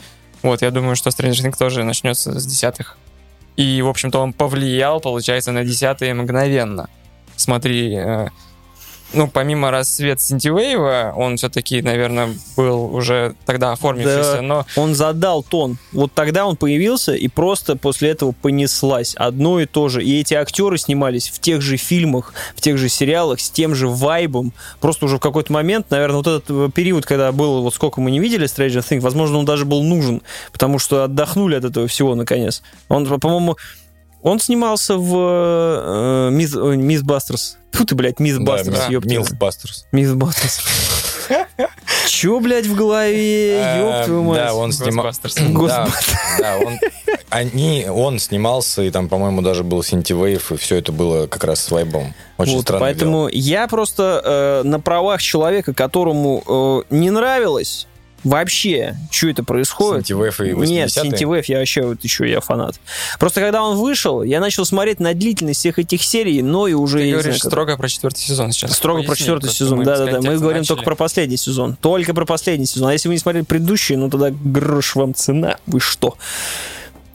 Вот, 0.42 0.62
я 0.62 0.70
думаю, 0.72 0.96
что 0.96 1.10
Stranger 1.10 1.44
Things 1.44 1.56
тоже 1.56 1.84
начнется 1.84 2.38
с 2.38 2.46
десятых. 2.46 2.96
И, 3.56 3.80
в 3.82 3.88
общем-то, 3.88 4.18
он 4.18 4.32
повлиял, 4.32 5.00
получается, 5.00 5.52
на 5.52 5.64
десятые 5.64 6.14
мгновенно. 6.14 6.88
Смотри, 7.36 7.94
э, 7.94 8.28
ну, 9.12 9.28
помимо 9.28 9.70
«Рассвет 9.70 10.20
Синтивейва», 10.20 11.12
он 11.16 11.36
все-таки, 11.36 11.82
наверное, 11.82 12.28
был 12.56 12.94
уже 12.94 13.34
тогда 13.46 13.72
оформившийся, 13.72 14.36
Да. 14.36 14.42
но 14.42 14.66
Он 14.76 14.94
задал 14.94 15.42
тон. 15.42 15.78
Вот 15.92 16.12
тогда 16.12 16.46
он 16.46 16.56
появился, 16.56 17.14
и 17.14 17.28
просто 17.28 17.76
после 17.76 18.10
этого 18.10 18.32
понеслась. 18.32 19.14
Одно 19.16 19.60
и 19.60 19.66
то 19.66 19.88
же. 19.88 20.02
И 20.04 20.20
эти 20.20 20.34
актеры 20.34 20.78
снимались 20.78 21.28
в 21.28 21.38
тех 21.40 21.60
же 21.60 21.76
фильмах, 21.76 22.32
в 22.54 22.60
тех 22.60 22.78
же 22.78 22.88
сериалах, 22.88 23.40
с 23.40 23.50
тем 23.50 23.74
же 23.74 23.88
вайбом. 23.88 24.52
Просто 24.80 25.06
уже 25.06 25.16
в 25.16 25.20
какой-то 25.20 25.52
момент, 25.52 25.90
наверное, 25.90 26.16
вот 26.16 26.26
этот 26.26 26.44
э, 26.50 26.68
период, 26.74 27.04
когда 27.06 27.32
было, 27.32 27.60
вот 27.60 27.74
сколько 27.74 28.00
мы 28.00 28.10
не 28.10 28.20
видели 28.20 28.46
Stranger 28.46 28.86
Things, 28.88 29.00
возможно, 29.00 29.38
он 29.38 29.44
даже 29.44 29.64
был 29.64 29.82
нужен, 29.82 30.22
потому 30.52 30.78
что 30.78 31.04
отдохнули 31.04 31.56
от 31.56 31.64
этого 31.64 31.86
всего, 31.88 32.14
наконец. 32.14 32.62
Он, 32.88 33.06
по-моему, 33.06 33.56
он 34.22 34.40
снимался 34.40 34.96
в 34.96 35.14
э, 35.16 36.30
Мисс, 36.30 36.54
ой, 36.54 36.76
MythBusters. 36.76 37.56
Фу 37.72 37.84
ты, 37.84 37.94
блядь, 37.94 38.18
Myth 38.20 38.36
Да, 38.36 38.42
Busters, 38.44 38.78
да. 38.78 38.86
ёпта. 38.88 39.08
MILF 39.08 39.32
Busters. 39.34 39.86
MythBusters. 39.92 40.60
Чё, 42.08 42.40
блядь, 42.40 42.66
в 42.66 42.74
голове? 42.74 43.78
Ёб 43.78 44.04
твою 44.04 44.22
мать. 44.24 44.38
Э, 44.38 44.44
Да, 44.46 44.54
он 44.54 44.72
снимал... 44.72 45.06
Ghostbusters. 45.06 45.34
Да, 45.36 45.52
Господи. 45.52 46.18
да, 46.40 46.56
он... 46.58 46.78
Они, 47.30 47.86
он 47.88 48.18
снимался, 48.18 48.82
и 48.82 48.90
там, 48.90 49.08
по-моему, 49.08 49.40
даже 49.42 49.62
был 49.62 49.82
synthwave, 49.84 50.50
и 50.50 50.56
все 50.56 50.76
это 50.76 50.90
было 50.90 51.28
как 51.28 51.44
раз 51.44 51.60
с 51.60 51.70
вайбом. 51.70 52.12
Очень 52.38 52.54
Вот, 52.56 52.62
странно. 52.62 52.80
поэтому 52.80 53.28
я 53.28 53.68
просто 53.68 54.20
э, 54.24 54.62
на 54.66 54.80
правах 54.80 55.22
человека, 55.22 55.72
которому 55.72 56.42
э, 56.90 56.94
не 56.94 57.10
нравилось 57.10 57.86
вообще, 58.24 58.96
что 59.10 59.28
это 59.28 59.42
происходит. 59.44 60.06
Синтивейв 60.06 60.40
и 60.40 60.50
80-е. 60.50 60.68
Нет, 60.68 60.92
Синтивейв 60.92 61.46
я 61.46 61.58
вообще 61.58 61.82
вот 61.82 62.02
еще 62.04 62.30
я 62.30 62.40
фанат. 62.40 62.76
Просто 63.18 63.40
когда 63.40 63.62
он 63.62 63.76
вышел, 63.76 64.22
я 64.22 64.40
начал 64.40 64.64
смотреть 64.64 65.00
на 65.00 65.14
длительность 65.14 65.60
всех 65.60 65.78
этих 65.78 66.02
серий, 66.02 66.42
но 66.42 66.68
и 66.68 66.74
уже... 66.74 66.98
ты 66.98 67.10
говоришь 67.10 67.24
знаю, 67.24 67.40
как- 67.40 67.50
строго 67.50 67.76
про 67.76 67.88
четвертый 67.88 68.20
сезон 68.20 68.52
сейчас. 68.52 68.72
Строго 68.72 69.02
про 69.02 69.16
четвертый 69.16 69.50
сезон, 69.50 69.78
мы 69.78 69.84
да, 69.84 69.92
без 69.92 69.98
да, 69.98 70.04
да. 70.04 70.10
Мы 70.10 70.12
контекста 70.12 70.40
говорим 70.40 70.58
начали. 70.58 70.68
только 70.68 70.84
про 70.84 70.96
последний 70.96 71.36
сезон. 71.36 71.76
Только 71.80 72.14
про 72.14 72.24
последний 72.26 72.66
сезон. 72.66 72.88
А 72.88 72.92
если 72.92 73.08
вы 73.08 73.14
не 73.14 73.20
смотрели 73.20 73.44
предыдущий, 73.44 73.96
ну 73.96 74.10
тогда 74.10 74.30
грош 74.30 74.96
вам 74.96 75.14
цена. 75.14 75.56
Вы 75.66 75.80
что? 75.80 76.16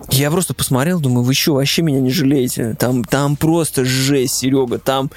Я 0.10 0.30
просто 0.30 0.54
посмотрел, 0.54 1.00
думаю, 1.00 1.24
вы 1.24 1.34
что, 1.34 1.54
вообще 1.54 1.82
меня 1.82 2.00
не 2.00 2.12
жалеете? 2.12 2.76
Там, 2.78 3.04
там 3.04 3.36
просто 3.36 3.86
жесть, 3.86 4.36
Серега, 4.36 4.78
там... 4.78 5.10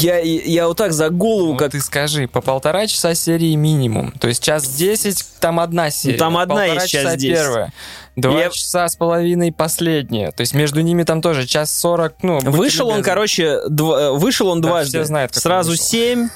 Я, 0.00 0.18
я 0.20 0.66
вот 0.68 0.76
так 0.76 0.92
за 0.92 1.08
голову, 1.10 1.52
Ну, 1.52 1.56
как... 1.58 1.72
ты 1.72 1.80
скажи, 1.80 2.28
по 2.28 2.40
полтора 2.40 2.86
часа 2.86 3.14
серии 3.14 3.54
минимум. 3.54 4.12
То 4.12 4.28
есть 4.28 4.42
час 4.42 4.66
десять, 4.68 5.24
там 5.40 5.58
одна 5.60 5.90
серия. 5.90 6.18
там 6.18 6.36
одна 6.36 6.54
Полтора 6.56 6.74
есть 6.82 6.88
час 6.88 7.02
часа 7.04 7.16
10. 7.16 7.36
первая. 7.36 7.72
Два 8.16 8.40
Я- 8.40 8.50
часа 8.50 8.88
с 8.88 8.96
половиной 8.96 9.52
последняя. 9.52 10.32
То 10.32 10.40
есть 10.42 10.54
между 10.54 10.80
ними 10.80 11.02
там 11.04 11.22
тоже 11.22 11.46
час 11.46 11.70
сорок, 11.76 12.14
ну... 12.22 12.38
Вышел 12.40 12.88
он, 12.88 13.02
короче, 13.02 13.60
два- 13.68 14.00
э, 14.00 14.10
вышел 14.12 14.48
он 14.48 14.60
Да, 14.60 14.68
дважды. 14.68 14.98
все 14.98 15.04
знают, 15.04 15.32
как 15.32 15.42
Сразу 15.42 15.76
семь, 15.76 16.28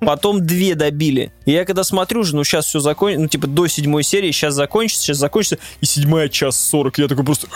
потом 0.00 0.46
две 0.46 0.74
добили. 0.74 1.32
И 1.44 1.52
я 1.52 1.64
когда 1.64 1.84
смотрю 1.84 2.22
же, 2.22 2.34
ну 2.36 2.44
сейчас 2.44 2.66
все 2.66 2.80
закончится, 2.80 3.22
ну 3.22 3.28
типа 3.28 3.46
до 3.46 3.66
седьмой 3.66 4.02
серии, 4.02 4.30
сейчас 4.30 4.54
закончится, 4.54 5.02
сейчас 5.04 5.16
закончится, 5.18 5.58
и 5.80 5.86
седьмая 5.86 6.28
час 6.28 6.58
сорок. 6.58 6.98
Я 6.98 7.08
такой 7.08 7.24
просто... 7.24 7.48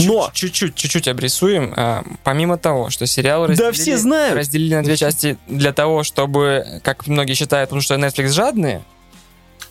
Но 0.00 0.30
Чуть-чуть, 0.32 0.74
чуть-чуть 0.74 1.08
обрисуем. 1.08 1.72
А, 1.76 2.02
помимо 2.22 2.56
того, 2.58 2.90
что 2.90 3.06
сериал 3.06 3.46
разделили, 3.46 3.72
все 3.72 3.96
знают. 3.98 4.36
разделили 4.36 4.74
на 4.74 4.82
две 4.82 4.96
части 4.96 5.36
для 5.48 5.72
того, 5.72 6.02
чтобы, 6.02 6.64
как 6.82 7.06
многие 7.06 7.34
считают, 7.34 7.70
потому 7.70 7.82
что 7.82 7.94
Netflix 7.94 8.28
жадные, 8.28 8.82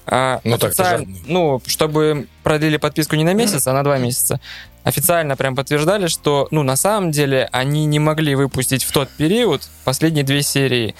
а, 0.05 0.41
Ну, 0.43 0.57
так-то 0.57 0.67
официаль- 0.67 0.99
жадные. 0.99 1.21
ну, 1.27 1.61
чтобы 1.65 2.27
продлили 2.43 2.77
подписку 2.77 3.15
не 3.15 3.23
на 3.23 3.33
месяц, 3.33 3.67
а 3.67 3.73
на 3.73 3.83
два 3.83 3.97
месяца. 3.97 4.39
Официально 4.83 5.37
прям 5.37 5.55
подтверждали, 5.55 6.07
что, 6.07 6.47
ну, 6.51 6.61
на 6.63 6.75
самом 6.75 7.11
деле, 7.11 7.47
они 7.53 7.85
не 7.85 7.99
могли 7.99 8.35
выпустить 8.35 8.83
в 8.83 8.91
тот 8.91 9.09
период 9.09 9.61
последние 9.85 10.25
две 10.25 10.41
серии. 10.43 10.93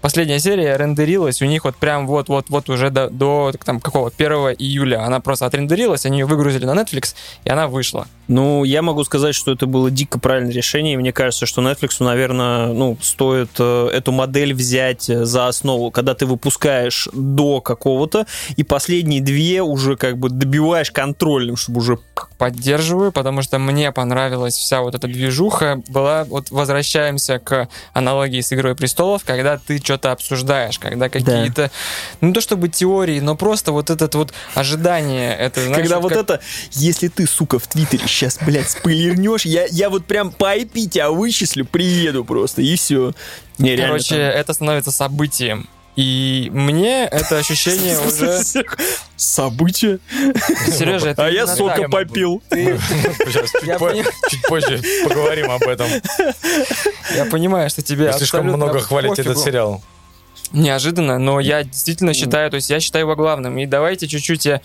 Последняя 0.00 0.40
серия 0.40 0.76
рендерилась 0.76 1.42
у 1.42 1.44
них 1.44 1.64
вот 1.64 1.76
прям 1.76 2.06
вот-вот-вот 2.06 2.70
уже 2.70 2.90
до, 2.90 3.10
до 3.10 3.52
там, 3.64 3.80
какого 3.80 4.10
1 4.16 4.32
июля. 4.58 5.04
Она 5.04 5.20
просто 5.20 5.46
отрендерилась, 5.46 6.06
они 6.06 6.20
ее 6.20 6.26
выгрузили 6.26 6.64
на 6.64 6.74
Netflix, 6.74 7.14
и 7.44 7.50
она 7.50 7.68
вышла. 7.68 8.06
Ну, 8.28 8.62
я 8.62 8.80
могу 8.80 9.02
сказать, 9.02 9.34
что 9.34 9.50
это 9.50 9.66
было 9.66 9.90
дико 9.90 10.20
правильное 10.20 10.52
решение, 10.52 10.94
и 10.94 10.96
мне 10.96 11.12
кажется, 11.12 11.46
что 11.46 11.62
Netflix, 11.62 11.96
наверное, 11.98 12.68
ну, 12.68 12.96
стоит 13.02 13.50
э, 13.58 13.88
эту 13.92 14.12
модель 14.12 14.54
взять 14.54 15.10
э, 15.10 15.24
за 15.24 15.48
основу, 15.48 15.90
когда 15.90 16.14
ты 16.14 16.26
выпускаешь 16.26 17.08
до 17.12 17.60
какого-то, 17.60 18.26
и 18.56 18.62
последние 18.62 19.20
две 19.20 19.62
уже 19.62 19.96
как 19.96 20.16
бы 20.16 20.30
добиваешь 20.30 20.92
контрольным, 20.92 21.56
чтобы 21.56 21.80
уже... 21.80 21.98
поддерживаю, 22.38 23.10
потому 23.10 23.42
что 23.42 23.58
мне 23.58 23.90
понравилась 23.90 24.54
вся 24.54 24.80
вот 24.80 24.94
эта 24.94 25.08
движуха. 25.08 25.82
Была, 25.88 26.22
вот 26.22 26.52
возвращаемся 26.52 27.40
к 27.40 27.68
аналогии 27.92 28.40
с 28.40 28.52
Игрой 28.52 28.76
престолов, 28.76 29.24
когда 29.24 29.58
ты 29.58 29.80
что-то 29.90 30.12
обсуждаешь, 30.12 30.78
когда 30.78 31.08
какие-то, 31.08 31.70
ну 32.20 32.32
то 32.32 32.40
чтобы 32.40 32.68
теории, 32.68 33.18
но 33.18 33.34
просто 33.34 33.72
вот 33.72 33.90
этот 33.90 34.14
вот 34.14 34.32
ожидание, 34.54 35.34
это 35.36 35.62
знаешь, 35.64 35.76
когда 35.82 35.98
вот 35.98 36.12
как- 36.12 36.22
это, 36.22 36.40
если 36.72 37.08
ты, 37.08 37.26
сука, 37.26 37.58
в 37.58 37.66
Твиттере 37.66 38.06
сейчас, 38.06 38.38
блядь, 38.40 38.70
спойлернешь, 38.70 39.44
я, 39.44 39.66
я 39.68 39.90
вот 39.90 40.06
прям 40.06 40.30
по 40.30 40.56
IP 40.56 40.86
тебя 40.88 41.10
вычислю, 41.10 41.64
приеду 41.64 42.24
просто, 42.24 42.62
и 42.62 42.76
все. 42.76 43.12
Не, 43.58 43.76
короче, 43.76 44.14
это 44.16 44.52
становится 44.52 44.92
событием. 44.92 45.68
И 45.96 46.48
мне 46.52 47.04
это 47.04 47.38
ощущение 47.38 47.98
уже... 48.06 48.42
Событие? 49.16 49.98
Сережа, 50.70 51.10
это 51.10 51.26
А 51.26 51.30
я 51.30 51.46
сока 51.46 51.88
попил. 51.88 52.42
Сейчас, 52.50 53.50
чуть, 54.30 54.42
позже 54.48 54.80
поговорим 55.04 55.50
об 55.50 55.62
этом. 55.62 55.88
Я 57.14 57.26
понимаю, 57.26 57.68
что 57.68 57.82
тебе 57.82 58.12
слишком 58.14 58.46
много 58.46 58.80
хвалите 58.80 59.22
этот 59.22 59.38
сериал. 59.38 59.82
Неожиданно, 60.52 61.18
но 61.18 61.38
я 61.38 61.62
действительно 61.62 62.14
считаю, 62.14 62.50
то 62.50 62.56
есть 62.56 62.70
я 62.70 62.80
считаю 62.80 63.04
его 63.04 63.14
главным. 63.14 63.58
И 63.58 63.66
давайте 63.66 64.08
чуть-чуть 64.08 64.46
я 64.46 64.60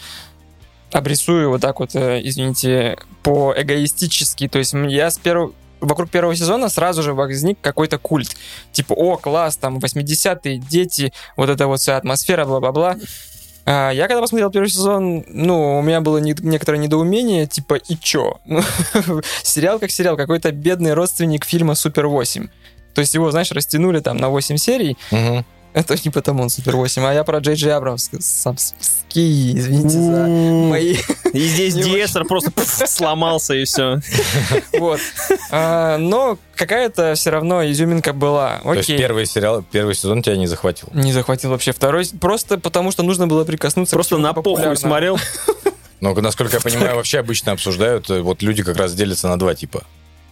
обрисую 0.91 1.49
вот 1.49 1.61
так 1.61 1.79
вот, 1.79 1.95
э, 1.95 2.21
извините, 2.23 2.97
по 3.21 3.53
эгоистически. 3.55 4.47
То 4.47 4.59
есть 4.59 4.73
я 4.73 5.11
с 5.11 5.17
первого 5.17 5.53
вокруг 5.85 6.09
первого 6.09 6.35
сезона 6.35 6.69
сразу 6.69 7.01
же 7.03 7.13
возник 7.13 7.57
какой-то 7.61 7.97
культ. 7.97 8.35
Типа, 8.71 8.93
о, 8.93 9.17
класс, 9.17 9.57
там, 9.57 9.79
80-е, 9.79 10.57
дети, 10.57 11.13
вот 11.37 11.49
эта 11.49 11.67
вот 11.67 11.79
вся 11.79 11.97
атмосфера, 11.97 12.45
бла-бла-бла. 12.45 12.97
А, 13.67 13.89
я 13.91 14.07
когда 14.07 14.21
посмотрел 14.21 14.51
первый 14.51 14.69
сезон, 14.69 15.23
ну, 15.27 15.79
у 15.79 15.81
меня 15.81 15.99
было 16.01 16.19
не- 16.19 16.35
некоторое 16.39 16.77
недоумение, 16.77 17.47
типа, 17.47 17.75
и 17.75 17.95
чё? 17.95 18.39
Сериал 19.43 19.79
как 19.79 19.91
сериал, 19.91 20.17
какой-то 20.17 20.51
бедный 20.51 20.93
родственник 20.93 21.45
фильма 21.45 21.75
«Супер 21.75 22.05
8». 22.05 22.47
То 22.93 23.01
есть 23.01 23.13
его, 23.13 23.29
знаешь, 23.31 23.51
растянули 23.51 23.99
там 23.99 24.17
на 24.17 24.29
8 24.29 24.57
серий. 24.57 24.97
Это 25.75 25.97
не 26.05 26.09
потому 26.09 26.43
он 26.43 26.49
Супер 26.49 26.77
8, 26.77 27.03
а 27.03 27.13
я 27.13 27.25
про 27.25 27.39
Джей 27.39 27.55
Джей 27.55 27.73
Абрамс. 27.73 28.09
Самский, 28.19 29.57
извините 29.57 29.99
за 29.99 30.25
мои... 30.25 30.95
И 31.33 31.39
здесь 31.47 31.73
диэстер 31.73 32.23
просто 32.23 32.49
сломался, 32.87 33.53
и 33.55 33.65
все. 33.65 33.99
Вот. 34.79 35.01
А, 35.51 35.97
Но 35.97 36.37
какая-то 36.55 37.15
все 37.15 37.29
равно 37.29 37.69
изюминка 37.69 38.13
была. 38.13 38.61
То 38.63 38.73
есть 38.73 38.87
первый 38.87 39.25
сериал, 39.25 39.65
первый 39.69 39.95
сезон 39.95 40.23
тебя 40.23 40.37
не 40.37 40.47
захватил. 40.47 40.87
Не 40.93 41.11
захватил 41.11 41.49
вообще 41.49 41.73
второй, 41.73 42.07
просто 42.21 42.57
потому 42.57 42.91
что 42.93 43.03
нужно 43.03 43.27
было 43.27 43.43
прикоснуться 43.43 43.95
к 43.95 43.97
Просто 43.97 44.17
на 44.17 44.33
похуй 44.33 44.77
смотрел. 44.77 45.19
Но, 45.99 46.13
насколько 46.13 46.55
я 46.55 46.61
понимаю, 46.61 46.95
вообще 46.95 47.19
обычно 47.19 47.51
обсуждают, 47.51 48.09
э, 48.09 48.21
вот 48.21 48.41
люди 48.41 48.63
как 48.63 48.77
раз 48.77 48.93
делятся 48.93 49.27
на 49.27 49.37
два 49.37 49.55
типа. 49.55 49.83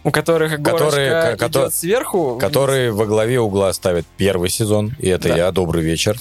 У 0.04 0.10
которых 0.10 0.62
Которые- 0.62 1.36
ко- 1.36 1.46
идет 1.48 1.74
сверху. 1.74 2.36
Которые 2.38 2.92
во 2.92 3.06
главе 3.06 3.40
угла 3.40 3.72
ставят 3.72 4.04
первый 4.18 4.50
сезон, 4.50 4.94
и 4.98 5.08
это 5.08 5.28
Да. 5.30 5.36
я, 5.36 5.50
добрый 5.50 5.82
вечер. 5.82 6.20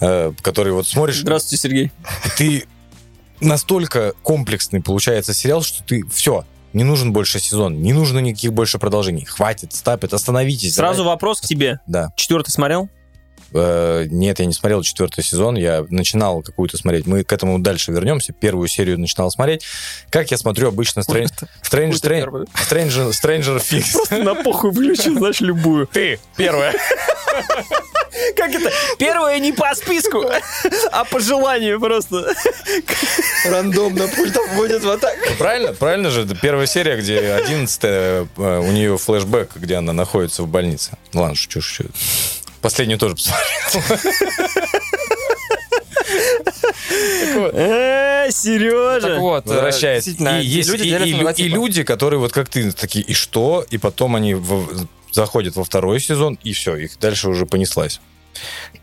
Э, 0.00 0.32
Который 0.42 0.72
вот 0.72 0.86
смотришь, 0.86 1.20
Здравствуйте, 1.20 1.60
Сергей. 1.60 1.92
ты 2.38 2.64
настолько 3.40 4.14
комплексный 4.22 4.80
получается 4.80 5.34
сериал, 5.34 5.62
что 5.62 5.82
ты 5.82 6.04
все, 6.06 6.44
не 6.72 6.84
нужен 6.84 7.12
больше 7.12 7.40
сезон, 7.40 7.82
не 7.82 7.92
нужно 7.92 8.18
никаких 8.20 8.52
больше 8.52 8.78
продолжений. 8.78 9.24
Хватит, 9.24 9.74
стапит, 9.74 10.14
остановитесь. 10.14 10.74
Сразу 10.76 10.98
давай. 10.98 11.14
вопрос 11.14 11.40
к 11.40 11.44
тебе. 11.46 11.80
Да. 11.86 12.10
Четвертый 12.16 12.50
смотрел? 12.50 12.88
Э, 13.52 14.06
нет, 14.08 14.38
я 14.38 14.46
не 14.46 14.52
смотрел 14.52 14.82
четвертый 14.82 15.24
сезон, 15.24 15.56
я 15.56 15.84
начинал 15.90 16.42
какую-то 16.42 16.76
смотреть. 16.76 17.06
Мы 17.06 17.24
к 17.24 17.32
этому 17.32 17.58
дальше 17.58 17.92
вернемся. 17.92 18.32
Первую 18.32 18.68
серию 18.68 18.98
начинал 18.98 19.30
смотреть. 19.30 19.64
Как 20.10 20.30
я 20.30 20.38
смотрю 20.38 20.68
обычно 20.68 21.00
Strange, 21.00 21.30
Strange, 21.62 21.92
Strange. 21.92 22.48
Stranger, 22.68 23.10
Stranger 23.10 23.58
Things. 23.58 24.22
На 24.22 24.34
похуй 24.34 24.72
включил, 24.72 25.18
знаешь, 25.18 25.40
любую. 25.40 25.86
Ты, 25.86 26.18
первая. 26.36 26.74
Как 28.36 28.50
это? 28.52 28.70
Первое 28.98 29.38
не 29.38 29.52
по 29.52 29.74
списку, 29.74 30.24
а 30.92 31.04
по 31.04 31.20
желанию 31.20 31.80
просто. 31.80 32.34
Рандомно 33.46 34.08
пультом 34.08 34.44
вводит 34.54 34.82
вот 34.82 35.00
так. 35.00 35.16
Правильно? 35.38 35.72
Правильно 35.72 36.10
же? 36.10 36.22
Это 36.22 36.36
первая 36.36 36.66
серия, 36.66 36.96
где 36.96 37.32
11 37.32 37.82
у 38.36 38.72
нее 38.72 38.98
флешбэк, 38.98 39.52
где 39.56 39.76
она 39.76 39.92
находится 39.92 40.42
в 40.42 40.48
больнице. 40.48 40.92
Ну 41.12 41.22
ладно, 41.22 41.36
шучу, 41.36 41.60
шучу. 41.60 41.90
Последнюю 42.60 42.98
тоже 42.98 43.14
посмотрел. 43.14 43.46
Э, 47.52 48.30
Сережа. 48.30 49.00
Так 49.00 49.18
вот, 49.20 49.46
э, 49.46 49.70
действительно, 49.72 50.40
И 50.40 50.46
есть 50.46 50.68
и- 50.68 51.48
люди, 51.48 51.82
которые 51.84 52.20
вот 52.20 52.32
как 52.32 52.48
ты, 52.48 52.72
такие, 52.72 53.04
и 53.04 53.12
что? 53.14 53.64
И 53.70 53.78
потом 53.78 54.16
они 54.16 54.36
заходят 55.12 55.56
во 55.56 55.64
второй 55.64 56.00
сезон, 56.00 56.38
и 56.42 56.52
все, 56.52 56.76
их 56.76 56.98
дальше 56.98 57.28
уже 57.28 57.46
понеслась. 57.46 58.00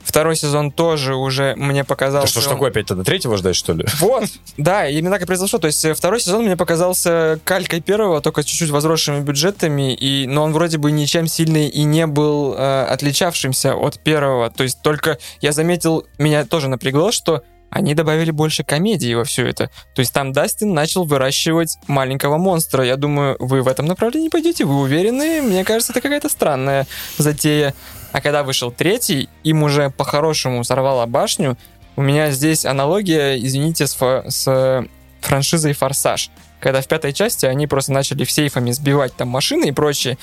Второй 0.03 0.35
сезон 0.35 0.71
тоже 0.71 1.15
уже 1.15 1.53
мне 1.57 1.81
Да 1.81 1.85
показался... 1.87 2.27
что 2.27 2.41
ж 2.41 2.45
он- 2.45 2.53
такое, 2.53 2.69
опять 2.69 2.85
тогда 2.85 3.03
третьего 3.03 3.35
ждать, 3.37 3.55
что 3.55 3.73
ли? 3.73 3.85
Вот, 3.99 4.23
да, 4.57 4.87
именно 4.87 5.11
так 5.15 5.23
и 5.23 5.25
произошло. 5.25 5.59
То 5.59 5.67
есть 5.67 5.83
э, 5.83 5.93
второй 5.93 6.19
сезон 6.21 6.45
мне 6.45 6.55
показался 6.55 7.39
калькой 7.43 7.81
первого, 7.81 8.21
только 8.21 8.43
чуть-чуть 8.43 8.69
возросшими 8.69 9.19
бюджетами, 9.19 9.93
и, 9.93 10.25
но 10.27 10.43
он 10.43 10.53
вроде 10.53 10.77
бы 10.77 10.91
ничем 10.91 11.27
сильно 11.27 11.67
и 11.67 11.83
не 11.83 12.07
был 12.07 12.53
э, 12.57 12.83
отличавшимся 12.85 13.75
от 13.75 13.99
первого. 13.99 14.49
То 14.49 14.63
есть 14.63 14.81
только 14.81 15.17
я 15.41 15.51
заметил, 15.51 16.05
меня 16.17 16.45
тоже 16.45 16.69
напрягло, 16.69 17.11
что 17.11 17.43
они 17.69 17.93
добавили 17.93 18.31
больше 18.31 18.63
комедии 18.63 19.13
во 19.13 19.23
все 19.23 19.45
это. 19.47 19.69
То 19.93 19.99
есть 19.99 20.13
там 20.13 20.31
Дастин 20.31 20.73
начал 20.73 21.03
выращивать 21.05 21.77
маленького 21.87 22.37
монстра. 22.37 22.83
Я 22.83 22.95
думаю, 22.95 23.35
вы 23.39 23.61
в 23.61 23.67
этом 23.67 23.85
направлении 23.85 24.29
пойдете, 24.29 24.65
вы 24.65 24.79
уверены? 24.79 25.41
Мне 25.41 25.63
кажется, 25.63 25.93
это 25.93 26.01
какая-то 26.01 26.29
странная 26.29 26.87
затея. 27.17 27.73
А 28.13 28.21
когда 28.21 28.43
вышел 28.43 28.71
третий, 28.71 29.29
им 29.43 29.63
уже 29.63 29.89
по-хорошему 29.89 30.63
сорвало 30.63 31.05
башню, 31.05 31.57
у 31.95 32.01
меня 32.01 32.31
здесь 32.31 32.65
аналогия, 32.65 33.37
извините, 33.37 33.87
с, 33.87 33.93
фа- 33.95 34.23
с 34.27 34.85
франшизой 35.21 35.73
«Форсаж». 35.73 36.29
Когда 36.59 36.81
в 36.81 36.87
пятой 36.87 37.13
части 37.13 37.45
они 37.45 37.67
просто 37.67 37.91
начали 37.91 38.23
в 38.23 38.31
сейфами 38.31 38.71
сбивать 38.71 39.15
там 39.15 39.27
машины 39.27 39.65
и 39.65 39.71
прочее. 39.71 40.17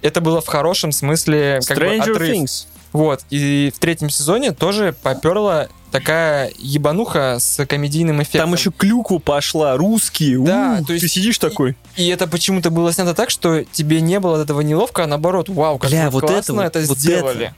Это 0.00 0.20
было 0.22 0.40
в 0.40 0.46
хорошем 0.46 0.92
смысле 0.92 1.60
как 1.66 1.76
бы 1.76 1.84
Stranger 1.84 2.10
отрыв. 2.12 2.30
Things. 2.30 2.66
Вот. 2.92 3.22
И 3.30 3.72
в 3.74 3.78
третьем 3.78 4.10
сезоне 4.10 4.52
тоже 4.52 4.94
поперла 5.02 5.68
такая 5.90 6.50
ебануха 6.58 7.36
с 7.40 7.64
комедийным 7.66 8.22
эффектом. 8.22 8.40
Там 8.42 8.54
еще 8.54 8.70
клюкву 8.70 9.18
пошла, 9.20 9.76
русские. 9.76 10.38
Да, 10.40 10.78
У, 10.80 10.84
то 10.84 10.92
есть- 10.92 11.02
Ты 11.04 11.08
сидишь 11.08 11.38
такой. 11.38 11.76
И 11.96 12.06
это 12.08 12.26
почему-то 12.26 12.70
было 12.70 12.92
снято 12.92 13.14
так, 13.14 13.30
что 13.30 13.64
тебе 13.64 14.00
не 14.00 14.20
было 14.20 14.36
от 14.36 14.44
этого 14.44 14.60
неловко, 14.60 15.04
а 15.04 15.06
наоборот, 15.06 15.48
вау, 15.48 15.78
как 15.78 15.90
Бля, 15.90 16.10
вот 16.10 16.20
классно 16.22 16.38
это 16.38 16.52
вот- 16.52 16.64
это 16.76 16.80
вот 16.88 16.98
сделали. 16.98 17.54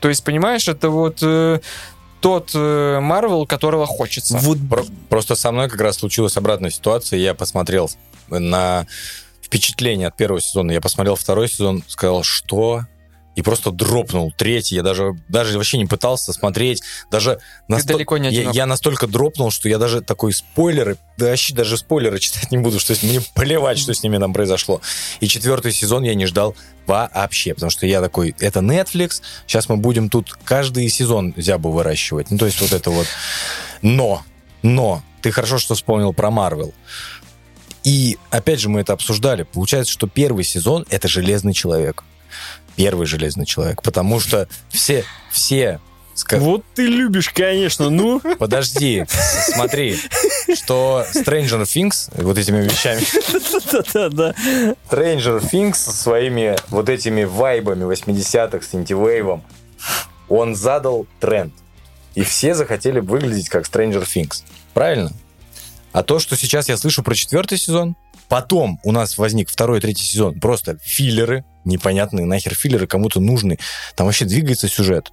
То 0.00 0.08
есть, 0.08 0.24
понимаешь, 0.24 0.66
это 0.68 0.90
вот 0.90 1.18
э, 1.22 1.60
тот 2.20 2.52
Марвел, 2.54 3.46
которого 3.46 3.86
хочется. 3.86 4.38
Вот, 4.38 4.58
Про- 4.68 4.84
Просто 5.08 5.34
со 5.36 5.52
мной 5.52 5.68
как 5.68 5.80
раз 5.80 5.98
случилась 5.98 6.36
обратная 6.36 6.70
ситуация. 6.70 7.18
Я 7.18 7.34
посмотрел 7.34 7.90
на 8.28 8.86
впечатление 9.40 10.08
от 10.08 10.16
первого 10.16 10.40
сезона. 10.40 10.72
Я 10.72 10.80
посмотрел 10.80 11.14
второй 11.14 11.48
сезон, 11.48 11.84
сказал, 11.86 12.22
что? 12.24 12.86
И 13.34 13.42
просто 13.42 13.70
дропнул 13.70 14.32
третий. 14.36 14.76
Я 14.76 14.82
даже, 14.82 15.12
даже 15.28 15.56
вообще 15.56 15.78
не 15.78 15.86
пытался 15.86 16.32
смотреть. 16.32 16.82
Даже 17.10 17.40
насто- 17.68 17.94
далеко 17.94 18.18
не 18.18 18.28
я, 18.30 18.40
одинок. 18.40 18.54
я 18.54 18.66
настолько 18.66 19.06
дропнул, 19.06 19.50
что 19.50 19.68
я 19.68 19.78
даже 19.78 20.02
такой 20.02 20.32
спойлеры, 20.32 20.96
да 21.16 21.30
вообще 21.30 21.54
даже 21.54 21.76
спойлеры 21.78 22.18
читать 22.20 22.50
не 22.50 22.58
буду, 22.58 22.78
что 22.78 22.94
мне 23.02 23.20
плевать, 23.34 23.78
что 23.78 23.94
с 23.94 24.02
ними 24.02 24.18
там 24.18 24.32
произошло. 24.32 24.80
И 25.20 25.28
четвертый 25.28 25.72
сезон 25.72 26.02
я 26.02 26.14
не 26.14 26.26
ждал 26.26 26.54
вообще, 26.86 27.54
потому 27.54 27.70
что 27.70 27.86
я 27.86 28.00
такой, 28.00 28.34
это 28.38 28.60
Netflix, 28.60 29.22
сейчас 29.46 29.68
мы 29.68 29.76
будем 29.76 30.10
тут 30.10 30.32
каждый 30.44 30.88
сезон 30.88 31.32
зябу 31.36 31.70
выращивать. 31.70 32.30
Ну, 32.30 32.38
то 32.38 32.46
есть 32.46 32.60
вот 32.60 32.72
это 32.72 32.90
вот. 32.90 33.06
Но, 33.82 34.22
но, 34.62 35.02
ты 35.22 35.30
хорошо, 35.30 35.58
что 35.58 35.74
вспомнил 35.74 36.12
про 36.12 36.30
Марвел. 36.30 36.74
И 37.84 38.18
опять 38.30 38.60
же 38.60 38.68
мы 38.68 38.80
это 38.80 38.92
обсуждали. 38.92 39.44
Получается, 39.44 39.92
что 39.92 40.06
первый 40.06 40.44
сезон 40.44 40.86
это 40.90 41.08
Железный 41.08 41.52
человек. 41.52 42.04
Первый 42.76 43.06
Железный 43.06 43.46
человек. 43.46 43.82
Потому 43.82 44.20
что 44.20 44.48
все, 44.68 45.04
все 45.30 45.80
ска- 46.14 46.38
вот 46.38 46.64
ты 46.74 46.86
любишь, 46.86 47.30
конечно. 47.30 47.90
Ну, 47.90 48.20
Подожди, 48.38 49.04
смотри, 49.08 49.96
что 50.54 51.04
Stranger 51.14 51.62
Things 51.62 52.10
вот 52.22 52.38
этими 52.38 52.62
вещами, 52.62 53.02
да-да-да. 53.92 54.34
Stranger 54.90 55.40
Things 55.40 55.74
со 55.74 55.92
своими 55.92 56.56
вот 56.68 56.88
этими 56.88 57.24
вайбами 57.24 57.84
80-х, 57.84 58.66
с 58.66 58.74
интивейвом, 58.74 59.42
он 60.28 60.54
задал 60.54 61.06
тренд. 61.20 61.52
И 62.14 62.22
все 62.22 62.54
захотели 62.54 63.00
выглядеть 63.00 63.48
как 63.48 63.64
Stranger 63.64 64.04
Things. 64.04 64.42
Правильно? 64.74 65.12
А 65.92 66.02
то, 66.02 66.18
что 66.18 66.36
сейчас 66.36 66.68
я 66.68 66.76
слышу 66.76 67.02
про 67.02 67.14
четвертый 67.14 67.58
сезон, 67.58 67.96
потом 68.28 68.80
у 68.82 68.92
нас 68.92 69.18
возник 69.18 69.50
второй 69.50 69.78
и 69.78 69.80
третий 69.80 70.04
сезон, 70.04 70.40
просто 70.40 70.78
филлеры, 70.82 71.44
непонятные 71.64 72.26
нахер 72.26 72.54
филлеры, 72.54 72.86
кому-то 72.86 73.20
нужны. 73.20 73.58
Там 73.94 74.06
вообще 74.06 74.24
двигается 74.24 74.68
сюжет. 74.68 75.12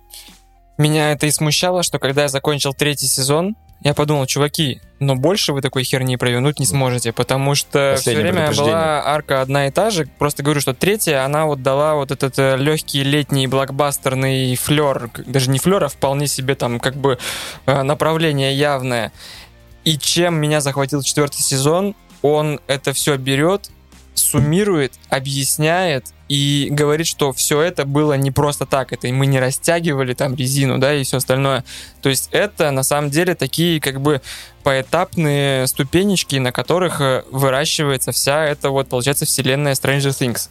Меня 0.78 1.12
это 1.12 1.28
и 1.28 1.32
смущало, 1.32 1.84
что 1.84 2.00
когда 2.00 2.24
я 2.24 2.28
закончил 2.30 2.74
третий 2.74 3.08
сезон, 3.08 3.56
я 3.82 3.93
подумал, 3.93 4.26
чуваки, 4.26 4.82
но 5.00 5.16
больше 5.16 5.54
вы 5.54 5.62
такой 5.62 5.84
херни 5.84 6.18
провернуть 6.18 6.60
не 6.60 6.66
сможете, 6.66 7.14
потому 7.14 7.56
что 7.56 7.93
все 7.95 8.12
Последнее 8.12 8.24
время 8.24 8.47
предупреждение. 8.47 8.74
была 8.74 9.06
арка 9.06 9.41
одна 9.41 9.68
и 9.68 9.72
та 9.72 9.89
же. 9.89 10.06
Просто 10.18 10.43
говорю, 10.43 10.60
что 10.60 10.74
третья, 10.74 11.24
она 11.24 11.45
вот 11.45 11.64
дала 11.64 11.95
вот 11.95 12.12
этот 12.12 12.38
э, 12.38 12.58
легкий 12.58 13.04
летний 13.04 13.47
блокбастерный 13.47 14.56
флер, 14.58 15.10
даже 15.26 15.50
не 15.50 15.60
флер, 15.60 15.84
а 15.86 15.88
вполне 15.88 16.28
себе 16.28 16.56
там 16.56 16.82
как 16.82 16.95
бы 16.95 17.18
э, 17.66 17.84
направление 17.84 18.54
явное. 18.54 19.14
И 19.86 19.97
чем 19.97 20.36
меня 20.36 20.60
захватил 20.60 21.02
четвертый 21.02 21.41
сезон, 21.41 21.95
он 22.22 22.60
это 22.68 22.91
все 22.91 23.16
берет, 23.16 23.70
суммирует, 24.30 24.94
объясняет 25.10 26.06
и 26.28 26.68
говорит, 26.70 27.08
что 27.08 27.34
все 27.34 27.62
это 27.62 27.86
было 27.86 28.14
не 28.14 28.32
просто 28.32 28.66
так, 28.66 28.94
это 28.94 29.08
и 29.08 29.12
мы 29.12 29.26
не 29.26 29.40
растягивали 29.40 30.14
там 30.14 30.36
резину, 30.36 30.78
да, 30.78 30.94
и 30.94 31.04
все 31.04 31.18
остальное. 31.18 31.64
То 32.02 32.10
есть 32.10 32.30
это 32.32 32.72
на 32.72 32.84
самом 32.84 33.10
деле 33.10 33.36
такие 33.36 33.82
как 33.82 34.00
бы 34.00 34.22
поэтапные 34.64 35.66
ступенечки, 35.68 36.36
на 36.36 36.52
которых 36.52 37.02
э, 37.02 37.24
выращивается 37.32 38.12
вся 38.12 38.46
эта 38.46 38.70
вот, 38.70 38.90
получается, 38.90 39.26
вселенная 39.26 39.74
Stranger 39.74 40.10
Things. 40.10 40.50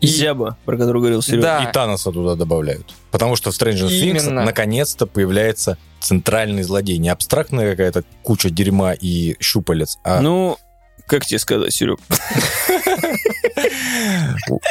И 0.00 0.06
Зяба, 0.06 0.56
про 0.64 0.76
который 0.76 0.98
говорил 0.98 1.22
Серега. 1.22 1.42
Да. 1.42 1.64
И 1.64 1.72
Таноса 1.72 2.12
туда 2.12 2.34
добавляют. 2.34 2.94
Потому 3.10 3.34
что 3.34 3.50
в 3.50 3.54
Stranger 3.54 3.88
Things 3.88 4.20
Именно. 4.24 4.44
наконец-то 4.44 5.06
появляется 5.06 5.78
центральный 6.00 6.62
злодей. 6.62 6.98
Не 6.98 7.08
абстрактная 7.08 7.70
какая-то 7.70 8.04
куча 8.22 8.50
дерьма 8.50 8.92
и 8.92 9.36
щупалец, 9.40 9.98
а 10.04 10.20
Ну, 10.20 10.58
как 11.06 11.24
тебе 11.24 11.38
сказать, 11.38 11.72
Серег? 11.72 11.98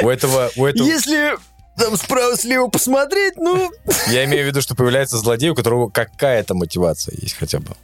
у, 0.01 0.09
этого... 0.09 0.49
У 0.55 0.65
этого 0.65 0.85
Если 0.85 1.35
там 1.77 1.97
справа-слева 1.97 2.67
посмотреть, 2.67 3.35
ну... 3.37 3.71
я 4.07 4.25
имею 4.25 4.45
в 4.45 4.47
виду, 4.47 4.61
что 4.61 4.75
появляется 4.75 5.17
злодей, 5.17 5.49
у 5.49 5.55
которого 5.55 5.89
какая-то 5.89 6.53
мотивация 6.55 7.15
есть 7.19 7.35
хотя 7.37 7.59
бы. 7.59 7.75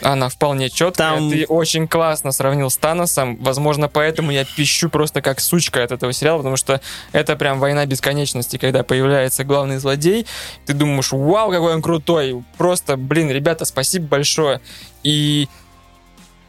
Она 0.00 0.28
вполне 0.28 0.70
четкая. 0.70 1.16
Там- 1.16 1.30
Ты 1.30 1.44
очень 1.46 1.88
классно 1.88 2.30
сравнил 2.32 2.70
с 2.70 2.76
Таносом. 2.76 3.36
Возможно, 3.36 3.88
поэтому 3.88 4.30
я 4.30 4.44
пищу 4.44 4.88
просто 4.88 5.22
как 5.22 5.40
сучка 5.40 5.82
от 5.82 5.92
этого 5.92 6.12
сериала, 6.12 6.38
потому 6.38 6.56
что 6.56 6.80
это 7.12 7.36
прям 7.36 7.58
война 7.58 7.84
бесконечности, 7.86 8.58
когда 8.58 8.84
появляется 8.84 9.44
главный 9.44 9.78
злодей. 9.78 10.26
Ты 10.66 10.72
думаешь, 10.74 11.10
вау, 11.10 11.50
какой 11.50 11.74
он 11.74 11.82
крутой. 11.82 12.44
Просто, 12.56 12.96
блин, 12.96 13.30
ребята, 13.30 13.64
спасибо 13.64 14.06
большое. 14.06 14.60
И 15.02 15.48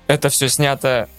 это 0.08 0.30
все 0.30 0.48
снято 0.48 1.10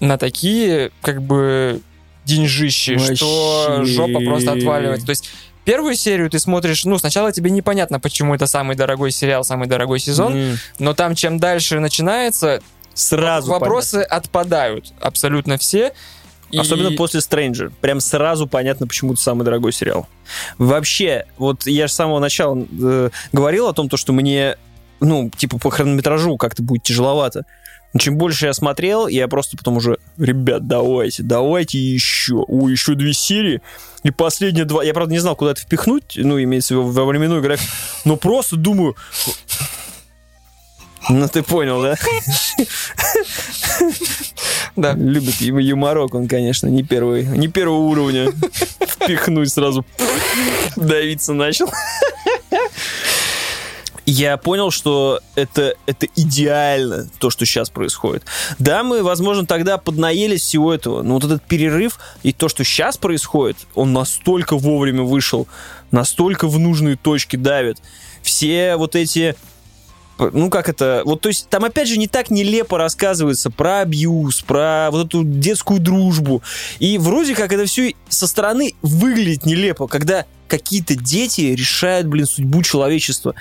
на 0.00 0.18
такие, 0.18 0.90
как 1.02 1.22
бы, 1.22 1.80
деньжищи, 2.24 2.98
что 3.14 3.66
Вообще. 3.78 3.92
жопа 3.92 4.20
просто 4.20 4.52
отваливается. 4.52 5.06
То 5.06 5.10
есть 5.10 5.30
Первую 5.64 5.96
серию 5.96 6.30
ты 6.30 6.38
смотришь, 6.38 6.84
ну, 6.84 6.96
сначала 6.96 7.32
тебе 7.32 7.50
непонятно, 7.50 7.98
почему 7.98 8.36
это 8.36 8.46
самый 8.46 8.76
дорогой 8.76 9.10
сериал, 9.10 9.42
самый 9.42 9.66
дорогой 9.66 9.98
сезон, 9.98 10.32
М, 10.36 10.58
но 10.78 10.94
там 10.94 11.16
чем 11.16 11.40
дальше 11.40 11.80
начинается, 11.80 12.62
Сразу 12.94 13.50
вопросы 13.50 13.96
отпадают 13.96 14.92
абсолютно 15.00 15.58
все. 15.58 15.92
И- 16.52 16.58
Особенно 16.58 16.92
после 16.92 17.18
Stranger. 17.18 17.72
Прям 17.80 17.98
сразу 17.98 18.46
понятно, 18.46 18.86
почему 18.86 19.14
это 19.14 19.20
самый 19.22 19.42
дорогой 19.42 19.72
сериал. 19.72 20.06
Вообще, 20.56 21.26
вот 21.36 21.66
я 21.66 21.88
же 21.88 21.92
с 21.92 21.96
самого 21.96 22.20
начала 22.20 22.64
э, 22.80 23.10
говорил 23.32 23.66
о 23.66 23.72
том, 23.72 23.88
то, 23.88 23.96
что 23.96 24.12
мне, 24.12 24.56
ну, 25.00 25.30
типа, 25.36 25.58
по 25.58 25.70
хронометражу 25.70 26.36
как-то 26.36 26.62
будет 26.62 26.84
тяжеловато. 26.84 27.44
Но 27.96 27.98
чем 27.98 28.18
больше 28.18 28.44
я 28.44 28.52
смотрел, 28.52 29.06
я 29.06 29.26
просто 29.26 29.56
потом 29.56 29.78
уже, 29.78 29.96
ребят, 30.18 30.66
давайте, 30.66 31.22
давайте 31.22 31.78
еще. 31.78 32.44
О, 32.46 32.68
еще 32.68 32.94
две 32.94 33.14
серии. 33.14 33.62
И 34.02 34.10
последние 34.10 34.66
два... 34.66 34.84
Я, 34.84 34.92
правда, 34.92 35.14
не 35.14 35.18
знал, 35.18 35.34
куда 35.34 35.52
это 35.52 35.62
впихнуть, 35.62 36.12
ну, 36.16 36.38
имеется 36.42 36.74
в 36.74 36.76
виду 36.76 36.90
во 36.90 37.06
временной 37.06 37.40
график. 37.40 37.70
Но 38.04 38.16
просто 38.18 38.56
думаю... 38.56 38.96
Ну, 41.08 41.26
ты 41.26 41.42
понял, 41.42 41.80
да? 41.80 41.94
Да. 44.76 44.92
Любит 44.92 45.40
юморок, 45.40 46.14
он, 46.14 46.28
конечно, 46.28 46.66
не 46.66 46.82
первый, 46.82 47.24
не 47.24 47.48
первого 47.48 47.78
уровня. 47.78 48.30
Впихнуть 48.86 49.50
сразу, 49.50 49.86
давиться 50.76 51.32
начал. 51.32 51.72
Я 54.06 54.36
понял, 54.36 54.70
что 54.70 55.20
это, 55.34 55.74
это 55.86 56.06
идеально, 56.14 57.08
то, 57.18 57.28
что 57.28 57.44
сейчас 57.44 57.70
происходит. 57.70 58.24
Да, 58.60 58.84
мы, 58.84 59.02
возможно, 59.02 59.44
тогда 59.46 59.78
поднаелись 59.78 60.42
всего 60.42 60.72
этого, 60.72 61.02
но 61.02 61.14
вот 61.14 61.24
этот 61.24 61.42
перерыв 61.42 61.98
и 62.22 62.32
то, 62.32 62.48
что 62.48 62.62
сейчас 62.62 62.96
происходит, 62.96 63.56
он 63.74 63.92
настолько 63.92 64.56
вовремя 64.56 65.02
вышел, 65.02 65.48
настолько 65.90 66.46
в 66.46 66.56
нужные 66.56 66.96
точки 66.96 67.34
давит. 67.34 67.78
Все 68.22 68.76
вот 68.76 68.94
эти 68.94 69.34
ну 70.18 70.50
как 70.50 70.68
это, 70.68 71.02
вот 71.04 71.20
то 71.20 71.28
есть 71.28 71.48
там 71.48 71.64
опять 71.64 71.88
же 71.88 71.98
не 71.98 72.08
так 72.08 72.30
нелепо 72.30 72.78
рассказывается 72.78 73.50
про 73.50 73.80
абьюз, 73.80 74.40
про 74.42 74.88
вот 74.90 75.08
эту 75.08 75.24
детскую 75.24 75.80
дружбу. 75.80 76.42
И 76.78 76.96
вроде 76.98 77.34
как 77.34 77.52
это 77.52 77.66
все 77.66 77.94
со 78.08 78.26
стороны 78.26 78.74
выглядит 78.82 79.44
нелепо, 79.44 79.86
когда 79.86 80.24
какие-то 80.48 80.94
дети 80.94 81.40
решают, 81.40 82.06
блин, 82.06 82.26
судьбу 82.26 82.62
человечества. 82.62 83.34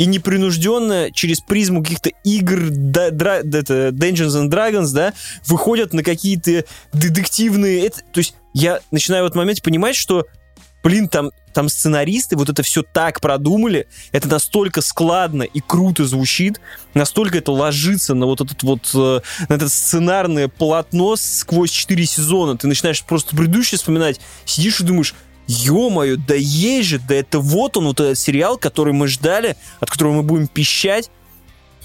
И 0.00 0.06
непринужденно 0.06 1.12
через 1.12 1.40
призму 1.40 1.82
каких-то 1.82 2.08
игр 2.24 2.70
да, 2.70 3.10
дра- 3.10 3.42
это, 3.42 3.88
Dungeons 3.88 4.30
and 4.30 4.48
Dragons, 4.48 4.94
да, 4.94 5.12
выходят 5.46 5.92
на 5.92 6.02
какие-то 6.02 6.64
детективные... 6.94 7.84
Это, 7.84 7.98
то 8.10 8.20
есть 8.20 8.34
я 8.54 8.80
начинаю 8.90 9.24
в 9.24 9.26
этот 9.26 9.36
момент 9.36 9.60
понимать, 9.60 9.96
что 9.96 10.24
блин, 10.82 11.06
там, 11.10 11.32
там 11.52 11.68
сценаристы 11.68 12.34
вот 12.38 12.48
это 12.48 12.62
все 12.62 12.82
так 12.82 13.20
продумали, 13.20 13.88
это 14.10 14.26
настолько 14.26 14.80
складно 14.80 15.42
и 15.42 15.60
круто 15.60 16.06
звучит, 16.06 16.62
настолько 16.94 17.36
это 17.36 17.52
ложится 17.52 18.14
на 18.14 18.24
вот 18.24 18.40
этот 18.40 18.62
вот, 18.62 18.90
э, 18.94 19.20
на 19.50 19.54
это 19.54 19.68
сценарное 19.68 20.48
полотно 20.48 21.16
сквозь 21.16 21.72
4 21.72 22.06
сезона. 22.06 22.56
Ты 22.56 22.68
начинаешь 22.68 23.04
просто 23.04 23.36
предыдущий 23.36 23.76
вспоминать, 23.76 24.18
сидишь 24.46 24.80
и 24.80 24.84
думаешь, 24.84 25.14
ё-моё, 25.50 26.16
да 26.16 26.34
есть 26.34 26.88
же, 26.88 26.98
да 26.98 27.14
это 27.16 27.40
вот 27.40 27.76
он, 27.76 27.86
вот 27.86 28.00
этот 28.00 28.18
сериал, 28.18 28.56
который 28.56 28.92
мы 28.92 29.08
ждали, 29.08 29.56
от 29.80 29.90
которого 29.90 30.14
мы 30.14 30.22
будем 30.22 30.46
пищать. 30.46 31.10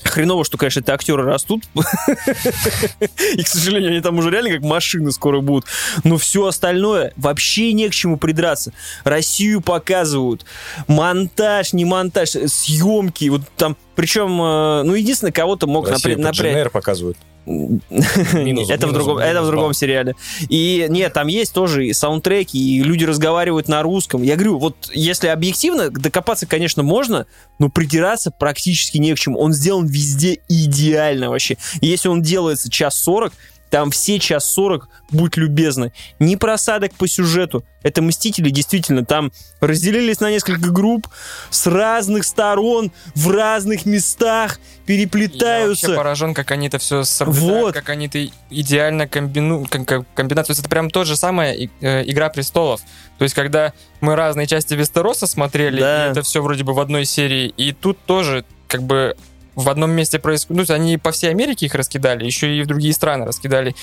Хреново, 0.03 0.45
что, 0.45 0.57
конечно, 0.57 0.81
эти 0.81 0.91
актеры 0.91 1.23
растут. 1.23 1.63
И, 3.33 3.41
к 3.43 3.47
сожалению, 3.47 3.89
они 3.89 4.01
там 4.01 4.19
уже 4.19 4.29
реально 4.29 4.51
как 4.51 4.61
машины 4.61 5.11
скоро 5.11 5.41
будут. 5.41 5.65
Но 6.03 6.17
все 6.17 6.45
остальное 6.45 7.11
вообще 7.15 7.73
не 7.73 7.89
к 7.89 7.93
чему 7.93 8.17
придраться. 8.17 8.71
Россию 9.03 9.61
показывают. 9.61 10.45
Монтаж, 10.87 11.73
не 11.73 11.85
монтаж, 11.85 12.29
съемки. 12.29 13.29
Вот 13.29 13.41
там, 13.57 13.75
причем, 13.95 14.39
э, 14.39 14.83
ну, 14.83 14.93
единственное, 14.93 15.31
кого-то 15.31 15.65
мог 15.65 15.89
Россию 15.89 16.17
напря- 16.19 16.23
под 16.23 16.23
напрячь. 16.37 16.53
ЖНР 16.53 16.69
показывают. 16.69 17.17
Это 17.45 18.31
в 18.31 18.33
минус- 18.35 18.67
другом, 18.93 19.17
это 19.19 19.41
в 19.43 19.47
другом 19.47 19.73
сериале. 19.73 20.15
И 20.49 20.87
нет, 20.89 21.13
там 21.13 21.27
есть 21.27 21.53
тоже 21.53 21.87
и 21.87 21.93
саундтреки, 21.93 22.57
и 22.57 22.81
люди 22.81 23.03
разговаривают 23.03 23.67
на 23.67 23.81
русском. 23.83 24.23
Я 24.23 24.35
говорю, 24.35 24.57
вот 24.57 24.89
если 24.93 25.27
объективно, 25.27 25.89
докопаться, 25.89 26.45
конечно, 26.45 26.83
можно, 26.83 27.27
но 27.59 27.69
придираться 27.69 28.31
практически 28.31 28.97
не 28.97 29.13
к 29.13 29.19
чему. 29.19 29.39
Он 29.39 29.53
сделан 29.53 29.85
везде 29.85 30.39
идеально 30.49 31.29
вообще. 31.29 31.57
И 31.81 31.87
если 31.87 32.07
он 32.07 32.21
делается 32.21 32.69
час 32.69 32.97
сорок, 32.97 33.33
там 33.75 33.91
все 33.91 34.19
час 34.19 34.45
сорок, 34.45 34.87
будь 35.11 35.35
любезны. 35.35 35.91
Ни 36.17 36.37
просадок 36.37 36.93
по 36.93 37.09
сюжету. 37.09 37.65
Это 37.83 38.01
Мстители 38.01 38.49
действительно 38.49 39.03
там 39.03 39.33
разделились 39.59 40.21
на 40.21 40.31
несколько 40.31 40.71
групп 40.71 41.09
с 41.49 41.67
разных 41.67 42.23
сторон, 42.23 42.93
в 43.15 43.29
разных 43.29 43.85
местах, 43.85 44.59
Я 44.61 44.85
переплетаются. 44.85 45.87
вообще 45.87 45.97
поражен, 45.97 46.33
как 46.33 46.51
они 46.51 46.67
это 46.67 46.77
все 46.77 47.03
соблюдают, 47.03 47.63
Вот. 47.65 47.73
как 47.73 47.89
они 47.89 48.07
это 48.07 48.25
идеально 48.49 49.09
комбину... 49.09 49.65
комбинацию. 49.65 50.45
То 50.45 50.51
есть 50.51 50.59
это 50.61 50.69
прям 50.69 50.89
то 50.89 51.03
же 51.03 51.17
самое 51.17 51.69
э, 51.81 52.03
Игра 52.09 52.29
престолов. 52.29 52.79
То 53.17 53.23
есть 53.23 53.35
когда 53.35 53.73
мы 53.99 54.15
разные 54.15 54.47
части 54.47 54.73
Вестероса 54.73 55.27
смотрели, 55.27 55.81
Да. 55.81 56.07
и 56.07 56.11
это 56.11 56.21
все 56.21 56.41
вроде 56.41 56.63
бы 56.63 56.73
в 56.73 56.79
одной 56.79 57.03
серии, 57.03 57.49
и 57.57 57.73
тут 57.73 57.99
тоже 58.05 58.45
как 58.69 58.83
бы 58.83 59.17
в 59.55 59.69
одном 59.69 59.91
месте 59.91 60.19
происходит. 60.19 60.69
Ну, 60.69 60.75
они 60.75 60.97
по 60.97 61.11
всей 61.11 61.31
Америке 61.31 61.65
их 61.65 61.75
раскидали, 61.75 62.25
еще 62.25 62.55
и 62.55 62.61
в 62.61 62.67
другие 62.67 62.93
страны 62.93 63.25
раскидали. 63.25 63.75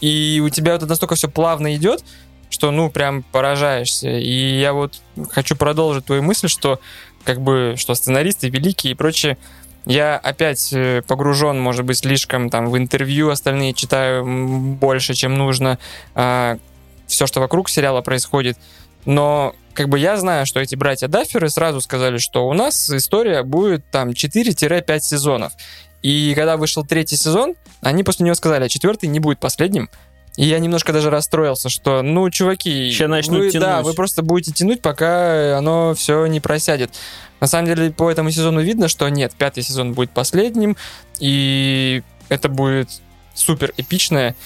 И 0.00 0.42
у 0.44 0.48
тебя 0.48 0.74
это 0.74 0.86
настолько 0.86 1.14
все 1.14 1.28
плавно 1.28 1.74
идет, 1.76 2.04
что, 2.48 2.70
ну, 2.70 2.90
прям 2.90 3.22
поражаешься. 3.22 4.10
И 4.10 4.60
я 4.60 4.72
вот 4.72 5.00
хочу 5.30 5.56
продолжить 5.56 6.06
твою 6.06 6.22
мысль, 6.22 6.48
что 6.48 6.80
как 7.24 7.40
бы, 7.40 7.74
что 7.76 7.94
сценаристы 7.94 8.48
великие 8.48 8.92
и 8.92 8.94
прочее. 8.94 9.38
Я 9.86 10.16
опять 10.16 10.72
э, 10.72 11.02
погружен, 11.06 11.58
может 11.58 11.84
быть, 11.84 11.98
слишком 11.98 12.50
там 12.50 12.68
в 12.68 12.76
интервью 12.76 13.30
остальные 13.30 13.72
читаю 13.72 14.24
больше, 14.76 15.14
чем 15.14 15.36
нужно. 15.36 15.78
все, 16.14 17.26
что 17.26 17.40
вокруг 17.40 17.68
сериала 17.70 18.02
происходит. 18.02 18.58
Но 19.04 19.54
как 19.74 19.88
бы 19.88 19.98
я 19.98 20.16
знаю, 20.16 20.46
что 20.46 20.60
эти 20.60 20.74
братья 20.74 21.08
Дафферы 21.08 21.48
сразу 21.48 21.80
сказали, 21.80 22.18
что 22.18 22.46
у 22.48 22.52
нас 22.52 22.90
история 22.90 23.42
будет 23.42 23.84
там 23.90 24.10
4-5 24.10 25.00
сезонов. 25.00 25.52
И 26.02 26.32
когда 26.34 26.56
вышел 26.56 26.84
третий 26.84 27.16
сезон, 27.16 27.54
они 27.80 28.04
после 28.04 28.24
него 28.24 28.34
сказали, 28.34 28.64
а 28.64 28.68
четвертый 28.68 29.08
не 29.08 29.20
будет 29.20 29.38
последним. 29.38 29.88
И 30.36 30.44
я 30.44 30.58
немножко 30.58 30.92
даже 30.92 31.10
расстроился, 31.10 31.68
что, 31.68 32.02
ну, 32.02 32.30
чуваки, 32.30 32.90
Ща 32.92 33.08
начнут 33.08 33.40
вы, 33.40 33.52
да, 33.52 33.72
тянуть. 33.72 33.84
вы 33.86 33.94
просто 33.94 34.22
будете 34.22 34.52
тянуть, 34.52 34.80
пока 34.80 35.58
оно 35.58 35.94
все 35.94 36.24
не 36.26 36.40
просядет. 36.40 36.92
На 37.40 37.46
самом 37.46 37.66
деле, 37.66 37.90
по 37.90 38.10
этому 38.10 38.30
сезону 38.30 38.60
видно, 38.60 38.88
что 38.88 39.08
нет, 39.08 39.32
пятый 39.36 39.62
сезон 39.62 39.92
будет 39.92 40.10
последним, 40.10 40.76
и 41.18 42.02
это 42.28 42.48
будет 42.48 42.88
супер 43.34 43.72
эпичное. 43.76 44.36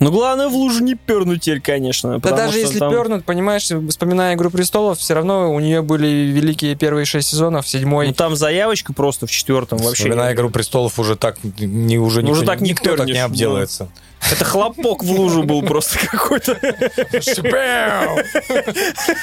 Но 0.00 0.10
главное 0.10 0.48
в 0.48 0.54
лужу 0.54 0.82
не 0.82 0.94
пернуть 0.94 1.42
теперь, 1.42 1.60
конечно. 1.60 2.18
Да 2.20 2.30
даже 2.30 2.58
если 2.58 2.78
там- 2.78 2.92
пернут, 2.92 3.24
понимаешь, 3.24 3.68
вспоминая 3.88 4.34
«Игру 4.34 4.50
престолов», 4.50 4.98
все 4.98 5.14
равно 5.14 5.52
у 5.52 5.58
нее 5.60 5.82
были 5.82 6.06
великие 6.06 6.76
первые 6.76 7.04
шесть 7.04 7.28
сезонов, 7.28 7.68
седьмой. 7.68 8.08
Ну, 8.08 8.14
там 8.14 8.36
заявочка 8.36 8.92
просто 8.92 9.26
в 9.26 9.30
четвертом 9.30 9.78
вообще. 9.78 10.04
Вспоминая 10.04 10.34
«Игру 10.34 10.50
престолов» 10.50 10.98
уже 10.98 11.16
так 11.16 11.36
не 11.42 11.98
уже 11.98 12.22
Ну, 12.22 12.30
уже 12.30 12.42
никто, 12.42 12.52
так 12.52 12.60
не 12.60 12.70
никто 12.70 12.84
так 12.90 12.96
пернешь, 12.98 13.14
не 13.14 13.20
обделается. 13.20 13.88
Это 14.30 14.44
хлопок 14.44 15.02
в 15.02 15.10
лужу 15.10 15.42
был 15.44 15.62
просто 15.62 15.98
какой-то. 16.06 16.58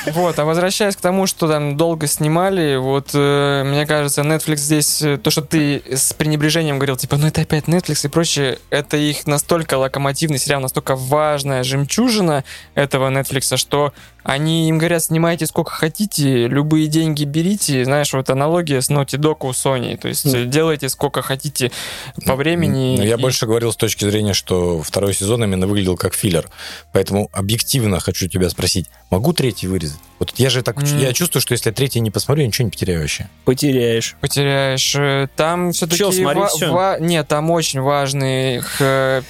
Вот, 0.08 0.40
а 0.40 0.46
возвращаясь 0.46 0.96
к 0.96 1.02
тому, 1.02 1.28
что 1.28 1.48
там 1.48 1.78
долго 1.78 2.08
снимали, 2.08 2.78
вот 2.78 3.10
э, 3.14 3.64
мне 3.66 3.86
кажется, 3.86 4.22
Netflix 4.22 4.58
здесь, 4.58 5.02
э, 5.02 5.18
то, 5.18 5.30
что 5.30 5.42
ты 5.42 5.84
с 5.90 6.14
пренебрежением 6.14 6.78
говорил, 6.78 6.96
типа, 6.96 7.18
ну 7.18 7.28
это 7.28 7.42
опять 7.42 7.66
Netflix 7.66 8.06
и 8.06 8.10
прочее, 8.10 8.60
это 8.70 8.98
их 8.98 9.28
настолько 9.28 9.78
локомотивный 9.78 10.40
сериал, 10.40 10.62
настолько 10.62 10.96
важная 10.96 11.64
жемчужина 11.64 12.44
этого 12.74 13.10
Netflix, 13.10 13.58
что 13.58 13.94
они 14.26 14.68
им 14.70 14.80
говорят, 14.80 15.04
снимайте 15.04 15.46
сколько 15.46 15.72
хотите, 15.72 16.48
любые 16.48 16.88
деньги 16.88 17.24
берите. 17.26 17.86
Знаешь, 17.86 18.12
вот 18.12 18.30
аналогия 18.30 18.82
с 18.82 18.90
Naughty 18.90 19.18
Dog 19.20 19.38
у 19.48 19.52
Sony. 19.52 19.96
То 19.98 20.08
есть 20.08 20.26
Мгм. 20.26 20.50
делайте 20.50 20.90
сколько 20.90 21.22
хотите 21.22 21.72
по 22.26 22.36
времени. 22.36 22.98
Но 22.98 23.04
я 23.04 23.16
и- 23.16 23.22
больше 23.22 23.46
говорил 23.46 23.72
с 23.72 23.76
точки 23.76 24.04
зрения, 24.04 24.34
что 24.34 24.82
второй 24.82 25.14
сезон 25.14 25.44
именно 25.44 25.68
выглядел 25.68 25.96
как 25.96 26.16
филлер. 26.16 26.50
Поэтому 26.92 27.30
объективно 27.32 28.00
хочу 28.00 28.28
тебя 28.28 28.50
спросить, 28.50 28.88
могу 29.12 29.32
третий 29.32 29.68
вырезать? 29.68 30.00
Вот 30.18 30.32
я 30.38 30.50
же 30.50 30.64
так, 30.64 30.82
М. 30.82 30.98
я 30.98 31.12
чувствую, 31.14 31.42
что 31.42 31.52
если 31.54 31.70
я 31.70 31.74
третий 31.74 32.00
не 32.00 32.10
посмотрю, 32.10 32.42
я 32.44 32.48
ничего 32.48 32.66
не 32.66 32.72
потеряю 32.72 33.02
вообще. 33.02 33.30
Потеряешь. 33.44 34.16
потеряешь. 34.22 34.96
Э, 34.96 35.28
Там 35.36 35.72
все-таки... 35.72 35.98
Чё, 36.00 36.12
смотри, 36.12 36.42
всё. 36.48 36.96
Нет, 37.00 37.28
там 37.28 37.52
очень 37.52 37.82
важные 37.82 38.64
э, 38.80 39.22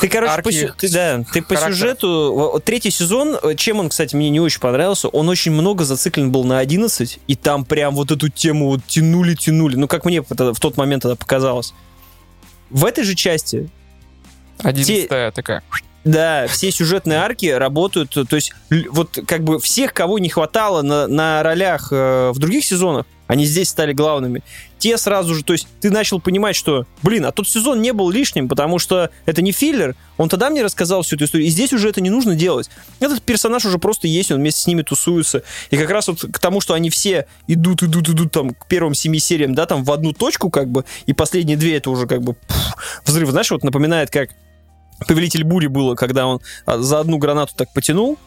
Ты, 0.00 0.08
короче, 0.08 0.32
арки 0.32 0.44
по, 0.44 0.52
сю- 0.52 0.74
ты, 0.76 0.88
да, 0.92 1.24
ты 1.32 1.40
по 1.42 1.56
сюжету... 1.56 2.60
Третий 2.64 2.90
сезон, 2.90 3.38
э, 3.40 3.54
чем 3.54 3.78
он, 3.80 3.88
кстати, 3.88 4.16
мне 4.16 4.28
не 4.30 4.40
очень 4.44 4.60
понравился, 4.60 5.08
он 5.08 5.28
очень 5.28 5.52
много 5.52 5.84
зациклен 5.84 6.30
был 6.32 6.44
на 6.44 6.58
11, 6.58 7.18
и 7.26 7.34
там 7.36 7.64
прям 7.64 7.94
вот 7.94 8.10
эту 8.10 8.28
тему 8.28 8.68
вот 8.68 8.80
тянули-тянули. 8.86 9.76
Ну, 9.76 9.88
как 9.88 10.04
мне 10.04 10.22
тогда- 10.22 10.52
в 10.52 10.60
тот 10.60 10.76
момент 10.76 11.04
это 11.04 11.16
показалось. 11.16 11.74
В 12.70 12.84
этой 12.84 13.04
же 13.04 13.14
части 13.14 13.68
11 14.62 15.08
такая. 15.30 15.62
Да, 16.04 16.46
все 16.48 16.72
сюжетные 16.72 17.18
арки 17.18 17.46
работают, 17.46 18.10
то 18.10 18.36
есть 18.36 18.52
вот 18.90 19.16
как 19.26 19.44
бы 19.44 19.60
всех, 19.60 19.94
кого 19.94 20.18
не 20.18 20.28
хватало 20.28 20.82
на, 20.82 21.06
на 21.06 21.42
ролях 21.44 21.88
э, 21.92 22.32
в 22.34 22.38
других 22.40 22.64
сезонах, 22.64 23.06
они 23.28 23.44
здесь 23.44 23.68
стали 23.68 23.92
главными. 23.92 24.42
Те 24.82 24.98
сразу 24.98 25.36
же, 25.36 25.44
то 25.44 25.52
есть 25.52 25.68
ты 25.80 25.90
начал 25.92 26.20
понимать, 26.20 26.56
что, 26.56 26.86
блин, 27.04 27.24
а 27.24 27.30
тот 27.30 27.46
сезон 27.48 27.80
не 27.80 27.92
был 27.92 28.10
лишним, 28.10 28.48
потому 28.48 28.80
что 28.80 29.10
это 29.26 29.40
не 29.40 29.52
филлер, 29.52 29.94
он 30.16 30.28
тогда 30.28 30.50
мне 30.50 30.64
рассказал 30.64 31.02
всю 31.02 31.14
эту 31.14 31.26
историю, 31.26 31.46
и 31.46 31.50
здесь 31.52 31.72
уже 31.72 31.88
это 31.88 32.00
не 32.00 32.10
нужно 32.10 32.34
делать. 32.34 32.68
Этот 32.98 33.22
персонаж 33.22 33.64
уже 33.64 33.78
просто 33.78 34.08
есть, 34.08 34.32
он 34.32 34.38
вместе 34.38 34.62
с 34.62 34.66
ними 34.66 34.82
тусуется. 34.82 35.44
И 35.70 35.76
как 35.76 35.88
раз 35.88 36.08
вот 36.08 36.22
к 36.22 36.36
тому, 36.40 36.60
что 36.60 36.74
они 36.74 36.90
все 36.90 37.26
идут, 37.46 37.84
идут, 37.84 38.08
идут 38.08 38.32
там 38.32 38.54
к 38.54 38.66
первым 38.66 38.94
семи 38.94 39.20
сериям, 39.20 39.54
да, 39.54 39.66
там 39.66 39.84
в 39.84 39.92
одну 39.92 40.12
точку 40.12 40.50
как 40.50 40.68
бы, 40.68 40.84
и 41.06 41.12
последние 41.12 41.56
две 41.56 41.76
это 41.76 41.88
уже 41.88 42.08
как 42.08 42.20
бы 42.22 42.32
пф, 42.32 42.74
взрыв. 43.06 43.30
Знаешь, 43.30 43.52
вот 43.52 43.62
напоминает, 43.62 44.10
как 44.10 44.30
Повелитель 45.06 45.44
бури 45.44 45.66
было, 45.66 45.94
когда 45.94 46.26
он 46.26 46.40
а, 46.66 46.78
за 46.78 47.00
одну 47.00 47.18
гранату 47.18 47.54
так 47.56 47.72
потянул, 47.72 48.18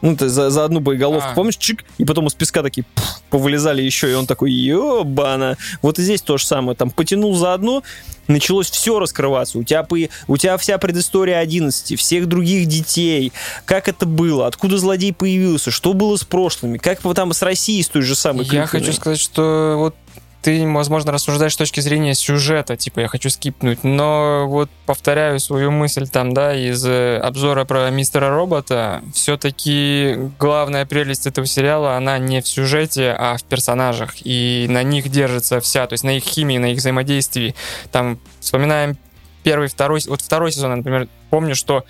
ну, 0.00 0.16
есть 0.18 0.34
за, 0.34 0.50
за 0.50 0.64
одну 0.64 0.80
боеголовку, 0.80 1.30
А. 1.32 1.34
помнишь, 1.34 1.56
чик, 1.56 1.84
и 1.98 2.04
потом 2.04 2.26
из 2.26 2.34
песка 2.34 2.62
такие 2.62 2.84
пф, 2.94 3.20
повылезали 3.30 3.82
еще, 3.82 4.10
и 4.10 4.14
он 4.14 4.26
такой, 4.26 4.52
ёбана. 4.52 5.56
Вот 5.82 5.98
и 5.98 6.02
здесь 6.02 6.22
то 6.22 6.38
же 6.38 6.46
самое, 6.46 6.76
там 6.76 6.90
потянул 6.90 7.34
за 7.36 7.54
одну, 7.54 7.82
началось 8.28 8.70
все 8.70 8.98
раскрываться, 8.98 9.58
у 9.58 9.64
тебя, 9.64 9.86
у 10.28 10.36
тебя 10.36 10.56
вся 10.56 10.78
предыстория 10.78 11.38
11, 11.38 11.98
всех 11.98 12.26
других 12.26 12.66
детей, 12.66 13.32
как 13.64 13.88
это 13.88 14.06
было, 14.06 14.46
откуда 14.46 14.78
злодей 14.78 15.12
появился, 15.12 15.70
что 15.70 15.92
было 15.92 16.16
с 16.16 16.24
прошлыми, 16.24 16.78
как 16.78 17.00
там 17.14 17.32
с 17.32 17.42
Россией, 17.42 17.82
с 17.82 17.88
той 17.88 18.02
же 18.02 18.14
самой 18.14 18.44
Я 18.44 18.50
кликанной. 18.50 18.68
хочу 18.68 18.92
сказать, 18.92 19.20
что 19.20 19.74
вот 19.78 19.94
ты, 20.42 20.66
возможно, 20.66 21.12
рассуждаешь 21.12 21.54
с 21.54 21.56
точки 21.56 21.80
зрения 21.80 22.14
сюжета, 22.14 22.76
типа 22.76 23.00
я 23.00 23.08
хочу 23.08 23.28
скипнуть, 23.30 23.84
но 23.84 24.46
вот 24.48 24.70
повторяю 24.86 25.38
свою 25.38 25.70
мысль 25.70 26.08
там, 26.08 26.32
да, 26.32 26.54
из 26.54 26.84
э, 26.86 27.18
обзора 27.18 27.64
про 27.64 27.90
мистера 27.90 28.30
робота, 28.30 29.02
все-таки 29.12 30.16
главная 30.38 30.86
прелесть 30.86 31.26
этого 31.26 31.46
сериала, 31.46 31.96
она 31.96 32.18
не 32.18 32.40
в 32.40 32.48
сюжете, 32.48 33.14
а 33.18 33.36
в 33.36 33.44
персонажах, 33.44 34.14
и 34.24 34.66
на 34.68 34.82
них 34.82 35.08
держится 35.08 35.60
вся, 35.60 35.86
то 35.86 35.94
есть 35.94 36.04
на 36.04 36.16
их 36.16 36.24
химии, 36.24 36.58
на 36.58 36.72
их 36.72 36.78
взаимодействии. 36.78 37.54
Там 37.92 38.18
вспоминаем 38.40 38.96
первый, 39.42 39.68
второй, 39.68 40.00
вот 40.06 40.22
второй 40.22 40.52
сезон, 40.52 40.76
например, 40.76 41.08
помню, 41.28 41.54
что 41.54 41.84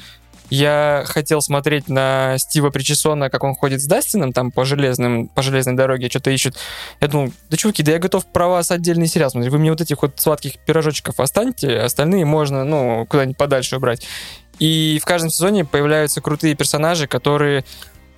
я 0.51 1.05
хотел 1.07 1.41
смотреть 1.41 1.89
на 1.89 2.37
Стива 2.39 2.71
Причесона, 2.71 3.31
как 3.31 3.45
он 3.45 3.55
ходит 3.55 3.81
с 3.81 3.87
Дастином 3.87 4.33
там 4.33 4.51
по 4.51 4.65
железным, 4.65 5.29
по 5.29 5.43
железной 5.43 5.77
дороге, 5.77 6.09
что-то 6.09 6.31
ищут. 6.31 6.57
Я 7.01 7.09
думал, 7.09 7.33
да 7.49 7.57
чуваки, 7.57 7.83
да 7.83 7.93
я 7.93 7.99
готов 7.99 8.27
про 8.27 8.49
вас 8.49 8.71
отдельный 8.71 9.07
сериал 9.07 9.31
смотреть. 9.31 9.53
Вы 9.53 9.59
мне 9.59 9.71
вот 9.71 9.81
этих 9.81 10.03
вот 10.03 10.15
сладких 10.21 10.59
пирожочков 10.59 11.21
останьте, 11.21 11.79
остальные 11.79 12.25
можно, 12.25 12.65
ну, 12.65 13.07
куда-нибудь 13.09 13.37
подальше 13.37 13.77
убрать. 13.77 14.07
И 14.59 14.99
в 15.01 15.07
каждом 15.07 15.31
сезоне 15.31 15.65
появляются 15.65 16.21
крутые 16.21 16.55
персонажи, 16.55 17.07
которые 17.07 17.65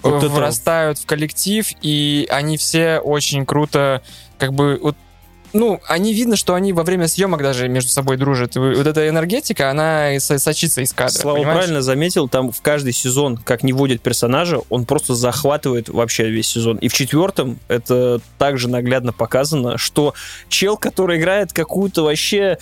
Вот 0.03 0.19
это- 0.25 0.29
вырастают 0.31 0.99
в 0.99 1.07
коллектив, 1.07 1.65
и 1.83 2.27
они 2.31 2.57
все 2.57 2.99
очень 2.99 3.47
круто, 3.47 4.03
как 4.39 4.53
бы, 4.53 4.79
вот 4.83 4.97
ну, 5.53 5.81
они 5.87 6.15
видно, 6.15 6.37
что 6.37 6.55
они 6.55 6.73
во 6.73 6.83
время 6.83 7.09
съемок 7.09 7.43
даже 7.43 7.69
между 7.69 7.91
собой 7.91 8.17
дружат. 8.17 8.57
Вот 8.57 8.87
эта 8.87 9.09
энергетика, 9.09 9.71
она 9.71 10.19
сочится 10.19 10.81
из 10.81 10.93
кадра. 10.93 11.13
Слава 11.13 11.37
понимаешь? 11.37 11.59
правильно 11.59 11.83
заметил, 11.83 12.29
там 12.29 12.53
в 12.53 12.61
каждый 12.63 12.93
сезон, 12.93 13.37
как 13.37 13.63
не 13.63 13.73
вводит 13.73 14.01
персонажа, 14.01 14.61
он 14.71 14.85
просто 14.85 15.15
захватывает 15.15 15.89
вообще 15.89 16.31
весь 16.31 16.49
сезон. 16.49 16.77
И 16.79 16.89
в 16.89 16.95
четвертом 16.95 17.59
это 17.69 18.21
также 18.39 18.69
наглядно 18.69 19.13
показано, 19.13 19.79
что 19.79 20.15
чел, 20.49 20.77
который 20.77 21.19
играет 21.19 21.53
какую-то 21.53 22.05
вообще... 22.05 22.59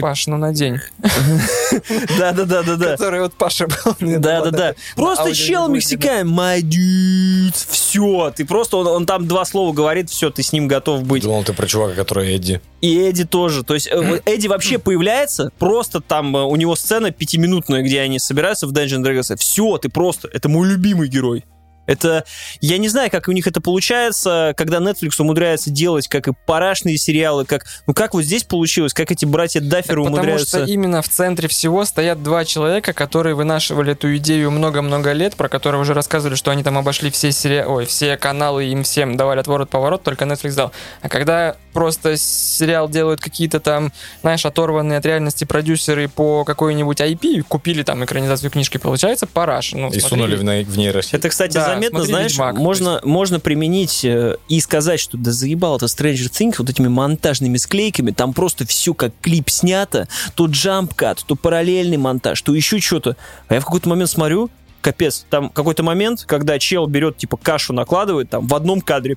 Паш, 0.00 0.26
ну 0.26 0.36
на 0.36 0.52
день. 0.52 0.78
Да-да-да-да-да. 2.18 2.92
Который 2.92 3.20
вот 3.20 3.34
Паша 3.34 3.66
был. 3.66 3.96
Да, 4.18 4.42
да, 4.42 4.50
да. 4.50 4.74
Просто 4.96 5.34
чел 5.34 5.68
мексикан, 5.68 6.28
my 6.28 6.60
dude, 6.60 7.54
все, 7.70 8.32
ты 8.34 8.44
просто, 8.44 8.76
он, 8.76 9.06
там 9.06 9.26
два 9.26 9.44
слова 9.44 9.72
говорит, 9.72 10.10
все, 10.10 10.30
ты 10.30 10.42
с 10.42 10.52
ним 10.52 10.68
готов 10.68 11.04
быть. 11.04 11.22
Думал, 11.22 11.44
ты 11.44 11.52
про 11.52 11.66
чувака, 11.66 11.94
который 11.94 12.34
Эдди. 12.34 12.60
И 12.80 12.96
Эдди 12.98 13.24
тоже. 13.24 13.62
То 13.62 13.74
есть 13.74 13.88
э, 13.90 14.20
Эдди 14.26 14.48
вообще 14.48 14.78
появляется, 14.78 15.50
просто 15.58 16.00
там 16.00 16.36
э, 16.36 16.42
у 16.42 16.56
него 16.56 16.76
сцена 16.76 17.10
пятиминутная, 17.10 17.82
где 17.82 18.00
они 18.00 18.18
собираются 18.18 18.66
в 18.66 18.72
Dungeon 18.72 19.02
Dragons. 19.02 19.36
Все, 19.36 19.78
ты 19.78 19.88
просто, 19.88 20.28
это 20.32 20.48
мой 20.48 20.68
любимый 20.68 21.08
герой. 21.08 21.44
Это, 21.86 22.24
я 22.60 22.78
не 22.78 22.88
знаю, 22.88 23.10
как 23.10 23.28
у 23.28 23.32
них 23.32 23.46
это 23.46 23.60
получается, 23.60 24.54
когда 24.56 24.78
Netflix 24.78 25.14
умудряется 25.18 25.70
делать, 25.70 26.08
как 26.08 26.28
и 26.28 26.32
парашные 26.46 26.96
сериалы, 26.96 27.44
как, 27.44 27.66
ну 27.86 27.94
как 27.94 28.14
вот 28.14 28.22
здесь 28.22 28.44
получилось, 28.44 28.94
как 28.94 29.10
эти 29.10 29.24
братья 29.24 29.60
Дафферы 29.60 30.02
Потому 30.02 30.16
умудряются... 30.16 30.58
что 30.58 30.64
именно 30.64 31.02
в 31.02 31.08
центре 31.08 31.48
всего 31.48 31.84
стоят 31.84 32.22
два 32.22 32.44
человека, 32.44 32.92
которые 32.92 33.34
вынашивали 33.34 33.92
эту 33.92 34.16
идею 34.16 34.50
много-много 34.50 35.12
лет, 35.12 35.34
про 35.34 35.48
которые 35.48 35.80
уже 35.80 35.94
рассказывали, 35.94 36.36
что 36.36 36.50
они 36.50 36.62
там 36.62 36.78
обошли 36.78 37.10
все 37.10 37.32
сери... 37.32 37.64
Ой, 37.66 37.86
все 37.86 38.16
каналы, 38.16 38.66
им 38.66 38.84
всем 38.84 39.16
давали 39.16 39.40
отворот-поворот, 39.40 40.02
только 40.02 40.24
Netflix 40.24 40.54
дал. 40.54 40.72
А 41.00 41.08
когда 41.08 41.56
просто 41.72 42.16
сериал 42.16 42.88
делают 42.88 43.20
какие-то 43.20 43.60
там, 43.60 43.92
знаешь, 44.20 44.44
оторванные 44.44 44.98
от 44.98 45.06
реальности 45.06 45.44
продюсеры 45.44 46.08
по 46.08 46.44
какой-нибудь 46.44 47.00
IP, 47.00 47.42
купили 47.42 47.82
там 47.82 48.04
экранизацию 48.04 48.50
книжки, 48.50 48.78
получается 48.78 49.26
параш. 49.26 49.72
Ну, 49.72 49.88
И 49.88 49.98
смотри. 49.98 50.08
сунули 50.08 50.36
в, 50.36 50.44
ней- 50.44 50.64
в 50.64 50.76
нейросеть. 50.76 51.14
Это, 51.14 51.28
кстати, 51.28 51.54
Да, 51.54 51.71
заметно, 51.74 52.04
знаешь, 52.04 52.32
«Ведьмак», 52.32 52.56
можно, 52.56 53.00
можно 53.04 53.40
применить 53.40 54.04
э, 54.04 54.36
и 54.48 54.60
сказать, 54.60 55.00
что 55.00 55.16
да 55.16 55.30
заебал 55.32 55.76
это 55.76 55.86
Stranger 55.86 56.30
Things 56.30 56.56
вот 56.58 56.70
этими 56.70 56.88
монтажными 56.88 57.56
склейками, 57.56 58.10
там 58.10 58.32
просто 58.32 58.66
все 58.66 58.94
как 58.94 59.12
клип 59.20 59.50
снято, 59.50 60.08
то 60.34 60.46
джамп-кат, 60.46 61.24
то 61.26 61.36
параллельный 61.36 61.96
монтаж, 61.96 62.40
то 62.42 62.54
еще 62.54 62.80
что-то. 62.80 63.16
А 63.48 63.54
я 63.54 63.60
в 63.60 63.64
какой-то 63.64 63.88
момент 63.88 64.10
смотрю, 64.10 64.50
капец, 64.80 65.24
там 65.30 65.48
какой-то 65.48 65.82
момент, 65.82 66.24
когда 66.26 66.58
чел 66.58 66.86
берет, 66.86 67.16
типа, 67.16 67.36
кашу 67.36 67.72
накладывает, 67.72 68.28
там, 68.30 68.46
в 68.46 68.54
одном 68.54 68.80
кадре, 68.80 69.16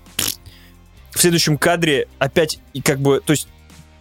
в 1.11 1.19
следующем 1.19 1.57
кадре 1.57 2.07
опять, 2.19 2.59
и 2.73 2.81
как 2.81 2.99
бы, 2.99 3.21
то 3.25 3.31
есть 3.31 3.47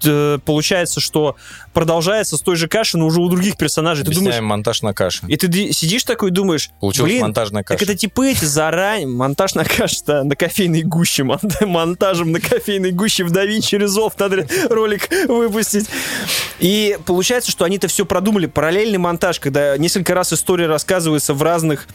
э, 0.07 0.39
получается, 0.45 1.01
что 1.01 1.37
продолжается 1.73 2.37
с 2.37 2.41
той 2.41 2.57
же 2.57 2.69
каши, 2.69 2.99
но 2.99 3.07
уже 3.07 3.21
у 3.21 3.29
других 3.29 3.57
персонажей. 3.57 4.05
Ты 4.05 4.09
Объясняем 4.11 4.31
думаешь, 4.37 4.49
монтаж 4.51 4.83
на 4.83 4.95
каше. 4.95 5.23
и 5.27 5.37
ты 5.37 5.49
ди- 5.49 5.73
сидишь 5.73 6.05
такой 6.05 6.31
и 6.31 6.33
думаешь, 6.33 6.71
Получилась 6.81 7.11
блин, 7.11 7.23
монтажная 7.23 7.63
каша. 7.63 7.79
так 7.79 7.89
это 7.89 7.97
типа 7.99 8.27
эти 8.27 8.45
заранее, 8.45 9.07
монтаж 9.07 9.55
на 9.55 9.65
каше, 9.65 9.97
да, 10.07 10.25
на 10.25 10.37
кофейной 10.37 10.83
гуще, 10.83 11.25
мон- 11.25 11.41
монтажем 11.61 12.33
на 12.33 12.41
кофейной 12.41 12.93
гуще 12.93 13.25
в 13.25 13.31
Давинчи 13.31 13.75
Резов 13.77 14.19
надо 14.19 14.47
ролик 14.71 15.09
выпустить. 15.29 15.87
И 16.61 16.99
получается, 17.07 17.51
что 17.51 17.65
они 17.65 17.77
это 17.77 17.89
все 17.89 18.05
продумали, 18.07 18.47
параллельный 18.47 18.99
монтаж, 18.99 19.41
когда 19.41 19.77
несколько 19.79 20.15
раз 20.15 20.33
история 20.33 20.67
рассказывается 20.67 21.35
в 21.35 21.43
разных 21.43 21.87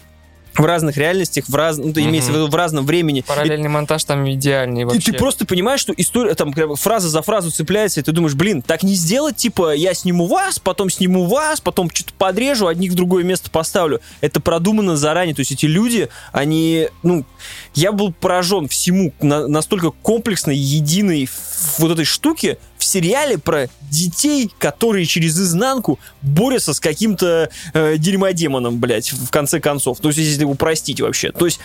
в 0.59 0.65
разных 0.65 0.97
реальностях, 0.97 1.45
в 1.47 1.55
раз... 1.55 1.77
ну, 1.77 1.91
имеется 1.91 2.31
в 2.31 2.35
виду 2.35 2.47
в 2.47 2.55
разном 2.55 2.85
времени. 2.85 3.19
И- 3.19 3.23
Параллельный 3.23 3.69
монтаж 3.69 4.03
там 4.03 4.29
идеальный 4.29 4.81
и 4.81 4.83
вообще. 4.85 5.11
ты 5.11 5.17
просто 5.17 5.45
понимаешь, 5.45 5.79
что 5.79 5.93
история 5.95 6.35
там 6.35 6.53
фраза 6.75 7.09
за 7.09 7.21
фразу 7.21 7.51
цепляется, 7.51 7.99
и 7.99 8.03
ты 8.03 8.11
думаешь, 8.11 8.35
блин, 8.35 8.61
так 8.61 8.83
не 8.83 8.93
сделать, 8.95 9.35
типа, 9.37 9.73
я 9.73 9.93
сниму 9.93 10.27
вас, 10.27 10.59
потом 10.59 10.89
сниму 10.89 11.25
вас, 11.25 11.61
потом 11.61 11.89
что-то 11.91 12.13
подрежу, 12.17 12.67
одних 12.67 12.91
в 12.91 12.95
другое 12.95 13.23
место 13.23 13.49
поставлю. 13.49 14.01
Это 14.21 14.39
продумано 14.39 14.95
заранее. 14.97 15.33
То 15.35 15.41
есть 15.41 15.51
эти 15.51 15.65
люди, 15.65 16.09
они, 16.31 16.89
ну, 17.03 17.25
я 17.73 17.91
был 17.91 18.11
поражен 18.13 18.67
всему 18.67 19.13
на- 19.21 19.47
настолько 19.47 19.91
комплексной, 19.91 20.57
единой 20.57 21.29
вот 21.77 21.91
этой 21.91 22.05
штуке 22.05 22.57
в 22.79 22.85
сериале 22.85 23.37
про 23.37 23.69
детей, 23.91 24.49
которые 24.57 25.05
через 25.05 25.37
изнанку 25.37 25.99
борются 26.21 26.73
с 26.73 26.79
каким-то 26.79 27.49
э, 27.73 27.97
дерьмодемоном, 27.97 28.79
блядь, 28.79 29.11
в 29.11 29.29
конце 29.29 29.59
концов. 29.59 29.99
То 29.99 30.07
есть, 30.07 30.19
если 30.19 30.45
упростить 30.45 31.01
вообще. 31.01 31.31
То 31.31 31.45
есть, 31.45 31.59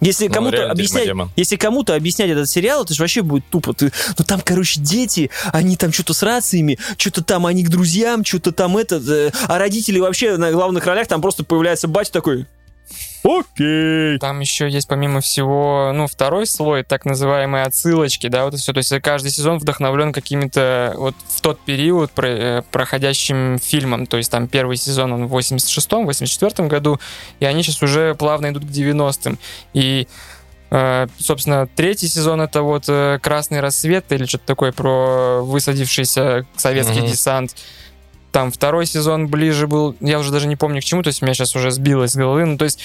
если 0.00 0.28
Ну, 0.28 0.34
кому-то 0.34 0.70
объяснять, 0.70 1.08
если 1.34 1.56
кому-то 1.56 1.94
объяснять 1.94 2.30
этот 2.30 2.48
сериал, 2.48 2.84
это 2.84 2.94
же 2.94 3.02
вообще 3.02 3.22
будет 3.22 3.44
тупо. 3.50 3.74
Ты, 3.74 3.92
ну 4.16 4.24
там, 4.24 4.40
короче, 4.44 4.80
дети, 4.80 5.30
они 5.52 5.76
там 5.76 5.92
что-то 5.92 6.14
с 6.14 6.22
рациями, 6.22 6.78
что-то 6.96 7.24
там 7.24 7.46
они 7.46 7.64
к 7.64 7.68
друзьям, 7.68 8.24
что-то 8.24 8.52
там 8.52 8.76
это, 8.76 8.96
э, 8.96 9.30
а 9.48 9.58
родители 9.58 9.98
вообще 9.98 10.36
на 10.36 10.52
главных 10.52 10.86
ролях 10.86 11.08
там 11.08 11.20
просто 11.20 11.44
появляется 11.44 11.88
батя 11.88 12.12
такой. 12.12 12.46
Окей. 13.24 14.18
Там 14.18 14.40
еще 14.40 14.68
есть, 14.68 14.88
помимо 14.88 15.20
всего, 15.20 15.92
ну, 15.94 16.06
второй 16.06 16.46
слой, 16.46 16.82
так 16.84 17.04
называемые 17.04 17.64
отсылочки, 17.64 18.28
да, 18.28 18.44
вот 18.44 18.54
это 18.54 18.62
все. 18.62 18.72
То 18.72 18.78
есть 18.78 18.92
каждый 19.02 19.30
сезон 19.30 19.58
вдохновлен 19.58 20.12
какими-то 20.12 20.94
вот 20.96 21.14
в 21.28 21.40
тот 21.40 21.60
период 21.60 22.10
про- 22.12 22.28
э, 22.28 22.62
проходящим 22.70 23.58
фильмом. 23.58 24.06
То 24.06 24.16
есть 24.16 24.30
там 24.30 24.48
первый 24.48 24.76
сезон, 24.76 25.12
он 25.12 25.26
в 25.26 25.34
86-м, 25.36 26.08
84-м 26.08 26.68
году, 26.68 27.00
и 27.40 27.44
они 27.44 27.62
сейчас 27.62 27.82
уже 27.82 28.14
плавно 28.14 28.50
идут 28.50 28.64
к 28.64 28.68
90-м. 28.68 29.38
И 29.74 30.06
э, 30.70 31.06
Собственно, 31.18 31.66
третий 31.66 32.08
сезон 32.08 32.40
это 32.40 32.62
вот 32.62 32.84
э, 32.88 33.18
Красный 33.22 33.60
рассвет 33.60 34.10
или 34.12 34.26
что-то 34.26 34.44
такое 34.46 34.72
про 34.72 35.40
высадившийся 35.42 36.46
советский 36.56 37.00
Мгм. 37.00 37.08
десант. 37.10 37.56
Там 38.32 38.50
второй 38.52 38.86
сезон 38.86 39.28
ближе 39.28 39.66
был, 39.66 39.96
я 40.00 40.18
уже 40.18 40.30
даже 40.30 40.46
не 40.48 40.56
помню 40.56 40.80
к 40.80 40.84
чему, 40.84 41.02
то 41.02 41.08
есть 41.08 41.22
меня 41.22 41.34
сейчас 41.34 41.56
уже 41.56 41.70
сбилось 41.70 42.12
с 42.12 42.16
головы. 42.16 42.44
Ну, 42.44 42.58
то 42.58 42.64
есть 42.64 42.80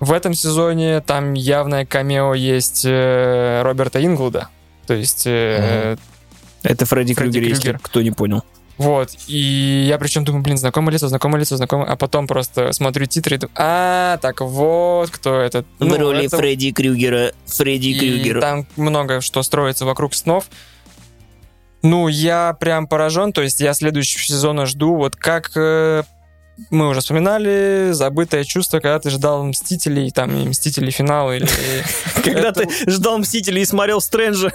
в 0.00 0.12
этом 0.12 0.34
сезоне 0.34 1.00
там 1.00 1.34
явное 1.34 1.86
камео 1.86 2.34
есть 2.34 2.82
э, 2.84 3.62
Роберта 3.62 4.04
Инглда. 4.04 4.48
То 4.86 4.94
есть, 4.94 5.24
э, 5.26 5.96
Это 6.62 6.86
Фредди, 6.86 7.14
Фредди 7.14 7.38
Крюгер, 7.40 7.48
если 7.48 7.78
кто 7.82 8.02
не 8.02 8.10
понял. 8.10 8.42
вот. 8.76 9.10
И 9.28 9.86
я 9.88 9.98
причем 9.98 10.24
думаю, 10.24 10.42
блин, 10.42 10.56
знакомое 10.56 10.92
лицо, 10.94 11.08
знакомое 11.08 11.40
лицо, 11.40 11.56
знакомое. 11.56 11.86
А 11.88 11.96
потом 11.96 12.26
просто 12.26 12.72
смотрю 12.72 13.06
титры 13.06 13.36
и 13.36 13.38
думаю, 13.38 13.52
а, 13.56 14.18
так 14.18 14.40
вот 14.40 15.10
кто 15.10 15.40
этот. 15.40 15.66
Ну, 15.78 16.10
это- 16.12 16.36
Фредди 16.38 16.72
Крюгера. 16.72 17.32
Фредди 17.46 17.88
и 17.88 18.40
там 18.40 18.66
много 18.76 19.20
что 19.20 19.42
строится 19.42 19.84
вокруг 19.84 20.14
снов. 20.14 20.46
Ну, 21.82 22.08
я 22.08 22.56
прям 22.58 22.86
поражен. 22.86 23.32
То 23.32 23.42
есть 23.42 23.60
я 23.60 23.74
следующего 23.74 24.22
сезона 24.22 24.66
жду. 24.66 24.96
Вот 24.96 25.16
как 25.16 25.50
э, 25.56 26.02
мы 26.70 26.88
уже 26.88 27.00
вспоминали, 27.00 27.90
забытое 27.92 28.44
чувство, 28.44 28.80
когда 28.80 28.98
ты 28.98 29.10
ждал 29.10 29.44
Мстителей, 29.44 30.10
там, 30.10 30.34
и 30.36 30.48
Мстителей 30.48 30.90
финал, 30.90 31.32
или... 31.32 31.46
Когда 32.24 32.52
ты 32.52 32.68
ждал 32.90 33.18
Мстителей 33.18 33.62
и 33.62 33.64
смотрел 33.64 34.00
Стрэнджа, 34.00 34.50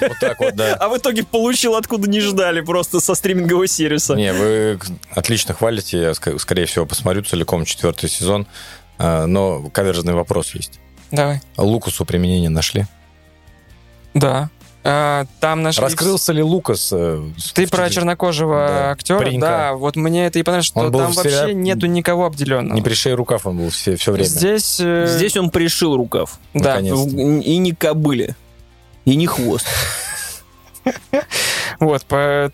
Вот 0.00 0.18
так 0.20 0.38
вот, 0.38 0.54
да. 0.54 0.74
а 0.80 0.88
в 0.88 0.96
итоге 0.96 1.24
получил 1.24 1.74
откуда 1.74 2.08
не 2.08 2.20
ждали, 2.20 2.60
просто 2.60 3.00
со 3.00 3.14
стримингового 3.14 3.66
сервиса. 3.66 4.14
Не, 4.14 4.32
вы 4.32 4.78
отлично 5.10 5.54
хвалите. 5.54 6.00
Я, 6.00 6.10
ск- 6.12 6.38
скорее 6.38 6.66
всего, 6.66 6.86
посмотрю 6.86 7.22
целиком 7.22 7.64
четвертый 7.64 8.08
сезон. 8.08 8.46
А, 8.98 9.26
Но 9.26 9.68
каверзный 9.70 10.14
вопрос 10.14 10.54
есть. 10.54 10.78
Давай. 11.10 11.40
Лукасу 11.56 12.04
применение 12.04 12.50
нашли? 12.50 12.86
Да. 14.14 14.50
А, 14.90 15.26
там 15.40 15.62
нашли... 15.62 15.82
Раскрылся 15.82 16.32
ли 16.32 16.42
Лукас? 16.42 16.88
э, 16.92 17.22
Ты 17.52 17.66
про 17.66 17.90
чернокожего 17.90 18.54
Да, 18.68 18.90
актера? 18.92 19.18
паренька. 19.18 19.46
Да, 19.46 19.72
вот 19.74 19.96
мне 19.96 20.24
это 20.26 20.38
и 20.38 20.42
понравилось, 20.42 20.66
что 20.66 20.80
Он 20.80 20.90
был 20.90 21.00
там 21.00 21.12
вообще 21.12 21.30
сериале- 21.30 21.54
нету 21.54 21.86
никого 21.86 22.24
обделенного. 22.24 22.74
Не 22.74 22.80
пришей 22.80 23.12
рукав 23.12 23.46
он 23.46 23.58
был 23.58 23.68
все, 23.70 23.96
все 23.96 24.12
время. 24.12 24.26
Здесь... 24.26 24.78
э, 24.80 25.04
Здесь 25.06 25.36
он 25.36 25.50
пришил 25.50 25.94
рукав. 25.96 26.38
Да. 26.54 26.78
И 26.80 27.58
не 27.58 27.72
кобыле. 27.72 28.34
И 29.04 29.14
не 29.16 29.26
хвост. 29.26 29.66
Вот, 31.80 32.04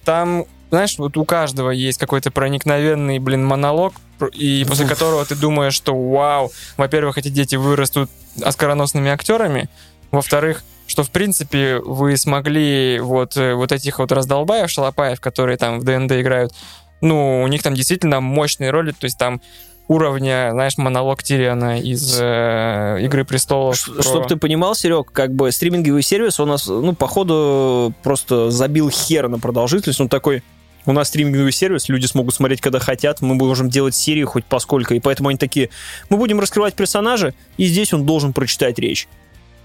там, 0.04 0.44
знаешь, 0.70 0.98
вот 0.98 1.16
у 1.16 1.24
каждого 1.24 1.70
есть 1.70 1.98
какой-то 1.98 2.30
проникновенный, 2.30 3.18
блин, 3.18 3.44
монолог, 3.44 3.94
и 4.32 4.64
после 4.68 4.86
которого 4.86 5.24
ты 5.24 5.34
думаешь, 5.34 5.74
что 5.74 5.94
вау, 5.94 6.50
во-первых, 6.76 7.16
эти 7.18 7.28
дети 7.28 7.56
вырастут 7.56 8.10
оскароносными 8.42 9.10
актерами, 9.10 9.68
во-вторых, 10.10 10.62
что, 10.94 11.02
в 11.02 11.10
принципе, 11.10 11.80
вы 11.84 12.16
смогли 12.16 13.00
вот, 13.00 13.36
э, 13.36 13.54
вот 13.54 13.72
этих 13.72 13.98
вот 13.98 14.12
раздолбаев, 14.12 14.70
шалопаев, 14.70 15.20
которые 15.20 15.56
там 15.56 15.80
в 15.80 15.82
ДНД 15.84 16.12
играют, 16.12 16.52
ну, 17.00 17.42
у 17.42 17.48
них 17.48 17.64
там 17.64 17.74
действительно 17.74 18.20
мощные 18.20 18.70
роли, 18.70 18.92
то 18.92 19.06
есть 19.06 19.18
там 19.18 19.40
уровня, 19.88 20.50
знаешь, 20.52 20.78
монолог 20.78 21.24
Тириана 21.24 21.80
из 21.80 22.16
э, 22.20 22.98
«Игры 23.00 23.24
престолов». 23.24 23.76
Ш- 23.76 23.90
про- 23.92 24.02
Чтоб 24.04 24.28
ты 24.28 24.36
понимал, 24.36 24.76
Серег, 24.76 25.10
как 25.10 25.34
бы 25.34 25.50
стриминговый 25.50 26.02
сервис 26.02 26.38
у 26.38 26.46
нас, 26.46 26.68
ну, 26.68 26.94
походу, 26.94 27.92
просто 28.04 28.52
забил 28.52 28.88
хер 28.88 29.26
на 29.26 29.40
продолжительность. 29.40 30.00
Он 30.00 30.08
такой, 30.08 30.44
у 30.86 30.92
нас 30.92 31.08
стриминговый 31.08 31.50
сервис, 31.50 31.88
люди 31.88 32.06
смогут 32.06 32.36
смотреть, 32.36 32.60
когда 32.60 32.78
хотят, 32.78 33.20
мы 33.20 33.34
можем 33.34 33.68
делать 33.68 33.96
серии 33.96 34.22
хоть 34.22 34.44
поскольку, 34.44 34.94
и 34.94 35.00
поэтому 35.00 35.28
они 35.30 35.38
такие, 35.38 35.70
мы 36.08 36.18
будем 36.18 36.38
раскрывать 36.38 36.74
персонажа, 36.74 37.34
и 37.56 37.64
здесь 37.66 37.92
он 37.92 38.06
должен 38.06 38.32
прочитать 38.32 38.78
речь. 38.78 39.08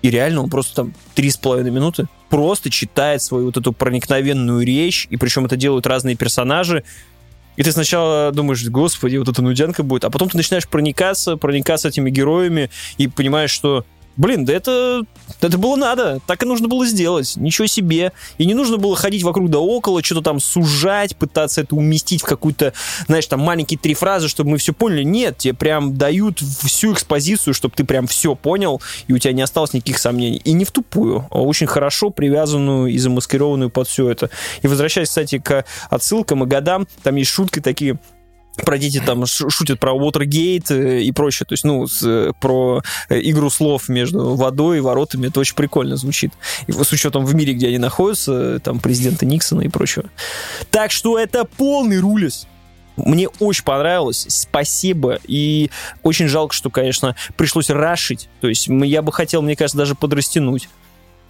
И 0.01 0.09
реально 0.09 0.43
он 0.43 0.49
просто 0.49 0.75
там 0.75 0.93
три 1.13 1.29
с 1.29 1.37
половиной 1.37 1.71
минуты 1.71 2.07
просто 2.29 2.69
читает 2.69 3.21
свою 3.21 3.45
вот 3.45 3.57
эту 3.57 3.73
проникновенную 3.73 4.65
речь, 4.65 5.07
и 5.09 5.17
причем 5.17 5.45
это 5.45 5.57
делают 5.57 5.87
разные 5.87 6.15
персонажи, 6.15 6.83
и 7.57 7.63
ты 7.63 7.71
сначала 7.73 8.31
думаешь, 8.31 8.65
господи, 8.69 9.17
вот 9.17 9.27
эта 9.27 9.41
нудянка 9.41 9.83
будет, 9.83 10.05
а 10.05 10.09
потом 10.09 10.29
ты 10.29 10.37
начинаешь 10.37 10.67
проникаться, 10.67 11.35
проникаться 11.35 11.89
этими 11.89 12.09
героями, 12.09 12.69
и 12.97 13.07
понимаешь, 13.07 13.51
что, 13.51 13.85
блин, 14.17 14.45
да 14.45 14.53
это, 14.53 15.03
это 15.41 15.57
было 15.57 15.75
надо, 15.75 16.19
так 16.27 16.43
и 16.43 16.45
нужно 16.45 16.67
было 16.67 16.85
сделать, 16.85 17.35
ничего 17.37 17.67
себе. 17.67 18.11
И 18.37 18.45
не 18.45 18.53
нужно 18.53 18.77
было 18.77 18.95
ходить 18.95 19.23
вокруг 19.23 19.49
да 19.49 19.59
около, 19.59 20.03
что-то 20.03 20.21
там 20.21 20.39
сужать, 20.39 21.15
пытаться 21.15 21.61
это 21.61 21.75
уместить 21.75 22.21
в 22.21 22.25
какую-то, 22.25 22.73
знаешь, 23.07 23.25
там 23.27 23.39
маленькие 23.39 23.79
три 23.79 23.93
фразы, 23.93 24.27
чтобы 24.27 24.51
мы 24.51 24.57
все 24.57 24.73
поняли. 24.73 25.03
Нет, 25.03 25.37
тебе 25.37 25.53
прям 25.53 25.97
дают 25.97 26.39
всю 26.39 26.93
экспозицию, 26.93 27.53
чтобы 27.53 27.75
ты 27.75 27.83
прям 27.83 28.07
все 28.07 28.35
понял, 28.35 28.81
и 29.07 29.13
у 29.13 29.17
тебя 29.17 29.33
не 29.33 29.41
осталось 29.41 29.73
никаких 29.73 29.99
сомнений. 29.99 30.41
И 30.43 30.51
не 30.51 30.65
в 30.65 30.71
тупую, 30.71 31.25
а 31.31 31.41
очень 31.41 31.67
хорошо 31.67 32.09
привязанную 32.09 32.87
и 32.87 32.97
замаскированную 32.97 33.69
под 33.69 33.87
все 33.87 34.09
это. 34.09 34.29
И 34.61 34.67
возвращаясь, 34.67 35.09
кстати, 35.09 35.39
к 35.39 35.65
отсылкам 35.89 36.43
и 36.43 36.47
годам, 36.47 36.87
там 37.03 37.15
есть 37.15 37.31
шутки 37.31 37.59
такие, 37.59 37.97
про 38.65 38.77
дети 38.77 39.01
там 39.05 39.25
шутят 39.25 39.79
про 39.79 39.93
Watergate 39.93 40.71
э, 40.71 41.01
и 41.01 41.11
прочее, 41.11 41.45
то 41.47 41.53
есть, 41.53 41.63
ну, 41.63 41.87
с, 41.87 42.03
э, 42.03 42.33
про 42.39 42.81
э, 43.09 43.19
игру 43.21 43.49
слов 43.49 43.89
между 43.89 44.35
водой 44.35 44.77
и 44.77 44.81
воротами, 44.81 45.27
это 45.27 45.39
очень 45.39 45.55
прикольно 45.55 45.95
звучит. 45.95 46.33
И 46.67 46.71
с 46.71 46.91
учетом 46.91 47.25
в 47.25 47.35
мире, 47.35 47.53
где 47.53 47.67
они 47.67 47.77
находятся, 47.77 48.59
там, 48.59 48.79
президента 48.79 49.25
Никсона 49.25 49.61
и 49.61 49.67
прочего. 49.67 50.05
Так 50.71 50.91
что 50.91 51.17
это 51.17 51.45
полный 51.45 51.99
рулис. 51.99 52.47
Мне 52.97 53.29
очень 53.39 53.63
понравилось, 53.63 54.25
спасибо, 54.27 55.19
и 55.25 55.69
очень 56.03 56.27
жалко, 56.27 56.53
что, 56.53 56.69
конечно, 56.69 57.15
пришлось 57.37 57.69
рашить, 57.69 58.29
то 58.41 58.49
есть 58.49 58.67
я 58.67 59.01
бы 59.01 59.13
хотел, 59.13 59.41
мне 59.41 59.55
кажется, 59.55 59.77
даже 59.77 59.95
подрастянуть. 59.95 60.67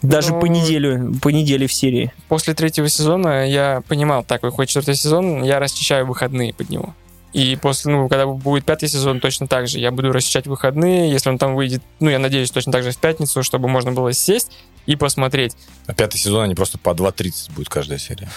Даже 0.01 0.31
Ну, 0.31 0.39
по 0.39 0.45
неделю, 0.45 1.13
по 1.21 1.29
неделе 1.29 1.67
в 1.67 1.73
серии. 1.73 2.13
после 2.29 2.53
третьего 2.53 2.87
сезона 2.87 3.47
я 3.47 3.81
понимал, 3.87 4.23
так, 4.23 4.43
выходит 4.43 4.69
четвертый 4.69 4.95
сезон, 4.95 5.43
я 5.43 5.59
расчищаю 5.59 6.05
выходные 6.05 6.53
под 6.53 6.69
него. 6.69 6.95
И 7.33 7.55
после, 7.55 7.91
ну, 7.91 8.09
когда 8.09 8.25
будет 8.25 8.65
пятый 8.65 8.89
сезон, 8.89 9.19
точно 9.19 9.47
так 9.47 9.67
же. 9.67 9.79
Я 9.79 9.91
буду 9.91 10.11
расчищать 10.11 10.47
выходные, 10.47 11.11
если 11.11 11.29
он 11.29 11.37
там 11.37 11.55
выйдет, 11.55 11.83
ну, 11.99 12.09
я 12.09 12.17
надеюсь, 12.17 12.49
точно 12.49 12.71
так 12.71 12.83
же 12.83 12.91
в 12.91 12.97
пятницу, 12.97 13.43
чтобы 13.43 13.67
можно 13.69 13.91
было 13.91 14.13
сесть 14.13 14.51
и 14.87 14.95
посмотреть. 14.95 15.55
А 15.85 15.93
пятый 15.93 16.17
сезон 16.17 16.43
они 16.43 16.55
просто 16.55 16.77
по 16.79 16.89
2.30 16.89 17.53
будет 17.53 17.69
каждая 17.69 17.99
серия. 17.99 18.29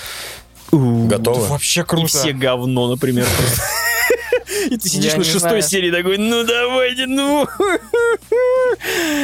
Готовы? 0.71 1.47
Вообще 1.47 1.81
И 1.81 1.85
круто. 1.85 2.07
все 2.09 2.33
говно, 2.33 2.89
например. 2.89 3.27
И 4.71 4.77
ты 4.77 4.89
сидишь 4.89 5.13
Я 5.13 5.19
на 5.19 5.25
шестой 5.25 5.41
знаю. 5.41 5.63
серии 5.63 5.91
такой, 5.91 6.19
ну 6.19 6.45
давайте, 6.45 7.07
ну. 7.07 7.47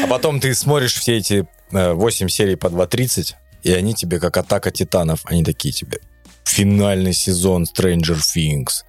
А 0.02 0.06
потом 0.08 0.40
ты 0.40 0.54
смотришь 0.54 0.94
все 0.94 1.16
эти 1.18 1.46
э, 1.72 1.92
8 1.92 2.28
серий 2.28 2.56
по 2.56 2.66
2.30, 2.68 3.34
и 3.62 3.72
они 3.72 3.94
тебе 3.94 4.18
как 4.20 4.36
атака 4.36 4.70
титанов, 4.70 5.20
они 5.24 5.44
такие 5.44 5.72
тебе. 5.72 6.00
Финальный 6.48 7.12
сезон 7.12 7.64
Stranger 7.64 8.18
Things. 8.18 8.84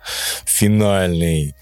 Финальный. 0.46 1.56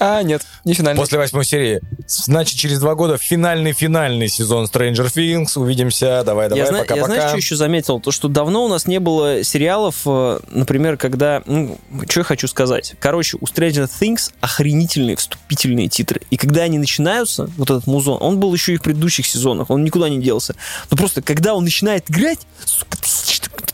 А, 0.00 0.22
нет, 0.22 0.42
не 0.64 0.74
финальный. 0.74 1.00
После 1.00 1.18
восьмой 1.18 1.44
серии. 1.44 1.80
Значит, 2.06 2.58
через 2.58 2.80
два 2.80 2.94
года 2.94 3.16
финальный-финальный 3.16 4.28
сезон 4.28 4.64
Stranger 4.66 5.06
Things. 5.06 5.58
Увидимся. 5.58 6.22
Давай, 6.24 6.48
давай, 6.48 6.64
я, 6.64 6.66
зна- 6.66 6.78
я 6.78 6.84
пока-пока. 6.84 7.06
знаешь, 7.06 7.28
что 7.28 7.36
еще 7.36 7.56
заметил? 7.56 8.00
То, 8.00 8.10
что 8.10 8.28
давно 8.28 8.64
у 8.64 8.68
нас 8.68 8.86
не 8.86 8.98
было 8.98 9.44
сериалов, 9.44 10.02
э, 10.04 10.40
например, 10.50 10.96
когда... 10.96 11.42
Ну, 11.46 11.78
что 12.08 12.20
я 12.20 12.24
хочу 12.24 12.48
сказать? 12.48 12.94
Короче, 12.98 13.38
у 13.40 13.46
Stranger 13.46 13.88
Things 13.88 14.32
охренительные 14.40 15.16
вступительные 15.16 15.88
титры. 15.88 16.20
И 16.30 16.36
когда 16.36 16.62
они 16.62 16.78
начинаются, 16.78 17.48
вот 17.56 17.70
этот 17.70 17.86
музон, 17.86 18.18
он 18.20 18.40
был 18.40 18.52
еще 18.52 18.74
и 18.74 18.76
в 18.76 18.82
предыдущих 18.82 19.26
сезонах, 19.26 19.70
он 19.70 19.84
никуда 19.84 20.08
не 20.08 20.20
делся. 20.20 20.56
Но 20.90 20.96
просто, 20.96 21.22
когда 21.22 21.54
он 21.54 21.64
начинает 21.64 22.10
играть, 22.10 22.40
сука, 22.64 22.98
ты 22.98 23.08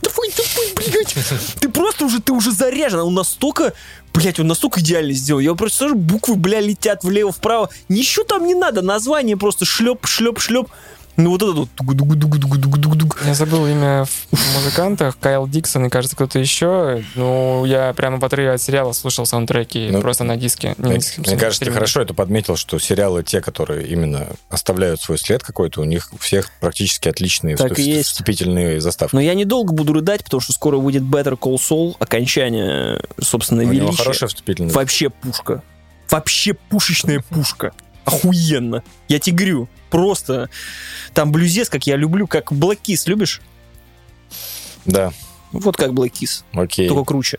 давай, 0.02 0.30
давай, 0.36 0.72
блядь. 0.74 1.14
Ты 1.60 1.68
просто 1.68 2.04
уже, 2.04 2.20
ты 2.20 2.32
уже 2.32 2.52
заряжен. 2.52 3.00
Он 3.00 3.14
настолько, 3.14 3.72
блядь, 4.12 4.40
он 4.40 4.46
настолько 4.46 4.80
идеально 4.80 5.12
сделал. 5.12 5.40
Я 5.40 5.54
просто 5.54 5.78
слышу, 5.78 5.94
буквы, 5.94 6.36
бля, 6.36 6.60
летят 6.60 7.04
влево-вправо. 7.04 7.70
Ничего 7.88 8.24
там 8.24 8.46
не 8.46 8.54
надо. 8.54 8.82
Название 8.82 9.36
просто 9.36 9.64
шлеп, 9.64 10.06
шлеп, 10.06 10.38
шлеп. 10.40 10.68
Ну 11.20 11.30
вот 11.30 11.42
это 11.42 11.52
вот. 11.52 11.68
тугу-дугу-дугу-дугу-дугу-дугу. 11.76 13.16
Я 13.26 13.34
забыл 13.34 13.66
имя 13.66 14.04
в 14.04 14.54
музыкантах, 14.56 15.18
Кайл 15.18 15.46
Диксон 15.46 15.86
и, 15.86 15.88
кажется, 15.90 16.16
кто-то 16.16 16.38
еще. 16.38 17.04
Ну, 17.14 17.64
я 17.64 17.92
прямо 17.92 18.18
в 18.18 18.24
отрыве 18.24 18.52
от 18.52 18.62
сериала 18.62 18.92
слушал 18.92 19.26
саундтреки 19.26 19.88
Ну, 19.90 20.00
просто 20.00 20.24
на 20.24 20.36
диске. 20.36 20.74
Не 20.78 20.88
Мне, 20.88 20.98
диске, 20.98 21.20
мне 21.20 21.36
кажется, 21.36 21.64
ты 21.64 21.70
хорошо 21.70 22.00
это 22.00 22.14
подметил, 22.14 22.56
что 22.56 22.78
сериалы, 22.78 23.22
те, 23.22 23.40
которые 23.40 23.86
именно 23.88 24.28
оставляют 24.48 25.00
свой 25.02 25.18
след 25.18 25.42
какой-то, 25.42 25.80
у 25.80 25.84
них 25.84 26.08
у 26.12 26.18
всех 26.18 26.50
практически 26.60 27.08
отличные 27.08 27.56
Так 27.56 27.72
вступ- 27.72 27.80
и 27.80 27.82
есть. 27.82 28.08
вступительные 28.10 28.80
заставки. 28.80 29.14
Но 29.14 29.20
я 29.20 29.34
недолго 29.34 29.72
буду 29.72 29.92
рыдать, 29.92 30.24
потому 30.24 30.40
что 30.40 30.52
скоро 30.52 30.78
выйдет 30.78 31.02
Better 31.02 31.38
Call 31.38 31.56
Saul, 31.56 31.96
окончание, 31.98 33.02
собственно, 33.20 33.62
у 33.62 33.66
него 33.66 33.86
величия. 33.88 34.02
хорошая 34.02 34.28
вступительная. 34.28 34.72
Вообще 34.72 35.10
пушка. 35.10 35.62
Вообще 36.08 36.54
пушечная 36.54 37.22
пушка. 37.28 37.72
Охуенно. 38.12 38.82
Я 39.08 39.18
тебе 39.18 39.36
говорю, 39.36 39.68
просто 39.90 40.48
там 41.14 41.32
блюзес, 41.32 41.68
как 41.68 41.86
я 41.86 41.96
люблю, 41.96 42.26
как 42.26 42.52
Black 42.52 42.78
Kiss, 42.82 43.02
любишь? 43.06 43.40
Да, 44.84 45.12
Вот 45.52 45.76
как 45.76 45.90
Black 45.90 46.12
Kiss, 46.12 46.42
окей. 46.52 46.88
только 46.88 47.04
круче. 47.04 47.38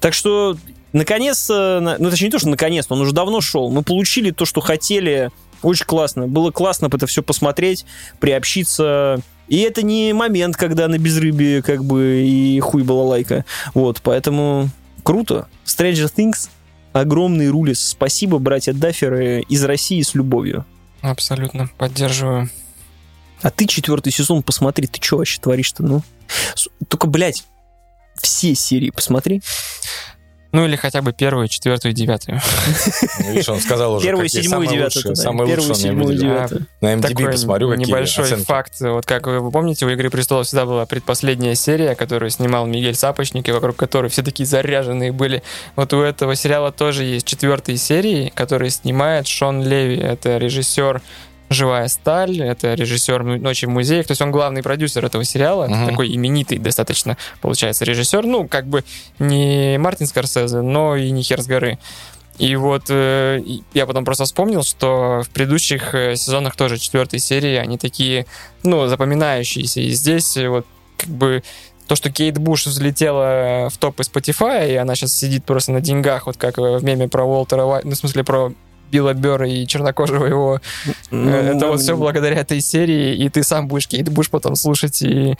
Так 0.00 0.14
что, 0.14 0.56
наконец, 0.92 1.48
на- 1.48 1.96
ну, 1.98 2.10
точнее, 2.10 2.26
не 2.26 2.32
то, 2.32 2.38
что 2.38 2.48
наконец, 2.48 2.86
он 2.88 3.00
уже 3.00 3.12
давно 3.12 3.40
шел. 3.40 3.70
Мы 3.70 3.82
получили 3.82 4.30
то, 4.30 4.44
что 4.44 4.60
хотели. 4.60 5.30
Очень 5.62 5.86
классно. 5.86 6.26
Было 6.26 6.50
классно 6.50 6.86
это 6.86 7.06
все 7.06 7.22
посмотреть, 7.22 7.86
приобщиться. 8.18 9.20
И 9.46 9.58
это 9.60 9.82
не 9.82 10.12
момент, 10.12 10.56
когда 10.56 10.88
на 10.88 10.98
безрыбье 10.98 11.62
как 11.62 11.84
бы 11.84 12.24
и 12.26 12.58
хуй 12.60 12.82
была 12.82 13.04
лайка. 13.04 13.44
Вот, 13.74 14.00
поэтому 14.02 14.70
круто. 15.04 15.46
Stranger 15.64 16.12
Things 16.12 16.48
огромный 16.92 17.48
рулис. 17.48 17.80
Спасибо, 17.80 18.38
братья 18.38 18.72
Дафферы 18.72 19.42
из 19.48 19.64
России 19.64 20.02
с 20.02 20.14
любовью. 20.14 20.64
Абсолютно 21.00 21.68
поддерживаю. 21.78 22.48
А 23.42 23.50
ты 23.50 23.66
четвертый 23.66 24.12
сезон 24.12 24.42
посмотри, 24.42 24.86
ты 24.86 25.02
что 25.02 25.18
вообще 25.18 25.40
творишь-то, 25.40 25.82
ну? 25.82 26.02
Только, 26.88 27.08
блядь, 27.08 27.44
все 28.20 28.54
серии 28.54 28.90
посмотри. 28.90 29.42
Ну 30.52 30.66
или 30.66 30.76
хотя 30.76 31.00
бы 31.00 31.12
первую, 31.14 31.48
четвертую, 31.48 31.94
девятую. 31.94 32.40
Ну, 33.20 33.30
Видишь, 33.30 33.48
он 33.48 33.60
сказал 33.60 33.94
уже, 33.94 34.06
Первую, 34.06 34.28
седьмую, 34.28 34.66
девятую. 34.66 35.16
Самые 35.16 35.56
лучшие 35.56 35.74
седьмую, 35.74 36.14
девятую. 36.14 36.66
На 36.80 36.94
MDB 36.94 37.32
посмотрю, 37.32 37.70
какие 37.70 37.86
небольшой 37.86 38.26
факт. 38.36 38.74
Вот 38.80 39.06
как 39.06 39.26
вы 39.26 39.50
помните, 39.50 39.86
у 39.86 39.88
«Игры 39.88 40.10
престолов» 40.10 40.46
всегда 40.46 40.66
была 40.66 40.84
предпоследняя 40.84 41.54
серия, 41.54 41.94
которую 41.94 42.30
снимал 42.30 42.66
Мигель 42.66 42.94
Сапочник, 42.94 43.48
и 43.48 43.52
вокруг 43.52 43.76
которой 43.76 44.08
все 44.08 44.22
такие 44.22 44.46
заряженные 44.46 45.10
были. 45.10 45.42
Вот 45.74 45.92
у 45.94 46.00
этого 46.00 46.36
сериала 46.36 46.70
тоже 46.70 47.04
есть 47.04 47.26
четвертые 47.26 47.78
серии, 47.78 48.30
которые 48.34 48.70
снимает 48.70 49.26
Шон 49.26 49.62
Леви. 49.62 49.96
Это 49.96 50.36
режиссер 50.36 51.00
«Живая 51.52 51.88
сталь», 51.88 52.40
это 52.40 52.74
режиссер 52.74 53.22
«Ночи 53.22 53.66
в 53.66 53.70
музее». 53.70 54.02
То 54.02 54.12
есть 54.12 54.22
он 54.22 54.30
главный 54.30 54.62
продюсер 54.62 55.04
этого 55.04 55.24
сериала. 55.24 55.66
Мгм. 55.66 55.88
Такой 55.88 56.14
именитый 56.14 56.58
достаточно, 56.58 57.16
получается, 57.40 57.84
режиссер. 57.84 58.24
Ну, 58.26 58.48
как 58.48 58.66
бы 58.66 58.84
не 59.18 59.76
Мартин 59.78 60.06
Скорсезе, 60.06 60.60
но 60.60 60.96
и 60.96 61.10
не 61.10 61.22
Хер 61.22 61.40
с 61.42 61.46
горы. 61.46 61.78
И 62.38 62.56
вот 62.56 62.84
э, 62.88 63.42
я 63.74 63.86
потом 63.86 64.04
просто 64.04 64.24
вспомнил, 64.24 64.62
что 64.62 65.22
в 65.22 65.30
предыдущих 65.30 65.94
э, 65.94 66.16
сезонах 66.16 66.56
тоже 66.56 66.78
четвертой 66.78 67.18
серии 67.18 67.56
они 67.56 67.76
такие, 67.76 68.26
ну, 68.62 68.86
запоминающиеся. 68.86 69.80
И 69.80 69.90
здесь 69.90 70.36
э, 70.36 70.48
вот 70.48 70.66
как 70.96 71.10
бы 71.10 71.42
то, 71.86 71.94
что 71.94 72.10
Кейт 72.10 72.38
Буш 72.38 72.66
взлетела 72.66 73.68
в 73.70 73.76
топы 73.76 74.02
Spotify, 74.02 74.72
и 74.72 74.76
она 74.76 74.94
сейчас 74.94 75.14
сидит 75.14 75.44
просто 75.44 75.72
на 75.72 75.80
деньгах, 75.80 76.26
вот 76.26 76.38
как 76.38 76.58
э, 76.58 76.78
в 76.78 76.84
меме 76.84 77.06
про 77.06 77.24
Уолтера 77.24 77.64
Уайт, 77.64 77.84
ну, 77.84 77.92
в 77.92 77.96
смысле, 77.96 78.24
про 78.24 78.52
Билла 78.92 79.14
и 79.44 79.66
чернокожего 79.66 80.26
его. 80.26 80.60
Ну, 81.10 81.30
Э, 81.30 81.40
это 81.54 81.54
вот 81.54 81.60
нам- 81.62 81.78
все 81.78 81.96
благодаря 81.96 82.36
этой 82.36 82.60
серии, 82.60 83.16
и 83.16 83.28
ты 83.30 83.42
сам 83.42 83.66
будешь 83.66 83.88
Кейт 83.88 84.08
Буш 84.10 84.28
потом 84.28 84.54
слушать 84.54 85.00
и 85.02 85.34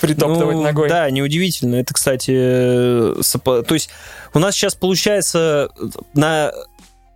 притоптывать 0.00 0.56
Ну, 0.56 0.62
ногой. 0.62 0.88
Да, 0.88 1.08
неудивительно. 1.10 1.76
Это, 1.76 1.94
кстати, 1.94 2.32
э, 2.34 3.14
сопо- 3.20 3.62
то 3.62 3.74
есть 3.74 3.90
у 4.34 4.38
нас 4.40 4.54
сейчас 4.56 4.74
получается 4.74 5.70
на 6.14 6.52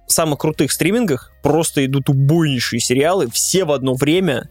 самых 0.07 0.39
крутых 0.41 0.71
стримингах 0.73 1.33
просто 1.43 1.85
идут 1.85 2.09
убойнейшие 2.09 2.81
сериалы, 2.81 3.29
все 3.31 3.65
в 3.65 3.73
одно 3.73 3.95
время. 3.95 4.49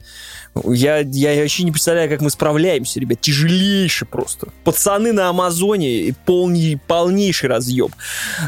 Я, 0.66 1.00
я 1.00 1.42
вообще 1.42 1.64
не 1.64 1.72
представляю, 1.72 2.10
как 2.10 2.22
мы 2.22 2.30
справляемся, 2.30 3.00
ребят. 3.00 3.20
Тяжелейше 3.22 4.06
просто. 4.06 4.48
Пацаны 4.64 5.12
на 5.12 5.30
Амазоне 5.30 6.02
и 6.02 6.12
полный, 6.12 6.80
полнейший 6.88 7.50
разъеб. 7.50 7.92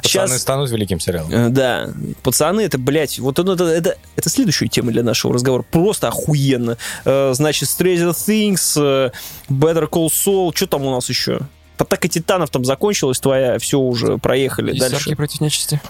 Пацаны 0.04 0.38
станут 0.38 0.70
великим 0.70 1.00
сериалом. 1.00 1.32
Э, 1.32 1.50
Да, 1.50 1.90
пацаны, 2.22 2.62
это, 2.62 2.78
блядь, 2.78 3.18
вот 3.18 3.40
это, 3.40 3.54
это, 3.54 3.64
это, 3.66 3.98
это 4.16 4.30
следующая 4.30 4.68
тема 4.68 4.92
для 4.92 5.02
нашего 5.02 5.34
разговора. 5.34 5.64
Просто 5.64 6.08
охуенно. 6.08 6.78
Э, 7.06 7.34
Значит, 7.34 7.70
Stranger 7.70 8.12
Things, 8.12 8.74
э, 8.80 9.12
Better 9.50 9.90
Call 9.90 10.08
Saul, 10.10 10.56
что 10.56 10.68
там 10.68 10.86
у 10.86 10.92
нас 10.92 11.10
еще? 11.10 11.40
Атака 11.78 12.08
титанов 12.08 12.50
там 12.52 12.64
закончилась 12.64 13.20
твоя, 13.20 13.60
все 13.60 13.80
уже 13.80 14.18
проехали 14.18 14.74
И 14.74 14.80
дальше. 14.80 14.98
«Сарки 14.98 15.16
против 15.16 15.42
нечисти. 15.42 15.82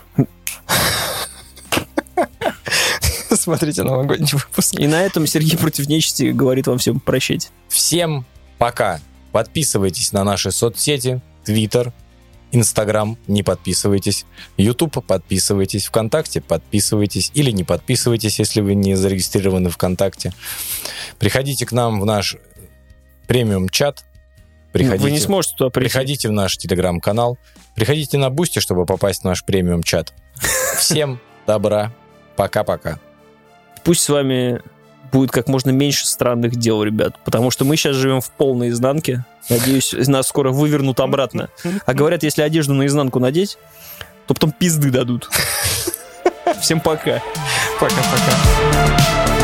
Смотрите 3.36 3.84
новогодний 3.84 4.30
выпуск. 4.32 4.76
И 4.80 4.88
на 4.88 5.04
этом 5.04 5.28
Сергей 5.28 5.58
против 5.58 5.88
нечисти 5.88 6.32
говорит 6.32 6.68
вам 6.68 6.78
всем 6.78 7.00
прощать. 7.00 7.52
Всем 7.68 8.26
пока. 8.58 9.00
Подписывайтесь 9.32 10.14
на 10.14 10.24
наши 10.24 10.52
соцсети, 10.52 11.22
Твиттер, 11.44 11.92
Инстаграм, 12.52 13.18
не 13.28 13.44
подписывайтесь, 13.44 14.26
Ютуб 14.58 15.06
подписывайтесь, 15.06 15.88
ВКонтакте 15.88 16.42
подписывайтесь 16.42 17.32
или 17.34 17.52
не 17.52 17.64
подписывайтесь, 17.64 18.40
если 18.40 18.62
вы 18.62 18.76
не 18.76 18.96
зарегистрированы 18.96 19.70
ВКонтакте. 19.70 20.32
Приходите 21.20 21.66
к 21.66 21.74
нам 21.74 22.00
в 22.00 22.06
наш 22.06 22.38
премиум-чат. 23.28 24.06
Приходите, 24.72 25.04
Вы 25.04 25.12
не 25.12 25.20
сможете 25.20 25.56
туда 25.56 25.70
прийти. 25.70 25.90
приходите 25.90 26.30
в 26.30 26.32
наш 26.32 26.58
телеграм-канал. 26.58 27.38
Приходите 27.76 28.18
на 28.18 28.30
Бусти, 28.30 28.60
чтобы 28.60 28.86
попасть 28.86 29.22
в 29.22 29.26
наш 29.26 29.44
премиум-чат. 29.44 30.14
Всем 30.78 31.20
добра. 31.48 31.92
Пока-пока. 32.36 33.00
Пусть 33.84 34.02
с 34.02 34.10
вами 34.10 34.62
будет 35.12 35.32
как 35.32 35.48
можно 35.48 35.70
меньше 35.70 36.06
странных 36.08 36.56
дел, 36.56 36.84
ребят. 36.84 37.16
Потому 37.24 37.52
что 37.52 37.66
мы 37.66 37.78
сейчас 37.78 37.96
живем 37.96 38.22
в 38.22 38.30
полной 38.32 38.70
изнанке. 38.70 39.24
Надеюсь, 39.50 39.94
нас 40.08 40.28
скоро 40.28 40.52
вывернут 40.52 41.00
обратно. 41.00 41.50
А 41.86 41.94
говорят, 41.94 42.24
если 42.24 42.42
одежду 42.42 42.74
наизнанку 42.74 43.20
надеть, 43.20 43.58
то 44.28 44.34
потом 44.34 44.52
пизды 44.52 44.90
дадут. 44.90 45.30
Всем 46.60 46.80
пока. 46.80 47.22
Пока-пока. 47.80 49.35